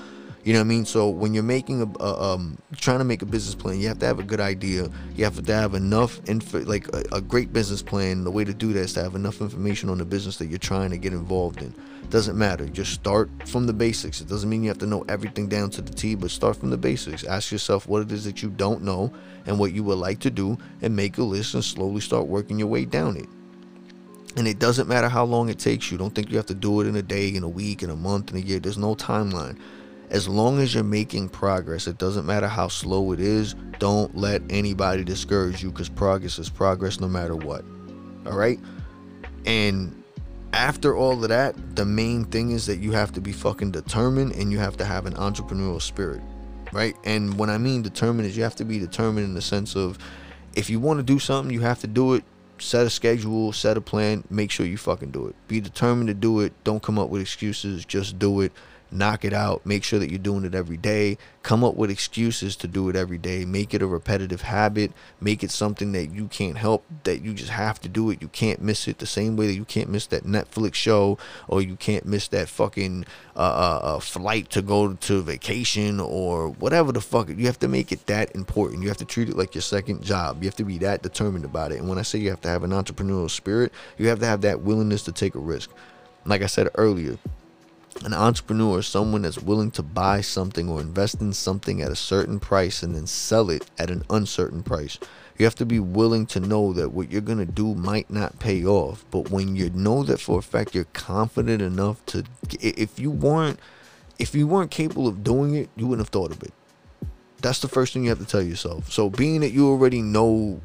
you 0.43 0.55
know 0.55 0.61
what 0.61 0.65
I 0.65 0.69
mean? 0.69 0.87
So 0.87 1.09
when 1.09 1.35
you're 1.35 1.43
making 1.43 1.83
a, 1.83 2.03
a 2.03 2.35
um, 2.35 2.57
trying 2.77 2.99
to 2.99 3.05
make 3.05 3.21
a 3.21 3.27
business 3.27 3.55
plan, 3.55 3.79
you 3.79 3.89
have 3.89 3.99
to 3.99 4.07
have 4.07 4.19
a 4.19 4.23
good 4.23 4.41
idea. 4.41 4.89
You 5.15 5.25
have 5.25 5.43
to 5.45 5.55
have 5.55 5.75
enough 5.75 6.19
info, 6.27 6.61
like 6.61 6.89
a, 6.95 7.05
a, 7.13 7.21
great 7.21 7.53
business 7.53 7.83
plan. 7.83 8.25
The 8.25 8.31
way 8.31 8.45
to 8.45 8.55
do 8.55 8.73
that 8.73 8.81
is 8.81 8.95
to 8.95 9.03
have 9.03 9.15
enough 9.15 9.43
information 9.43 9.91
on 9.91 9.99
the 9.99 10.07
business 10.07 10.39
that 10.39 10.47
you're 10.47 10.59
trying 10.59 10.91
to 10.91 10.97
get 10.97 11.13
involved 11.13 11.61
in. 11.61 11.75
Doesn't 12.09 12.39
matter. 12.39 12.67
Just 12.67 12.93
start 12.93 13.29
from 13.47 13.67
the 13.67 13.75
basics. 13.75 14.23
It 14.23 14.29
doesn't 14.29 14.49
mean 14.49 14.63
you 14.63 14.71
have 14.71 14.79
to 14.79 14.87
know 14.87 15.05
everything 15.09 15.47
down 15.47 15.69
to 15.71 15.83
the 15.83 15.93
T, 15.93 16.15
but 16.15 16.31
start 16.31 16.57
from 16.57 16.71
the 16.71 16.79
basics. 16.79 17.23
Ask 17.23 17.53
yourself 17.53 17.87
what 17.87 18.01
it 18.01 18.11
is 18.11 18.25
that 18.25 18.43
you 18.43 18.49
don't 18.49 18.83
know 18.83 19.13
and 19.47 19.59
what 19.59 19.73
you 19.73 19.85
would 19.85 19.99
like 19.99 20.21
to 20.21 20.31
do, 20.31 20.57
and 20.81 20.97
make 20.97 21.19
a 21.19 21.23
list 21.23 21.55
and 21.55 21.65
slowly 21.65 22.01
start 22.01 22.27
working 22.27 22.59
your 22.59 22.69
way 22.69 22.87
down 22.87 23.17
it. 23.17 23.29
And 24.37 24.47
it 24.49 24.59
doesn't 24.59 24.89
matter 24.89 25.09
how 25.09 25.25
long 25.25 25.49
it 25.49 25.59
takes 25.59 25.91
you. 25.91 25.99
Don't 25.99 26.15
think 26.15 26.31
you 26.31 26.37
have 26.37 26.47
to 26.47 26.55
do 26.55 26.81
it 26.81 26.87
in 26.87 26.97
a 26.97 27.03
day, 27.03 27.29
in 27.29 27.43
a 27.43 27.49
week, 27.49 27.83
in 27.83 27.91
a 27.91 27.97
month, 27.97 28.31
in 28.31 28.37
a 28.37 28.41
year. 28.41 28.61
There's 28.61 28.79
no 28.79 28.95
timeline. 28.95 29.59
As 30.11 30.29
long 30.29 30.59
as 30.61 30.75
you're 30.75 30.83
making 30.83 31.29
progress, 31.29 31.87
it 31.87 31.97
doesn't 31.97 32.27
matter 32.27 32.49
how 32.49 32.67
slow 32.67 33.13
it 33.13 33.21
is. 33.21 33.55
Don't 33.79 34.17
let 34.17 34.43
anybody 34.51 35.05
discourage 35.05 35.63
you 35.63 35.71
because 35.71 35.89
progress 35.89 36.39
is 36.39 36.51
progress 36.51 36.99
no 36.99 37.09
matter 37.09 37.37
what. 37.37 37.65
All 38.27 38.37
right? 38.37 38.59
And 39.47 40.03
after 40.53 40.97
all 40.97 41.23
of 41.23 41.29
that, 41.29 41.55
the 41.77 41.85
main 41.85 42.25
thing 42.25 42.51
is 42.51 42.67
that 42.67 42.79
you 42.79 42.91
have 42.91 43.13
to 43.13 43.21
be 43.21 43.31
fucking 43.31 43.71
determined 43.71 44.33
and 44.33 44.51
you 44.51 44.59
have 44.59 44.77
to 44.79 44.85
have 44.85 45.07
an 45.07 45.15
entrepreneurial 45.15 45.81
spirit. 45.81 46.21
Right? 46.73 46.97
And 47.05 47.39
when 47.39 47.49
I 47.49 47.59
mean 47.59 47.83
determined 47.83 48.29
is 48.29 48.37
you 48.37 48.43
have 48.43 48.57
to 48.57 48.65
be 48.65 48.81
determined 48.81 49.27
in 49.27 49.35
the 49.35 49.41
sense 49.41 49.77
of 49.77 49.97
if 50.55 50.69
you 50.69 50.81
want 50.81 50.99
to 50.99 51.05
do 51.05 51.21
something, 51.21 51.55
you 51.55 51.61
have 51.61 51.81
to 51.81 51.87
do 51.87 52.15
it 52.15 52.25
set 52.59 52.85
a 52.85 52.91
schedule, 52.91 53.53
set 53.53 53.77
a 53.77 53.81
plan, 53.81 54.23
make 54.29 54.51
sure 54.51 54.67
you 54.67 54.77
fucking 54.77 55.11
do 55.11 55.27
it. 55.27 55.35
Be 55.49 55.61
determined 55.61 56.09
to 56.09 56.15
do 56.15 56.41
it. 56.41 56.53
Don't 56.65 56.83
come 56.83 56.99
up 56.99 57.09
with 57.09 57.23
excuses, 57.23 57.85
just 57.85 58.19
do 58.19 58.41
it 58.43 58.53
knock 58.93 59.25
it 59.25 59.33
out 59.33 59.65
make 59.65 59.85
sure 59.85 59.99
that 59.99 60.11
you're 60.11 60.19
doing 60.19 60.45
it 60.45 60.55
every 60.55 60.77
day. 60.77 61.17
Come 61.43 61.65
up 61.65 61.75
with 61.75 61.91
excuses 61.91 62.57
to 62.57 62.67
do 62.67 62.89
it 62.91 62.97
every 62.97 63.17
day. 63.17 63.45
Make 63.45 63.73
it 63.73 63.81
a 63.81 63.87
repetitive 63.87 64.43
habit. 64.43 64.93
Make 65.21 65.43
it 65.43 65.51
something 65.51 65.93
that 65.93 66.07
you 66.07 66.27
can't 66.29 66.59
help 66.59 66.85
that 67.05 67.23
you 67.23 67.33
just 67.33 67.51
have 67.51 67.81
to 67.81 67.89
do 67.89 68.11
it. 68.11 68.21
You 68.21 68.29
can't 68.29 68.61
miss 68.61 68.87
it 68.89 68.99
the 68.99 69.07
same 69.07 69.37
way 69.37 69.47
that 69.47 69.55
you 69.55 69.65
can't 69.65 69.89
miss 69.89 70.07
that 70.09 70.25
netflix 70.25 70.75
show 70.75 71.19
or 71.49 71.63
you 71.63 71.77
can't 71.77 72.05
miss 72.05 72.29
that 72.29 72.49
fucking 72.49 73.07
uh, 73.37 73.39
uh, 73.39 73.81
uh, 73.83 74.01
flight 74.01 74.51
to 74.51 74.61
go 74.61 74.93
to 74.93 75.23
vacation 75.23 76.01
or 76.01 76.49
whatever 76.49 76.93
the 76.93 77.01
fuck. 77.01 77.29
You 77.29 77.47
have 77.47 77.59
to 77.61 77.69
make 77.69 77.93
it 77.93 78.07
that 78.07 78.35
important. 78.35 78.83
You 78.83 78.89
have 78.89 78.99
to 78.99 79.05
treat 79.05 79.29
it 79.29 79.37
like 79.37 79.55
your 79.55 79.63
second 79.63 80.03
job. 80.03 80.43
You 80.43 80.49
have 80.49 80.57
to 80.57 80.65
be 80.65 80.79
that 80.79 81.03
determined 81.03 81.45
about 81.45 81.73
it. 81.73 81.79
And 81.79 81.89
when 81.89 81.99
i 81.99 82.03
say 82.03 82.19
you 82.19 82.31
have 82.31 82.41
to 82.43 82.49
have 82.49 82.65
an 82.65 82.71
entrepreneurial 82.71 83.31
spirit 83.31 83.73
you 83.97 84.09
have 84.09 84.19
to 84.19 84.27
have 84.27 84.41
that 84.43 84.63
willingness 84.63 85.03
to 85.05 85.13
take 85.13 85.35
a 85.35 85.39
risk. 85.39 85.71
Like 86.25 86.43
i 86.43 86.47
said 86.47 86.69
earlier 86.75 87.19
an 88.05 88.15
entrepreneur 88.15 88.79
is 88.79 88.87
someone 88.87 89.23
that's 89.23 89.39
willing 89.39 89.71
to 89.73 89.83
buy 89.83 90.21
something 90.21 90.69
or 90.69 90.81
invest 90.81 91.21
in 91.21 91.33
something 91.33 91.83
at 91.83 91.91
a 91.91 91.97
certain 91.97 92.41
price 92.41 92.83
and 92.83 92.95
then 92.95 93.07
sell 93.07 93.51
it 93.51 93.71
at 93.79 93.91
an 93.91 94.05
uncertain 94.09 94.63
price. 94.63 94.99
You 95.39 95.45
have 95.45 95.55
to 95.57 95.67
be 95.67 95.81
willing 95.81 96.27
to 96.27 96.41
know 96.41 96.73
that 96.73 96.91
what 96.91 97.11
you're 97.11 97.21
going 97.21 97.39
to 97.39 97.47
do 97.47 97.75
might 97.75 98.11
not 98.11 98.39
pay 98.39 98.65
off. 98.65 99.05
But 99.11 99.31
when 99.31 99.57
you 99.57 99.71
know 99.71 100.03
that 100.05 100.21
for 100.21 100.39
a 100.39 100.43
fact 100.43 100.75
you're 100.75 100.85
confident 100.85 101.63
enough 101.63 102.05
to 102.07 102.25
if 102.61 102.99
you 102.99 103.11
weren't 103.11 103.59
if 104.19 104.35
you 104.35 104.47
weren't 104.47 104.71
capable 104.71 105.09
of 105.09 105.25
doing 105.25 105.55
it, 105.55 105.71
you 105.77 105.87
wouldn't 105.87 106.07
have 106.07 106.13
thought 106.13 106.31
of 106.31 106.43
it. 106.43 106.53
That's 107.43 107.61
the 107.61 107.69
first 107.69 107.93
thing 107.93 108.05
you 108.05 108.11
have 108.11 108.19
to 108.19 108.27
tell 108.27 108.43
yourself. 108.43 108.93
So 108.93 109.09
being 109.09 109.41
that 109.41 109.51
you 109.51 109.69
already 109.69 110.03
know 110.03 110.61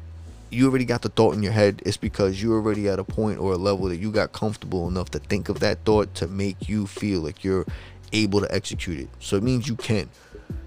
you 0.50 0.68
already 0.68 0.84
got 0.84 1.02
the 1.02 1.08
thought 1.08 1.34
in 1.34 1.42
your 1.42 1.52
head 1.52 1.82
it's 1.84 1.96
because 1.96 2.42
you're 2.42 2.54
already 2.54 2.88
at 2.88 2.98
a 2.98 3.04
point 3.04 3.38
or 3.38 3.52
a 3.52 3.56
level 3.56 3.88
that 3.88 3.96
you 3.96 4.10
got 4.10 4.32
comfortable 4.32 4.88
enough 4.88 5.10
to 5.10 5.18
think 5.18 5.48
of 5.48 5.60
that 5.60 5.84
thought 5.84 6.14
to 6.14 6.26
make 6.26 6.68
you 6.68 6.86
feel 6.86 7.20
like 7.20 7.44
you're 7.44 7.66
able 8.12 8.40
to 8.40 8.54
execute 8.54 9.00
it. 9.00 9.08
So 9.18 9.36
it 9.36 9.42
means 9.42 9.66
you 9.66 9.76
can. 9.76 10.08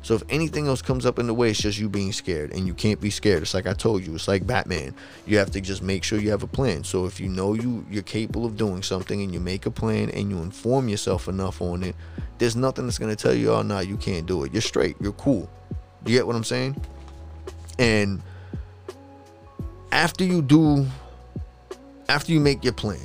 So 0.01 0.15
if 0.15 0.23
anything 0.29 0.67
else 0.67 0.81
comes 0.81 1.05
up 1.05 1.19
in 1.19 1.27
the 1.27 1.33
way 1.33 1.51
it's 1.51 1.59
just 1.59 1.79
you 1.79 1.89
being 1.89 2.11
scared 2.11 2.51
and 2.51 2.67
you 2.67 2.73
can't 2.73 2.99
be 2.99 3.09
scared. 3.09 3.41
It's 3.41 3.53
like 3.53 3.67
i 3.67 3.73
told 3.73 4.05
you 4.05 4.15
it's 4.15 4.27
like 4.27 4.45
batman. 4.45 4.93
You 5.25 5.37
have 5.37 5.51
to 5.51 5.61
just 5.61 5.81
make 5.81 6.03
sure 6.03 6.19
you 6.19 6.31
have 6.31 6.43
a 6.43 6.47
plan. 6.47 6.83
So 6.83 7.05
if 7.05 7.19
you 7.19 7.29
know 7.29 7.53
you 7.53 7.85
you're 7.89 8.03
capable 8.03 8.45
of 8.45 8.57
doing 8.57 8.83
something 8.83 9.21
and 9.21 9.33
you 9.33 9.39
make 9.39 9.65
a 9.65 9.71
plan 9.71 10.09
and 10.09 10.29
you 10.29 10.39
inform 10.39 10.89
yourself 10.89 11.27
enough 11.27 11.61
on 11.61 11.83
it 11.83 11.95
there's 12.37 12.55
nothing 12.55 12.85
that's 12.85 12.97
going 12.97 13.13
to 13.13 13.21
tell 13.21 13.33
you 13.33 13.51
oh 13.51 13.61
no 13.61 13.79
you 13.79 13.97
can't 13.97 14.25
do 14.25 14.43
it. 14.43 14.53
You're 14.53 14.61
straight. 14.61 14.95
You're 14.99 15.13
cool. 15.13 15.49
You 16.05 16.15
get 16.15 16.25
what 16.25 16.35
i'm 16.35 16.43
saying? 16.43 16.81
And 17.77 18.21
after 19.91 20.23
you 20.23 20.41
do 20.41 20.85
after 22.07 22.31
you 22.31 22.39
make 22.39 22.63
your 22.63 22.73
plan 22.73 22.99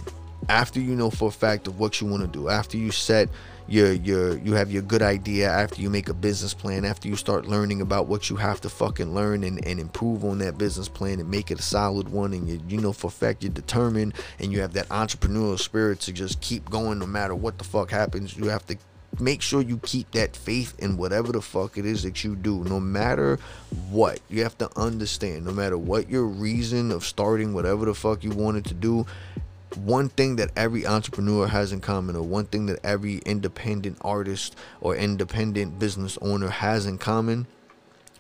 after 0.49 0.81
you 0.81 0.95
know 0.95 1.11
for 1.11 1.29
a 1.29 1.33
fact 1.33 1.67
of 1.67 1.79
what 1.79 2.01
you 2.01 2.07
want 2.07 2.23
to 2.23 2.29
do 2.29 2.49
after 2.49 2.77
you 2.77 2.91
set 2.91 3.29
your 3.67 3.93
your 3.93 4.37
you 4.39 4.53
have 4.53 4.71
your 4.71 4.83
good 4.83 5.01
idea 5.01 5.49
after 5.49 5.81
you 5.81 5.89
make 5.89 6.11
a 6.11 6.15
business 6.15 6.53
plan 6.53 6.85
after 6.85 7.09
you 7.09 7.17
start 7.17 7.47
learning 7.47 7.81
about 7.81 8.07
what 8.07 8.29
you 8.29 8.37
have 8.37 8.61
to 8.61 8.69
fucking 8.69 9.15
learn 9.15 9.43
and, 9.43 9.65
and 9.67 9.81
improve 9.81 10.23
on 10.25 10.39
that 10.39 10.59
business 10.59 10.89
plan 10.89 11.19
and 11.19 11.31
make 11.31 11.51
it 11.51 11.59
a 11.59 11.63
solid 11.63 12.09
one 12.11 12.35
and 12.35 12.49
you, 12.49 12.61
you 12.69 12.79
know 12.79 12.93
for 12.93 13.07
a 13.07 13.11
fact 13.11 13.43
you're 13.43 13.51
determined 13.51 14.13
and 14.39 14.53
you 14.53 14.61
have 14.61 14.75
that 14.75 14.87
entrepreneurial 14.91 15.59
spirit 15.59 15.99
to 16.01 16.13
just 16.13 16.41
keep 16.43 16.69
going 16.69 16.99
no 16.99 17.07
matter 17.07 17.35
what 17.35 17.57
the 17.57 17.65
fuck 17.65 17.91
happens 17.91 18.37
you 18.37 18.49
have 18.49 18.67
to 18.67 18.77
make 19.21 19.43
sure 19.43 19.61
you 19.61 19.79
keep 19.79 20.11
that 20.13 20.37
faith 20.37 20.75
in 20.79 20.97
whatever 20.97 21.33
the 21.33 21.41
fuck 21.41 21.79
it 21.79 21.87
is 21.87 22.03
that 22.03 22.25
you 22.25 22.35
do 22.37 22.65
no 22.65 22.81
matter 22.81 23.39
what 23.91 24.21
you 24.29 24.43
have 24.43 24.57
to 24.59 24.69
understand 24.79 25.45
no 25.45 25.53
matter 25.53 25.79
what 25.79 26.09
your 26.09 26.25
reason 26.25 26.91
of 26.91 27.05
starting 27.05 27.55
whatever 27.55 27.85
the 27.85 27.95
fuck 27.95 28.25
you 28.25 28.31
wanted 28.31 28.65
to 28.65 28.75
do 28.75 29.07
one 29.77 30.09
thing 30.09 30.37
that 30.37 30.51
every 30.57 30.87
entrepreneur 30.87 31.49
has 31.49 31.73
in 31.73 31.81
common 31.81 32.15
or 32.15 32.23
one 32.23 32.45
thing 32.47 32.67
that 32.67 32.79
every 32.85 33.19
independent 33.19 33.99
artist 34.03 34.57
or 34.81 34.95
independent 34.95 35.79
business 35.79 36.17
owner 36.23 36.49
has 36.49 36.87
in 36.87 36.97
common 36.97 37.47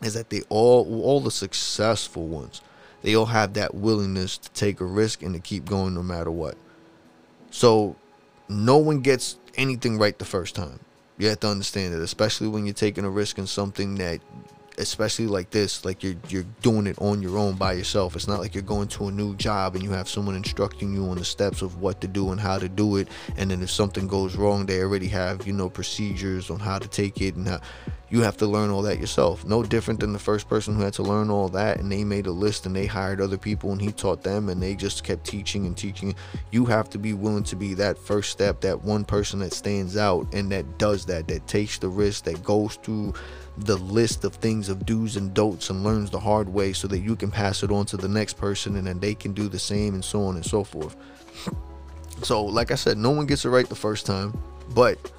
is 0.03 0.15
that 0.15 0.31
they 0.31 0.43
all 0.49 1.03
all 1.03 1.21
the 1.21 1.31
successful 1.31 2.27
ones 2.27 2.61
they 3.03 3.15
all 3.15 3.27
have 3.27 3.55
that 3.55 3.75
willingness 3.75 4.37
to 4.39 4.51
take 4.51 4.81
a 4.81 4.85
risk 4.85 5.23
and 5.23 5.35
to 5.35 5.41
keep 5.41 5.65
going 5.65 5.95
no 5.95 6.03
matter 6.03 6.31
what 6.31 6.57
so 7.51 7.95
no 8.49 8.79
one 8.79 9.01
gets 9.01 9.39
anything 9.57 9.99
right 9.99 10.19
the 10.19 10.25
first 10.25 10.55
time. 10.55 10.81
You 11.19 11.29
have 11.29 11.41
to 11.41 11.49
understand 11.49 11.95
it, 11.95 12.01
especially 12.01 12.49
when 12.49 12.67
you're 12.67 12.75
taking 12.75 13.05
a 13.05 13.11
risk 13.11 13.39
in 13.39 13.47
something 13.47 13.95
that 13.97 14.21
especially 14.79 15.27
like 15.27 15.51
this 15.51 15.85
like 15.85 16.03
you're 16.03 16.17
you're 16.29 16.47
doing 16.63 16.87
it 16.87 16.99
on 16.99 17.23
your 17.23 17.39
own 17.39 17.55
by 17.55 17.73
yourself. 17.73 18.17
It's 18.17 18.27
not 18.27 18.41
like 18.41 18.55
you're 18.55 18.63
going 18.63 18.89
to 18.89 19.07
a 19.07 19.13
new 19.13 19.37
job 19.37 19.75
and 19.75 19.85
you 19.85 19.91
have 19.91 20.09
someone 20.09 20.35
instructing 20.35 20.93
you 20.93 21.05
on 21.07 21.19
the 21.19 21.25
steps 21.25 21.63
of 21.63 21.81
what 21.81 22.01
to 22.01 22.09
do 22.09 22.33
and 22.33 22.41
how 22.41 22.59
to 22.59 22.69
do 22.69 22.97
it. 22.97 23.09
And 23.37 23.51
then 23.51 23.63
if 23.63 23.71
something 23.71 24.09
goes 24.09 24.37
wrong 24.37 24.67
they 24.67 24.81
already 24.81 25.09
have 25.09 25.47
you 25.47 25.53
know 25.53 25.71
procedures 25.71 26.51
on 26.51 26.59
how 26.59 26.79
to 26.79 26.89
take 26.89 27.21
it 27.21 27.37
and 27.37 27.47
how 27.47 27.61
you 28.15 28.21
have 28.21 28.37
to 28.37 28.47
learn 28.47 28.71
all 28.71 28.83
that 28.83 29.01
yourself 29.01 29.45
no 29.45 29.65
different 29.65 29.99
than 29.99 30.13
the 30.13 30.19
first 30.21 30.49
person 30.49 30.77
who 30.77 30.83
had 30.83 30.93
to 30.93 31.03
learn 31.03 31.31
all 31.31 31.49
that 31.49 31.81
and 31.81 31.91
they 31.91 32.05
made 32.05 32.29
a 32.29 32.31
list 32.31 32.65
and 32.65 32.77
they 32.77 32.87
hired 32.87 33.21
other 33.21 33.37
people 33.37 33.73
and 33.73 33.83
he 33.83 33.91
taught 33.91 34.23
them 34.23 34.49
and 34.49 34.63
they 34.63 34.77
just 34.77 35.03
kept 35.03 35.25
teaching 35.25 35.67
and 35.67 35.77
teaching 35.77 36.15
you 36.53 36.65
have 36.65 36.89
to 36.89 36.97
be 36.97 37.13
willing 37.13 37.43
to 37.43 37.57
be 37.57 37.75
that 37.75 37.99
first 37.99 38.31
step 38.31 38.61
that 38.61 38.81
one 38.85 39.05
person 39.05 39.41
that 39.41 39.53
stands 39.53 39.97
out 39.97 40.33
and 40.33 40.49
that 40.53 40.79
does 40.79 41.05
that 41.05 41.27
that 41.27 41.45
takes 41.49 41.77
the 41.79 41.89
risk 41.89 42.23
that 42.23 42.41
goes 42.45 42.77
through 42.85 43.13
the 43.59 43.79
list 43.79 44.23
of 44.23 44.37
things 44.37 44.69
of 44.69 44.87
do's 44.87 45.17
and 45.17 45.35
don'ts 45.35 45.69
and 45.71 45.83
learns 45.83 46.09
the 46.09 46.21
hard 46.21 46.49
way 46.49 46.73
so 46.73 46.87
that 46.87 47.01
you 47.01 47.17
can 47.17 47.33
pass 47.33 47.65
it 47.65 47.73
on 47.73 47.85
to 47.85 47.97
the 47.97 48.07
next 48.07 48.35
person 48.35 48.77
and 48.77 48.87
then 48.87 49.01
they 49.01 49.17
can 49.17 49.33
do 49.33 49.49
the 49.49 49.59
same 49.59 49.93
and 49.93 50.05
so 50.05 50.23
on 50.23 50.37
and 50.37 50.47
so 50.47 50.63
forth. 50.63 50.95
So, 52.23 52.45
like 52.45 52.71
I 52.71 52.77
said, 52.77 52.97
no 52.97 53.11
one 53.11 53.27
gets 53.27 53.45
it 53.45 53.49
right 53.49 53.69
the 53.69 53.75
first 53.75 54.07
time, 54.07 54.41
but 54.73 55.11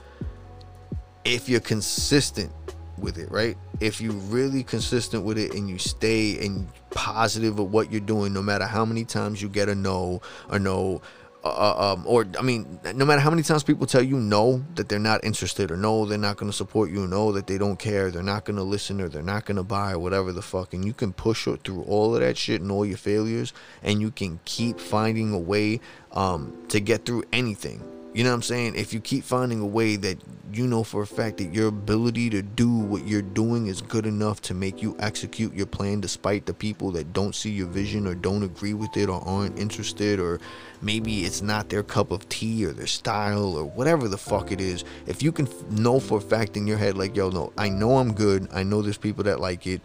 if 1.26 1.50
you're 1.50 1.60
consistent 1.60 2.54
with 2.98 3.18
it, 3.18 3.32
right? 3.32 3.58
If 3.80 4.02
you're 4.02 4.14
really 4.14 4.64
consistent 4.64 5.24
with 5.24 5.38
it 5.38 5.54
and 5.54 5.70
you 5.70 5.78
stay 5.78 6.46
and 6.46 6.68
positive 6.92 7.60
of 7.60 7.72
what 7.72 7.92
you're 7.92 8.02
doing, 8.02 8.34
no 8.34 8.42
matter 8.42 8.66
how 8.66 8.86
many 8.86 9.06
times 9.06 9.42
you 9.42 9.50
get 9.50 9.70
a 9.70 9.76
no 9.76 10.22
or 10.50 10.60
no, 10.60 11.02
uh, 11.44 11.48
uh, 11.50 11.94
um, 11.94 12.04
or 12.08 12.26
I 12.40 12.42
mean, 12.42 12.80
no 12.96 13.06
matter 13.06 13.22
how 13.22 13.30
many 13.30 13.44
times 13.44 13.64
people 13.64 13.86
tell 13.86 14.02
you 14.02 14.18
no 14.18 14.64
that 14.76 14.90
they're 14.90 14.98
not 14.98 15.24
interested 15.24 15.70
or 15.70 15.78
no 15.78 16.06
they're 16.06 16.18
not 16.18 16.38
going 16.38 16.50
to 16.50 16.58
support 16.58 16.90
you, 16.90 17.06
no 17.06 17.32
that 17.34 17.46
they 17.46 17.60
don't 17.60 17.78
care, 17.78 18.10
they're 18.10 18.24
not 18.24 18.46
going 18.46 18.56
to 18.56 18.64
listen 18.64 19.00
or 19.00 19.10
they're 19.10 19.22
not 19.22 19.46
going 19.46 19.58
to 19.58 19.64
buy 19.64 19.92
or 19.92 20.00
whatever 20.00 20.32
the 20.32 20.42
fuck, 20.42 20.74
and 20.74 20.84
you 20.84 20.94
can 20.94 21.14
push 21.14 21.48
through 21.64 21.84
all 21.84 22.16
of 22.16 22.22
that 22.22 22.36
shit 22.36 22.62
and 22.62 22.72
all 22.72 22.86
your 22.86 22.98
failures, 22.98 23.54
and 23.84 24.02
you 24.02 24.10
can 24.10 24.40
keep 24.46 24.80
finding 24.80 25.34
a 25.34 25.40
way 25.40 25.80
um, 26.14 26.52
to 26.70 26.80
get 26.80 27.06
through 27.06 27.24
anything 27.32 27.84
you 28.16 28.24
know 28.24 28.30
what 28.30 28.36
I'm 28.36 28.42
saying? 28.44 28.76
If 28.76 28.94
you 28.94 29.02
keep 29.02 29.26
finding 29.26 29.60
a 29.60 29.66
way 29.66 29.98
that 29.98 30.18
you 30.54 30.68
know 30.68 30.86
for 30.86 31.02
a 31.02 31.08
fact 31.08 31.36
that 31.40 31.54
your 31.54 31.68
ability 31.68 32.30
to 32.30 32.42
do 32.42 32.70
what 32.70 33.06
you're 33.06 33.22
doing 33.22 33.68
is 33.68 33.82
good 33.82 34.06
enough 34.06 34.42
to 34.44 34.54
make 34.54 34.82
you 34.82 34.96
execute 35.00 35.54
your 35.54 35.66
plan 35.66 36.00
despite 36.00 36.46
the 36.46 36.54
people 36.54 36.92
that 36.92 37.12
don't 37.12 37.36
see 37.36 37.50
your 37.50 37.68
vision 37.68 38.08
or 38.08 38.16
don't 38.16 38.44
agree 38.44 38.74
with 38.74 38.96
it 38.96 39.10
or 39.10 39.22
aren't 39.28 39.60
interested 39.60 40.18
or 40.18 40.40
maybe 40.82 41.26
it's 41.26 41.42
not 41.42 41.68
their 41.68 41.84
cup 41.84 42.10
of 42.12 42.30
tea 42.30 42.66
or 42.66 42.72
their 42.72 42.88
style 42.88 43.54
or 43.54 43.66
whatever 43.66 44.08
the 44.08 44.18
fuck 44.18 44.50
it 44.50 44.62
is. 44.62 44.86
If 45.08 45.22
you 45.22 45.34
can 45.34 45.50
know 45.70 46.00
for 46.00 46.20
a 46.20 46.22
fact 46.22 46.56
in 46.56 46.66
your 46.66 46.78
head 46.78 46.98
like, 46.98 47.18
yo, 47.18 47.32
no, 47.32 47.52
I 47.58 47.68
know 47.68 47.98
I'm 47.98 48.14
good. 48.14 48.48
I 48.54 48.64
know 48.64 48.82
there's 48.82 48.98
people 48.98 49.26
that 49.26 49.42
like 49.42 49.68
it. 49.68 49.82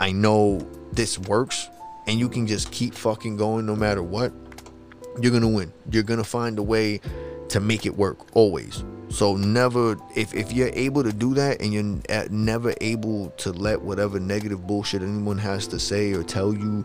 I 0.00 0.10
know 0.10 0.66
this 0.90 1.16
works 1.16 1.68
and 2.08 2.18
you 2.18 2.28
can 2.28 2.48
just 2.48 2.72
keep 2.72 2.94
fucking 2.94 3.36
going 3.36 3.66
no 3.66 3.76
matter 3.76 4.02
what. 4.02 4.32
You're 5.20 5.30
going 5.30 5.42
to 5.42 5.48
win. 5.48 5.72
You're 5.92 6.02
going 6.02 6.18
to 6.18 6.24
find 6.24 6.58
a 6.58 6.62
way 6.62 7.00
to 7.50 7.60
make 7.60 7.86
it 7.86 7.96
work 7.96 8.36
always. 8.36 8.84
So 9.10 9.36
never 9.36 9.96
if 10.14 10.34
if 10.34 10.52
you're 10.52 10.70
able 10.74 11.02
to 11.02 11.12
do 11.12 11.34
that 11.34 11.62
and 11.62 11.72
you're 11.72 12.28
never 12.30 12.74
able 12.80 13.30
to 13.38 13.52
let 13.52 13.80
whatever 13.80 14.20
negative 14.20 14.66
bullshit 14.66 15.02
anyone 15.02 15.38
has 15.38 15.66
to 15.68 15.78
say 15.78 16.12
or 16.12 16.22
tell 16.22 16.52
you 16.52 16.84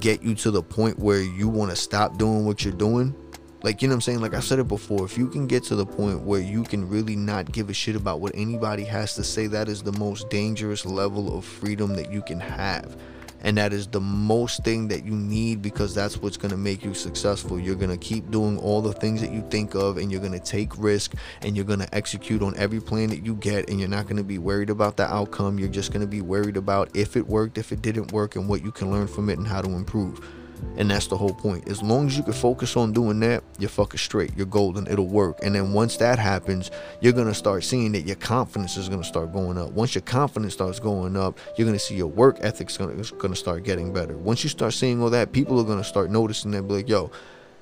get 0.00 0.22
you 0.22 0.34
to 0.34 0.50
the 0.50 0.62
point 0.62 0.98
where 0.98 1.22
you 1.22 1.48
want 1.48 1.70
to 1.70 1.76
stop 1.76 2.18
doing 2.18 2.44
what 2.44 2.64
you're 2.64 2.74
doing. 2.74 3.14
Like 3.62 3.82
you 3.82 3.88
know 3.88 3.92
what 3.92 3.96
I'm 3.96 4.00
saying? 4.02 4.20
Like 4.20 4.34
I 4.34 4.40
said 4.40 4.58
it 4.58 4.68
before, 4.68 5.04
if 5.04 5.18
you 5.18 5.26
can 5.26 5.46
get 5.46 5.64
to 5.64 5.74
the 5.74 5.86
point 5.86 6.20
where 6.20 6.40
you 6.40 6.62
can 6.62 6.88
really 6.88 7.16
not 7.16 7.50
give 7.50 7.70
a 7.70 7.74
shit 7.74 7.96
about 7.96 8.20
what 8.20 8.32
anybody 8.34 8.84
has 8.84 9.14
to 9.16 9.24
say, 9.24 9.46
that 9.48 9.68
is 9.68 9.82
the 9.82 9.92
most 9.92 10.30
dangerous 10.30 10.86
level 10.86 11.36
of 11.36 11.44
freedom 11.44 11.96
that 11.96 12.12
you 12.12 12.22
can 12.22 12.38
have 12.38 12.96
and 13.40 13.56
that 13.56 13.72
is 13.72 13.86
the 13.86 14.00
most 14.00 14.64
thing 14.64 14.88
that 14.88 15.04
you 15.04 15.12
need 15.12 15.62
because 15.62 15.94
that's 15.94 16.16
what's 16.18 16.36
going 16.36 16.50
to 16.50 16.56
make 16.56 16.84
you 16.84 16.94
successful. 16.94 17.58
You're 17.58 17.76
going 17.76 17.90
to 17.90 17.96
keep 17.96 18.30
doing 18.30 18.58
all 18.58 18.82
the 18.82 18.92
things 18.92 19.20
that 19.20 19.32
you 19.32 19.44
think 19.50 19.74
of 19.74 19.96
and 19.96 20.10
you're 20.10 20.20
going 20.20 20.32
to 20.32 20.40
take 20.40 20.76
risk 20.76 21.14
and 21.42 21.54
you're 21.54 21.64
going 21.64 21.78
to 21.78 21.94
execute 21.94 22.42
on 22.42 22.56
every 22.56 22.80
plan 22.80 23.10
that 23.10 23.24
you 23.24 23.34
get 23.34 23.70
and 23.70 23.78
you're 23.78 23.88
not 23.88 24.04
going 24.04 24.16
to 24.16 24.24
be 24.24 24.38
worried 24.38 24.70
about 24.70 24.96
the 24.96 25.04
outcome. 25.04 25.58
You're 25.58 25.68
just 25.68 25.92
going 25.92 26.00
to 26.00 26.08
be 26.08 26.20
worried 26.20 26.56
about 26.56 26.94
if 26.94 27.16
it 27.16 27.26
worked 27.26 27.58
if 27.58 27.72
it 27.72 27.82
didn't 27.82 28.12
work 28.12 28.36
and 28.36 28.48
what 28.48 28.62
you 28.62 28.72
can 28.72 28.90
learn 28.90 29.06
from 29.06 29.30
it 29.30 29.38
and 29.38 29.46
how 29.46 29.62
to 29.62 29.70
improve 29.70 30.20
and 30.76 30.90
that's 30.90 31.06
the 31.06 31.16
whole 31.16 31.34
point. 31.34 31.68
As 31.68 31.82
long 31.82 32.06
as 32.06 32.16
you 32.16 32.22
can 32.22 32.32
focus 32.32 32.76
on 32.76 32.92
doing 32.92 33.20
that, 33.20 33.42
you're 33.58 33.68
fucking 33.68 33.98
straight. 33.98 34.36
You're 34.36 34.46
golden. 34.46 34.86
It'll 34.86 35.06
work. 35.06 35.38
And 35.42 35.54
then 35.54 35.72
once 35.72 35.96
that 35.98 36.18
happens, 36.18 36.70
you're 37.00 37.12
gonna 37.12 37.34
start 37.34 37.64
seeing 37.64 37.92
that 37.92 38.02
your 38.02 38.16
confidence 38.16 38.76
is 38.76 38.88
gonna 38.88 39.04
start 39.04 39.32
going 39.32 39.58
up. 39.58 39.70
Once 39.72 39.94
your 39.94 40.02
confidence 40.02 40.54
starts 40.54 40.78
going 40.80 41.16
up, 41.16 41.38
you're 41.56 41.66
gonna 41.66 41.78
see 41.78 41.94
your 41.94 42.06
work 42.06 42.38
ethic's 42.40 42.76
gonna, 42.76 43.02
gonna 43.18 43.36
start 43.36 43.64
getting 43.64 43.92
better. 43.92 44.16
Once 44.16 44.42
you 44.42 44.50
start 44.50 44.72
seeing 44.72 45.02
all 45.02 45.10
that, 45.10 45.32
people 45.32 45.58
are 45.60 45.64
gonna 45.64 45.84
start 45.84 46.10
noticing 46.10 46.50
that, 46.52 46.62
be 46.62 46.74
like, 46.74 46.88
yo, 46.88 47.10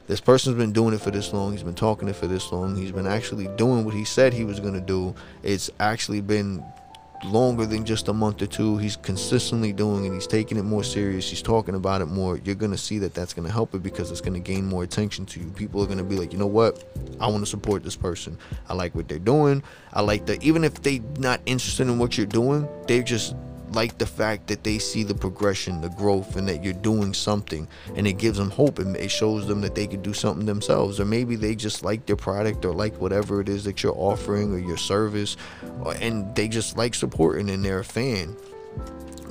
this 0.06 0.20
person's 0.20 0.56
been 0.56 0.72
doing 0.72 0.94
it 0.94 1.00
for 1.00 1.10
this 1.10 1.32
long. 1.32 1.52
He's 1.52 1.64
been 1.64 1.74
talking 1.74 2.08
it 2.08 2.16
for 2.16 2.28
this 2.28 2.52
long. 2.52 2.76
He's 2.76 2.92
been 2.92 3.06
actually 3.08 3.48
doing 3.56 3.84
what 3.84 3.94
he 3.94 4.04
said 4.04 4.32
he 4.32 4.44
was 4.44 4.60
gonna 4.60 4.80
do. 4.80 5.14
It's 5.42 5.70
actually 5.80 6.20
been 6.20 6.64
longer 7.24 7.66
than 7.66 7.84
just 7.84 8.08
a 8.08 8.12
month 8.12 8.42
or 8.42 8.46
two. 8.46 8.76
He's 8.78 8.96
consistently 8.96 9.72
doing 9.72 10.04
it. 10.04 10.12
He's 10.12 10.26
taking 10.26 10.58
it 10.58 10.62
more 10.62 10.84
serious. 10.84 11.28
He's 11.28 11.42
talking 11.42 11.74
about 11.74 12.00
it 12.00 12.06
more. 12.06 12.38
You're 12.38 12.54
gonna 12.54 12.76
see 12.76 12.98
that 13.00 13.14
that's 13.14 13.32
gonna 13.32 13.50
help 13.50 13.74
it 13.74 13.82
because 13.82 14.10
it's 14.10 14.20
gonna 14.20 14.40
gain 14.40 14.66
more 14.66 14.82
attention 14.82 15.26
to 15.26 15.40
you. 15.40 15.46
People 15.50 15.82
are 15.82 15.86
gonna 15.86 16.04
be 16.04 16.16
like, 16.16 16.32
you 16.32 16.38
know 16.38 16.46
what? 16.46 16.84
I 17.20 17.28
want 17.28 17.42
to 17.42 17.46
support 17.46 17.82
this 17.82 17.96
person. 17.96 18.38
I 18.68 18.74
like 18.74 18.94
what 18.94 19.08
they're 19.08 19.18
doing. 19.18 19.62
I 19.92 20.02
like 20.02 20.26
that. 20.26 20.42
Even 20.42 20.64
if 20.64 20.82
they're 20.82 21.00
not 21.18 21.40
interested 21.46 21.88
in 21.88 21.98
what 21.98 22.16
you're 22.16 22.26
doing, 22.26 22.68
they're 22.86 23.02
just 23.02 23.34
like 23.76 23.98
the 23.98 24.06
fact 24.06 24.48
that 24.48 24.64
they 24.64 24.78
see 24.78 25.04
the 25.04 25.14
progression, 25.14 25.80
the 25.80 25.90
growth, 25.90 26.34
and 26.34 26.48
that 26.48 26.64
you're 26.64 26.72
doing 26.72 27.14
something, 27.14 27.68
and 27.94 28.08
it 28.08 28.14
gives 28.14 28.38
them 28.38 28.50
hope 28.50 28.80
and 28.80 28.96
it 28.96 29.10
shows 29.10 29.46
them 29.46 29.60
that 29.60 29.76
they 29.76 29.86
can 29.86 30.02
do 30.02 30.12
something 30.12 30.46
themselves, 30.46 30.98
or 30.98 31.04
maybe 31.04 31.36
they 31.36 31.54
just 31.54 31.84
like 31.84 32.06
their 32.06 32.16
product 32.16 32.64
or 32.64 32.72
like 32.72 32.96
whatever 33.00 33.40
it 33.40 33.48
is 33.48 33.62
that 33.64 33.82
you're 33.82 33.96
offering 33.96 34.52
or 34.52 34.58
your 34.58 34.76
service, 34.76 35.36
and 36.00 36.34
they 36.34 36.48
just 36.48 36.76
like 36.76 36.94
supporting 36.94 37.50
and 37.50 37.64
they're 37.64 37.78
a 37.78 37.84
fan 37.84 38.34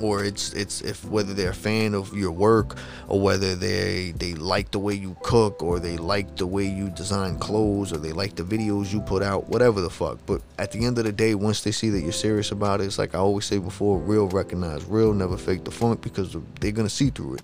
or 0.00 0.24
it's 0.24 0.52
it's 0.52 0.80
if 0.82 1.04
whether 1.04 1.34
they're 1.34 1.50
a 1.50 1.54
fan 1.54 1.94
of 1.94 2.14
your 2.14 2.32
work 2.32 2.76
or 3.08 3.20
whether 3.20 3.54
they 3.54 4.12
they 4.16 4.34
like 4.34 4.70
the 4.70 4.78
way 4.78 4.94
you 4.94 5.16
cook 5.22 5.62
or 5.62 5.78
they 5.78 5.96
like 5.96 6.36
the 6.36 6.46
way 6.46 6.64
you 6.64 6.90
design 6.90 7.38
clothes 7.38 7.92
or 7.92 7.98
they 7.98 8.12
like 8.12 8.34
the 8.36 8.42
videos 8.42 8.92
you 8.92 9.00
put 9.00 9.22
out 9.22 9.48
whatever 9.48 9.80
the 9.80 9.90
fuck. 9.90 10.18
But 10.26 10.42
at 10.58 10.72
the 10.72 10.84
end 10.84 10.98
of 10.98 11.04
the 11.04 11.12
day 11.12 11.34
once 11.34 11.62
they 11.62 11.72
see 11.72 11.90
that 11.90 12.00
you're 12.00 12.12
serious 12.12 12.50
about 12.50 12.80
it 12.80 12.84
it's 12.84 12.98
like 12.98 13.14
i 13.14 13.18
always 13.18 13.44
say 13.44 13.58
before 13.58 13.98
real 13.98 14.28
recognize 14.28 14.84
real 14.84 15.12
never 15.12 15.36
fake 15.36 15.64
the 15.64 15.70
funk 15.70 16.00
because 16.02 16.36
they're 16.60 16.72
gonna 16.72 16.88
see 16.88 17.10
through 17.10 17.34
it. 17.34 17.42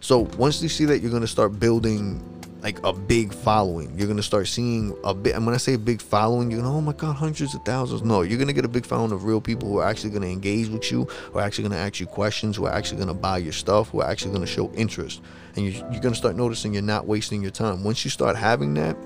So 0.00 0.20
once 0.38 0.60
they 0.60 0.68
see 0.68 0.84
that 0.86 1.00
you're 1.00 1.10
gonna 1.10 1.26
start 1.26 1.58
building 1.58 2.37
like 2.62 2.82
a 2.84 2.92
big 2.92 3.32
following. 3.32 3.96
You're 3.96 4.08
gonna 4.08 4.22
start 4.22 4.48
seeing 4.48 4.96
a 5.04 5.14
bit. 5.14 5.34
And 5.34 5.46
when 5.46 5.54
I 5.54 5.58
say 5.58 5.76
big 5.76 6.00
following, 6.00 6.50
you're 6.50 6.60
gonna 6.60 6.76
oh 6.76 6.80
my 6.80 6.92
god, 6.92 7.16
hundreds 7.16 7.54
of 7.54 7.62
thousands. 7.64 8.02
No, 8.02 8.22
you're 8.22 8.38
gonna 8.38 8.52
get 8.52 8.64
a 8.64 8.68
big 8.68 8.84
following 8.84 9.12
of 9.12 9.24
real 9.24 9.40
people 9.40 9.68
who 9.68 9.78
are 9.78 9.88
actually 9.88 10.10
gonna 10.10 10.26
engage 10.26 10.68
with 10.68 10.90
you, 10.90 11.04
who 11.04 11.38
are 11.38 11.42
actually 11.42 11.68
gonna 11.68 11.80
ask 11.80 12.00
you 12.00 12.06
questions, 12.06 12.56
who 12.56 12.66
are 12.66 12.72
actually 12.72 12.98
gonna 12.98 13.14
buy 13.14 13.38
your 13.38 13.52
stuff, 13.52 13.90
who 13.90 14.00
are 14.00 14.10
actually 14.10 14.32
gonna 14.32 14.46
show 14.46 14.70
interest. 14.72 15.22
And 15.56 15.66
you're, 15.66 15.92
you're 15.92 16.00
gonna 16.00 16.14
start 16.14 16.36
noticing 16.36 16.72
you're 16.72 16.82
not 16.82 17.06
wasting 17.06 17.42
your 17.42 17.50
time. 17.50 17.84
Once 17.84 18.04
you 18.04 18.10
start 18.10 18.36
having 18.36 18.74
that, 18.74 18.96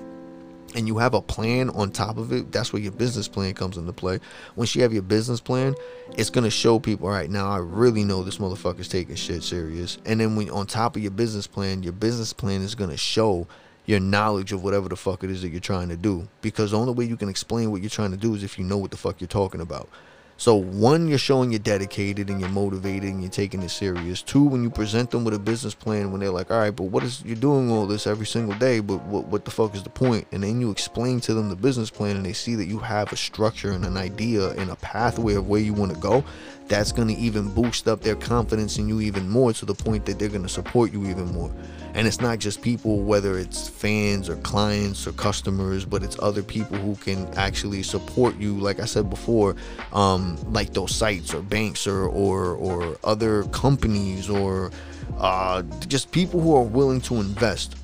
and 0.75 0.87
you 0.87 0.97
have 0.97 1.13
a 1.13 1.21
plan 1.21 1.69
on 1.71 1.91
top 1.91 2.17
of 2.17 2.31
it, 2.31 2.51
that's 2.51 2.73
where 2.73 2.81
your 2.81 2.91
business 2.91 3.27
plan 3.27 3.53
comes 3.53 3.77
into 3.77 3.93
play. 3.93 4.19
Once 4.55 4.75
you 4.75 4.81
have 4.81 4.93
your 4.93 5.01
business 5.03 5.39
plan, 5.39 5.75
it's 6.17 6.29
gonna 6.29 6.49
show 6.49 6.79
people, 6.79 7.07
all 7.07 7.13
right, 7.13 7.29
now 7.29 7.49
I 7.49 7.57
really 7.57 8.03
know 8.03 8.23
this 8.23 8.37
motherfucker's 8.37 8.87
taking 8.87 9.15
shit 9.15 9.43
serious. 9.43 9.97
And 10.05 10.19
then 10.19 10.35
when 10.35 10.49
on 10.49 10.65
top 10.67 10.95
of 10.95 11.01
your 11.01 11.11
business 11.11 11.47
plan, 11.47 11.83
your 11.83 11.93
business 11.93 12.33
plan 12.33 12.61
is 12.61 12.75
gonna 12.75 12.97
show 12.97 13.47
your 13.85 13.99
knowledge 13.99 14.51
of 14.51 14.63
whatever 14.63 14.87
the 14.87 14.95
fuck 14.95 15.23
it 15.23 15.29
is 15.29 15.41
that 15.41 15.49
you're 15.49 15.59
trying 15.59 15.89
to 15.89 15.97
do. 15.97 16.27
Because 16.41 16.71
the 16.71 16.77
only 16.77 16.93
way 16.93 17.05
you 17.05 17.17
can 17.17 17.29
explain 17.29 17.71
what 17.71 17.81
you're 17.81 17.89
trying 17.89 18.11
to 18.11 18.17
do 18.17 18.33
is 18.33 18.43
if 18.43 18.57
you 18.57 18.63
know 18.63 18.77
what 18.77 18.91
the 18.91 18.97
fuck 18.97 19.19
you're 19.19 19.27
talking 19.27 19.61
about. 19.61 19.89
So 20.37 20.55
one, 20.55 21.07
you're 21.07 21.17
showing 21.17 21.51
you're 21.51 21.59
dedicated 21.59 22.29
and 22.29 22.39
you're 22.39 22.49
motivated 22.49 23.09
and 23.09 23.21
you're 23.21 23.31
taking 23.31 23.61
it 23.61 23.69
serious. 23.69 24.21
Two, 24.21 24.43
when 24.43 24.63
you 24.63 24.69
present 24.69 25.11
them 25.11 25.23
with 25.23 25.33
a 25.33 25.39
business 25.39 25.73
plan, 25.73 26.11
when 26.11 26.19
they're 26.19 26.31
like, 26.31 26.51
all 26.51 26.57
right, 26.57 26.75
but 26.75 26.85
what 26.85 27.03
is 27.03 27.23
you're 27.23 27.35
doing 27.35 27.71
all 27.71 27.85
this 27.85 28.07
every 28.07 28.25
single 28.25 28.57
day, 28.57 28.79
but 28.79 29.01
what 29.03 29.25
what 29.27 29.45
the 29.45 29.51
fuck 29.51 29.75
is 29.75 29.83
the 29.83 29.89
point? 29.89 30.27
And 30.31 30.43
then 30.43 30.59
you 30.59 30.71
explain 30.71 31.19
to 31.21 31.33
them 31.33 31.49
the 31.49 31.55
business 31.55 31.89
plan 31.89 32.15
and 32.15 32.25
they 32.25 32.33
see 32.33 32.55
that 32.55 32.65
you 32.65 32.79
have 32.79 33.13
a 33.13 33.17
structure 33.17 33.71
and 33.71 33.85
an 33.85 33.95
idea 33.95 34.49
and 34.51 34.71
a 34.71 34.75
pathway 34.77 35.35
of 35.35 35.47
where 35.47 35.61
you 35.61 35.73
want 35.73 35.93
to 35.93 35.99
go 35.99 36.23
that's 36.67 36.91
going 36.91 37.07
to 37.09 37.15
even 37.15 37.49
boost 37.49 37.87
up 37.87 38.01
their 38.01 38.15
confidence 38.15 38.77
in 38.77 38.87
you 38.87 39.01
even 39.01 39.29
more 39.29 39.53
to 39.53 39.65
the 39.65 39.73
point 39.73 40.05
that 40.05 40.19
they're 40.19 40.29
going 40.29 40.43
to 40.43 40.49
support 40.49 40.91
you 40.91 41.05
even 41.07 41.31
more. 41.33 41.51
And 41.95 42.07
it's 42.07 42.19
not 42.19 42.39
just 42.39 42.61
people, 42.61 43.01
whether 43.01 43.37
it's 43.37 43.69
fans 43.69 44.27
or 44.27 44.35
clients 44.37 45.05
or 45.05 45.11
customers, 45.11 45.85
but 45.85 46.01
it's 46.01 46.17
other 46.19 46.41
people 46.41 46.77
who 46.77 46.95
can 46.95 47.27
actually 47.35 47.83
support 47.83 48.35
you. 48.37 48.57
Like 48.57 48.79
I 48.79 48.85
said 48.85 49.09
before, 49.09 49.55
um, 49.91 50.37
like 50.51 50.73
those 50.73 50.95
sites 50.95 51.33
or 51.33 51.41
banks 51.41 51.85
or 51.85 52.07
or, 52.07 52.55
or 52.55 52.97
other 53.03 53.43
companies 53.45 54.29
or 54.29 54.71
uh, 55.19 55.61
just 55.87 56.11
people 56.11 56.39
who 56.41 56.55
are 56.55 56.63
willing 56.63 57.01
to 57.01 57.15
invest 57.15 57.75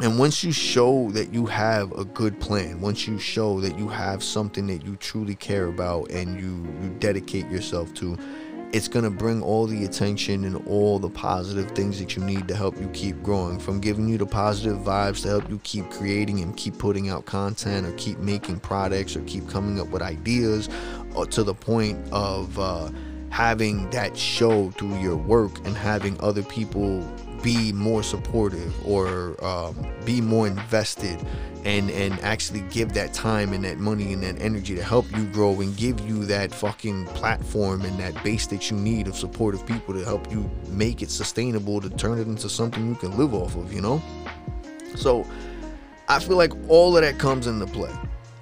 and 0.00 0.18
once 0.18 0.42
you 0.42 0.50
show 0.50 1.10
that 1.12 1.32
you 1.32 1.46
have 1.46 1.92
a 1.92 2.04
good 2.04 2.40
plan, 2.40 2.80
once 2.80 3.06
you 3.06 3.18
show 3.18 3.60
that 3.60 3.78
you 3.78 3.86
have 3.88 4.24
something 4.24 4.66
that 4.66 4.84
you 4.84 4.96
truly 4.96 5.36
care 5.36 5.66
about 5.66 6.10
and 6.10 6.40
you, 6.40 6.66
you 6.82 6.90
dedicate 6.98 7.48
yourself 7.48 7.94
to, 7.94 8.18
it's 8.72 8.88
going 8.88 9.04
to 9.04 9.10
bring 9.10 9.40
all 9.40 9.68
the 9.68 9.84
attention 9.84 10.44
and 10.44 10.66
all 10.66 10.98
the 10.98 11.08
positive 11.08 11.70
things 11.72 12.00
that 12.00 12.16
you 12.16 12.24
need 12.24 12.48
to 12.48 12.56
help 12.56 12.76
you 12.80 12.88
keep 12.88 13.22
growing. 13.22 13.60
From 13.60 13.80
giving 13.80 14.08
you 14.08 14.18
the 14.18 14.26
positive 14.26 14.78
vibes 14.78 15.22
to 15.22 15.28
help 15.28 15.48
you 15.48 15.60
keep 15.62 15.88
creating 15.90 16.40
and 16.40 16.56
keep 16.56 16.76
putting 16.76 17.08
out 17.08 17.24
content 17.24 17.86
or 17.86 17.92
keep 17.92 18.18
making 18.18 18.58
products 18.58 19.14
or 19.14 19.22
keep 19.22 19.48
coming 19.48 19.78
up 19.78 19.86
with 19.88 20.02
ideas 20.02 20.68
or 21.14 21.22
uh, 21.22 21.26
to 21.26 21.44
the 21.44 21.54
point 21.54 21.96
of 22.10 22.58
uh, 22.58 22.90
having 23.30 23.88
that 23.90 24.16
show 24.16 24.70
through 24.72 24.98
your 24.98 25.16
work 25.16 25.56
and 25.64 25.76
having 25.76 26.20
other 26.20 26.42
people 26.42 27.00
be 27.44 27.72
more 27.74 28.02
supportive 28.02 28.74
or 28.88 29.36
um, 29.44 29.76
be 30.06 30.20
more 30.20 30.46
invested 30.46 31.20
and 31.64 31.90
and 31.90 32.18
actually 32.20 32.62
give 32.70 32.94
that 32.94 33.12
time 33.12 33.52
and 33.52 33.64
that 33.64 33.78
money 33.78 34.14
and 34.14 34.22
that 34.22 34.40
energy 34.40 34.74
to 34.74 34.82
help 34.82 35.04
you 35.16 35.24
grow 35.26 35.60
and 35.60 35.76
give 35.76 36.00
you 36.00 36.24
that 36.24 36.52
fucking 36.52 37.04
platform 37.08 37.82
and 37.82 37.98
that 37.98 38.22
base 38.24 38.46
that 38.46 38.70
you 38.70 38.76
need 38.76 39.06
of 39.06 39.14
supportive 39.14 39.64
people 39.66 39.94
to 39.94 40.02
help 40.02 40.30
you 40.32 40.50
make 40.68 41.02
it 41.02 41.10
sustainable 41.10 41.80
to 41.80 41.90
turn 41.90 42.18
it 42.18 42.26
into 42.26 42.48
something 42.48 42.88
you 42.88 42.94
can 42.94 43.16
live 43.16 43.34
off 43.34 43.54
of 43.56 43.72
you 43.72 43.80
know? 43.80 44.02
So 44.96 45.26
i 46.08 46.18
feel 46.18 46.36
like 46.36 46.52
all 46.68 46.96
of 46.96 47.02
that 47.02 47.18
comes 47.18 47.46
into 47.46 47.66
play. 47.66 47.92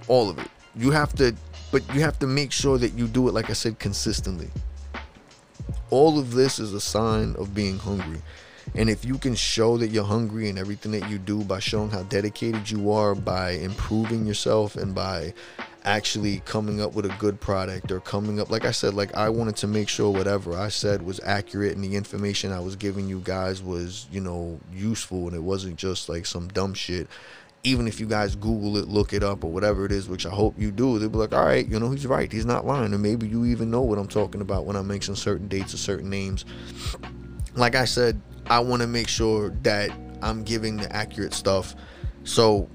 All 0.08 0.30
of 0.30 0.38
it. 0.38 0.48
You 0.76 0.92
have 0.92 1.12
to 1.16 1.34
but 1.72 1.82
you 1.94 2.00
have 2.02 2.18
to 2.20 2.26
make 2.26 2.52
sure 2.52 2.78
that 2.78 2.92
you 2.94 3.08
do 3.08 3.28
it 3.28 3.34
like 3.34 3.50
i 3.50 3.52
said 3.52 3.80
consistently. 3.80 4.48
All 5.90 6.18
of 6.18 6.32
this 6.32 6.58
is 6.58 6.72
a 6.72 6.80
sign 6.80 7.34
of 7.36 7.52
being 7.52 7.78
hungry 7.78 8.22
and 8.74 8.88
if 8.88 9.04
you 9.04 9.18
can 9.18 9.34
show 9.34 9.76
that 9.78 9.88
you're 9.88 10.04
hungry 10.04 10.48
in 10.48 10.58
everything 10.58 10.92
that 10.92 11.08
you 11.08 11.18
do 11.18 11.44
by 11.44 11.58
showing 11.58 11.90
how 11.90 12.02
dedicated 12.04 12.70
you 12.70 12.90
are, 12.90 13.14
by 13.14 13.52
improving 13.52 14.26
yourself, 14.26 14.76
and 14.76 14.94
by 14.94 15.34
actually 15.84 16.40
coming 16.44 16.80
up 16.80 16.94
with 16.94 17.04
a 17.04 17.14
good 17.18 17.40
product 17.40 17.90
or 17.90 18.00
coming 18.00 18.40
up, 18.40 18.50
like 18.50 18.64
I 18.64 18.70
said, 18.70 18.94
like 18.94 19.14
I 19.14 19.28
wanted 19.28 19.56
to 19.56 19.66
make 19.66 19.88
sure 19.88 20.10
whatever 20.10 20.56
I 20.56 20.68
said 20.68 21.02
was 21.02 21.20
accurate 21.24 21.74
and 21.74 21.84
the 21.84 21.96
information 21.96 22.52
I 22.52 22.60
was 22.60 22.76
giving 22.76 23.08
you 23.08 23.20
guys 23.20 23.62
was, 23.62 24.06
you 24.10 24.20
know, 24.20 24.60
useful 24.72 25.26
and 25.26 25.36
it 25.36 25.42
wasn't 25.42 25.76
just 25.76 26.08
like 26.08 26.24
some 26.26 26.48
dumb 26.48 26.74
shit 26.74 27.08
even 27.64 27.86
if 27.86 28.00
you 28.00 28.06
guys 28.06 28.34
Google 28.34 28.76
it, 28.76 28.88
look 28.88 29.12
it 29.12 29.22
up, 29.22 29.44
or 29.44 29.52
whatever 29.52 29.84
it 29.84 29.92
is, 29.92 30.08
which 30.08 30.26
I 30.26 30.30
hope 30.30 30.58
you 30.58 30.72
do, 30.72 30.98
they'll 30.98 31.08
be 31.08 31.18
like, 31.18 31.32
all 31.32 31.44
right, 31.44 31.66
you 31.66 31.78
know, 31.78 31.90
he's 31.90 32.06
right. 32.06 32.30
He's 32.30 32.44
not 32.44 32.66
lying. 32.66 32.92
And 32.92 33.02
maybe 33.02 33.28
you 33.28 33.44
even 33.44 33.70
know 33.70 33.82
what 33.82 33.98
I'm 33.98 34.08
talking 34.08 34.40
about 34.40 34.66
when 34.66 34.76
I 34.76 34.82
mention 34.82 35.14
certain 35.14 35.48
dates 35.48 35.72
or 35.72 35.76
certain 35.76 36.10
names. 36.10 36.44
Like 37.54 37.74
I 37.74 37.84
said, 37.84 38.20
I 38.46 38.60
want 38.60 38.82
to 38.82 38.88
make 38.88 39.08
sure 39.08 39.50
that 39.62 39.90
I'm 40.22 40.42
giving 40.42 40.76
the 40.76 40.90
accurate 40.94 41.34
stuff. 41.34 41.74
So 42.24 42.68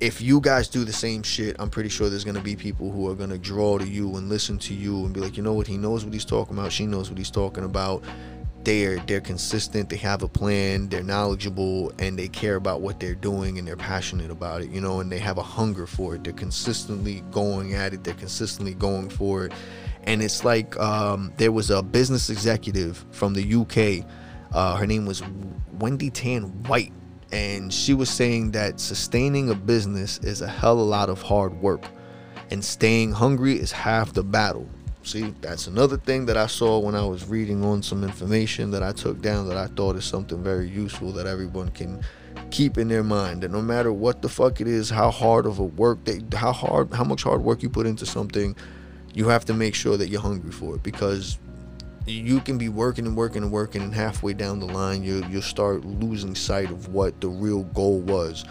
if 0.00 0.20
you 0.20 0.40
guys 0.40 0.68
do 0.68 0.84
the 0.84 0.92
same 0.92 1.22
shit, 1.22 1.56
I'm 1.58 1.70
pretty 1.70 1.88
sure 1.88 2.08
there's 2.08 2.24
gonna 2.24 2.40
be 2.40 2.54
people 2.56 2.90
who 2.90 3.08
are 3.10 3.14
gonna 3.14 3.38
draw 3.38 3.78
to 3.78 3.86
you 3.86 4.16
and 4.16 4.28
listen 4.28 4.58
to 4.60 4.74
you 4.74 5.04
and 5.04 5.12
be 5.12 5.20
like, 5.20 5.36
you 5.36 5.42
know 5.42 5.54
what, 5.54 5.66
he 5.66 5.76
knows 5.76 6.04
what 6.04 6.12
he's 6.12 6.24
talking 6.24 6.56
about, 6.56 6.72
she 6.72 6.86
knows 6.86 7.08
what 7.08 7.18
he's 7.18 7.30
talking 7.30 7.64
about. 7.64 8.04
They're 8.64 8.98
they're 9.06 9.20
consistent, 9.20 9.88
they 9.88 9.96
have 9.96 10.22
a 10.22 10.28
plan, 10.28 10.88
they're 10.88 11.02
knowledgeable, 11.02 11.92
and 11.98 12.18
they 12.18 12.28
care 12.28 12.56
about 12.56 12.80
what 12.80 13.00
they're 13.00 13.14
doing 13.14 13.58
and 13.58 13.66
they're 13.66 13.76
passionate 13.76 14.30
about 14.30 14.62
it, 14.62 14.70
you 14.70 14.80
know, 14.80 15.00
and 15.00 15.10
they 15.10 15.18
have 15.18 15.38
a 15.38 15.42
hunger 15.42 15.86
for 15.86 16.14
it. 16.14 16.24
They're 16.24 16.32
consistently 16.32 17.22
going 17.30 17.74
at 17.74 17.92
it, 17.92 18.04
they're 18.04 18.14
consistently 18.14 18.74
going 18.74 19.08
for 19.10 19.46
it. 19.46 19.52
And 20.08 20.22
it's 20.22 20.42
like 20.44 20.76
um, 20.78 21.32
there 21.36 21.52
was 21.52 21.70
a 21.70 21.82
business 21.82 22.30
executive 22.30 23.04
from 23.10 23.34
the 23.34 23.54
UK 23.54 24.04
uh, 24.52 24.76
her 24.76 24.86
name 24.86 25.06
was 25.06 25.22
Wendy 25.78 26.10
Tan 26.10 26.44
White, 26.64 26.92
and 27.32 27.72
she 27.72 27.92
was 27.92 28.08
saying 28.08 28.52
that 28.52 28.80
sustaining 28.80 29.50
a 29.50 29.54
business 29.54 30.18
is 30.18 30.40
a 30.40 30.48
hell 30.48 30.74
of 30.74 30.78
a 30.80 30.82
lot 30.82 31.10
of 31.10 31.20
hard 31.20 31.60
work, 31.60 31.84
and 32.50 32.64
staying 32.64 33.12
hungry 33.12 33.58
is 33.58 33.72
half 33.72 34.12
the 34.12 34.22
battle. 34.22 34.66
See, 35.02 35.34
that's 35.40 35.66
another 35.66 35.96
thing 35.96 36.26
that 36.26 36.36
I 36.36 36.46
saw 36.46 36.78
when 36.78 36.94
I 36.94 37.04
was 37.04 37.28
reading 37.28 37.64
on 37.64 37.82
some 37.82 38.04
information 38.04 38.70
that 38.72 38.82
I 38.82 38.92
took 38.92 39.22
down 39.22 39.48
that 39.48 39.56
I 39.56 39.66
thought 39.68 39.96
is 39.96 40.04
something 40.04 40.42
very 40.42 40.68
useful 40.68 41.12
that 41.12 41.26
everyone 41.26 41.70
can 41.70 42.02
keep 42.50 42.78
in 42.78 42.88
their 42.88 43.04
mind 43.04 43.42
that 43.42 43.50
no 43.50 43.62
matter 43.62 43.92
what 43.92 44.22
the 44.22 44.28
fuck 44.28 44.60
it 44.60 44.66
is, 44.66 44.90
how 44.90 45.10
hard 45.10 45.46
of 45.46 45.58
a 45.58 45.64
work 45.64 46.04
that 46.04 46.34
how 46.34 46.52
hard 46.52 46.92
how 46.92 47.04
much 47.04 47.22
hard 47.22 47.42
work 47.42 47.62
you 47.62 47.70
put 47.70 47.86
into 47.86 48.04
something, 48.06 48.56
you 49.18 49.28
have 49.28 49.44
to 49.44 49.52
make 49.52 49.74
sure 49.74 49.96
that 49.96 50.08
you're 50.08 50.20
hungry 50.20 50.52
for 50.52 50.76
it 50.76 50.82
because 50.84 51.38
you 52.06 52.38
can 52.38 52.56
be 52.56 52.68
working 52.68 53.04
and 53.04 53.16
working 53.16 53.42
and 53.42 53.50
working 53.50 53.82
and 53.82 53.92
halfway 53.92 54.32
down 54.32 54.60
the 54.60 54.66
line 54.66 55.02
you 55.02 55.24
you'll 55.28 55.42
start 55.42 55.84
losing 55.84 56.36
sight 56.36 56.70
of 56.70 56.94
what 56.94 57.20
the 57.20 57.26
real 57.26 57.64
goal 57.64 57.98
was. 57.98 58.44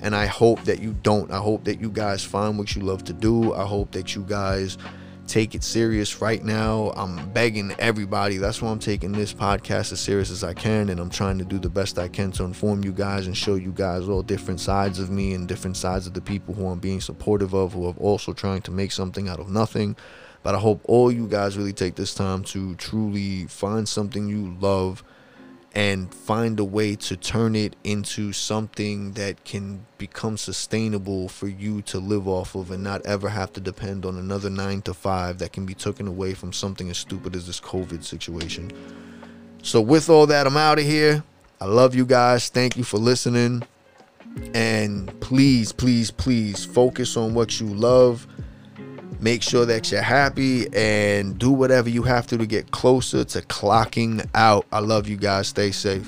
And 0.00 0.16
I 0.16 0.24
hope 0.24 0.64
that 0.64 0.80
you 0.80 0.94
don't. 1.02 1.30
I 1.30 1.36
hope 1.36 1.64
that 1.64 1.78
you 1.78 1.90
guys 1.90 2.24
find 2.24 2.56
what 2.56 2.74
you 2.74 2.80
love 2.80 3.04
to 3.04 3.12
do. 3.12 3.52
I 3.52 3.66
hope 3.66 3.90
that 3.92 4.14
you 4.14 4.22
guys 4.22 4.78
take 5.26 5.54
it 5.54 5.64
serious 5.64 6.20
right 6.20 6.42
now. 6.42 6.92
I'm 6.96 7.30
begging 7.32 7.74
everybody. 7.78 8.36
That's 8.36 8.60
why 8.60 8.70
I'm 8.70 8.78
taking 8.78 9.12
this 9.12 9.32
podcast 9.32 9.92
as 9.92 10.00
serious 10.00 10.30
as 10.30 10.44
I 10.44 10.54
can, 10.54 10.88
and 10.88 11.00
I'm 11.00 11.10
trying 11.10 11.38
to 11.38 11.44
do 11.44 11.58
the 11.58 11.68
best 11.68 11.98
I 11.98 12.08
can 12.08 12.32
to 12.32 12.44
inform 12.44 12.84
you 12.84 12.92
guys 12.92 13.26
and 13.26 13.36
show 13.36 13.54
you 13.54 13.72
guys 13.72 14.08
all 14.08 14.22
different 14.22 14.60
sides 14.60 14.98
of 14.98 15.10
me 15.10 15.34
and 15.34 15.48
different 15.48 15.76
sides 15.76 16.06
of 16.06 16.14
the 16.14 16.20
people 16.20 16.54
who 16.54 16.68
I'm 16.68 16.78
being 16.78 17.00
supportive 17.00 17.54
of, 17.54 17.72
who 17.72 17.88
are 17.88 17.94
also 17.94 18.32
trying 18.32 18.62
to 18.62 18.70
make 18.70 18.92
something 18.92 19.28
out 19.28 19.40
of 19.40 19.48
nothing. 19.48 19.96
But 20.42 20.54
I 20.54 20.58
hope 20.58 20.82
all 20.84 21.10
you 21.10 21.26
guys 21.26 21.56
really 21.56 21.72
take 21.72 21.94
this 21.94 22.14
time 22.14 22.44
to 22.44 22.74
truly 22.76 23.46
find 23.46 23.88
something 23.88 24.28
you 24.28 24.56
love 24.60 25.02
and 25.74 26.14
find 26.14 26.60
a 26.60 26.64
way 26.64 26.94
to 26.94 27.16
turn 27.16 27.56
it 27.56 27.74
into 27.82 28.32
something 28.32 29.12
that 29.12 29.44
can 29.44 29.84
become 29.98 30.36
sustainable 30.36 31.28
for 31.28 31.48
you 31.48 31.82
to 31.82 31.98
live 31.98 32.28
off 32.28 32.54
of 32.54 32.70
and 32.70 32.84
not 32.84 33.04
ever 33.04 33.28
have 33.28 33.52
to 33.52 33.60
depend 33.60 34.06
on 34.06 34.16
another 34.16 34.48
nine 34.48 34.80
to 34.82 34.94
five 34.94 35.38
that 35.38 35.52
can 35.52 35.66
be 35.66 35.74
taken 35.74 36.06
away 36.06 36.32
from 36.32 36.52
something 36.52 36.88
as 36.90 36.98
stupid 36.98 37.34
as 37.34 37.48
this 37.48 37.60
COVID 37.60 38.04
situation. 38.04 38.70
So, 39.62 39.80
with 39.80 40.08
all 40.08 40.26
that, 40.26 40.46
I'm 40.46 40.56
out 40.56 40.78
of 40.78 40.84
here. 40.84 41.24
I 41.60 41.64
love 41.64 41.94
you 41.94 42.06
guys. 42.06 42.48
Thank 42.48 42.76
you 42.76 42.84
for 42.84 42.98
listening. 42.98 43.64
And 44.52 45.18
please, 45.20 45.72
please, 45.72 46.10
please 46.10 46.64
focus 46.64 47.16
on 47.16 47.34
what 47.34 47.60
you 47.60 47.66
love 47.66 48.26
Make 49.24 49.42
sure 49.42 49.64
that 49.64 49.90
you're 49.90 50.02
happy 50.02 50.66
and 50.74 51.38
do 51.38 51.50
whatever 51.50 51.88
you 51.88 52.02
have 52.02 52.26
to 52.26 52.36
to 52.36 52.44
get 52.44 52.72
closer 52.72 53.24
to 53.24 53.40
clocking 53.40 54.28
out. 54.34 54.66
I 54.70 54.80
love 54.80 55.08
you 55.08 55.16
guys. 55.16 55.48
Stay 55.48 55.70
safe. 55.70 56.06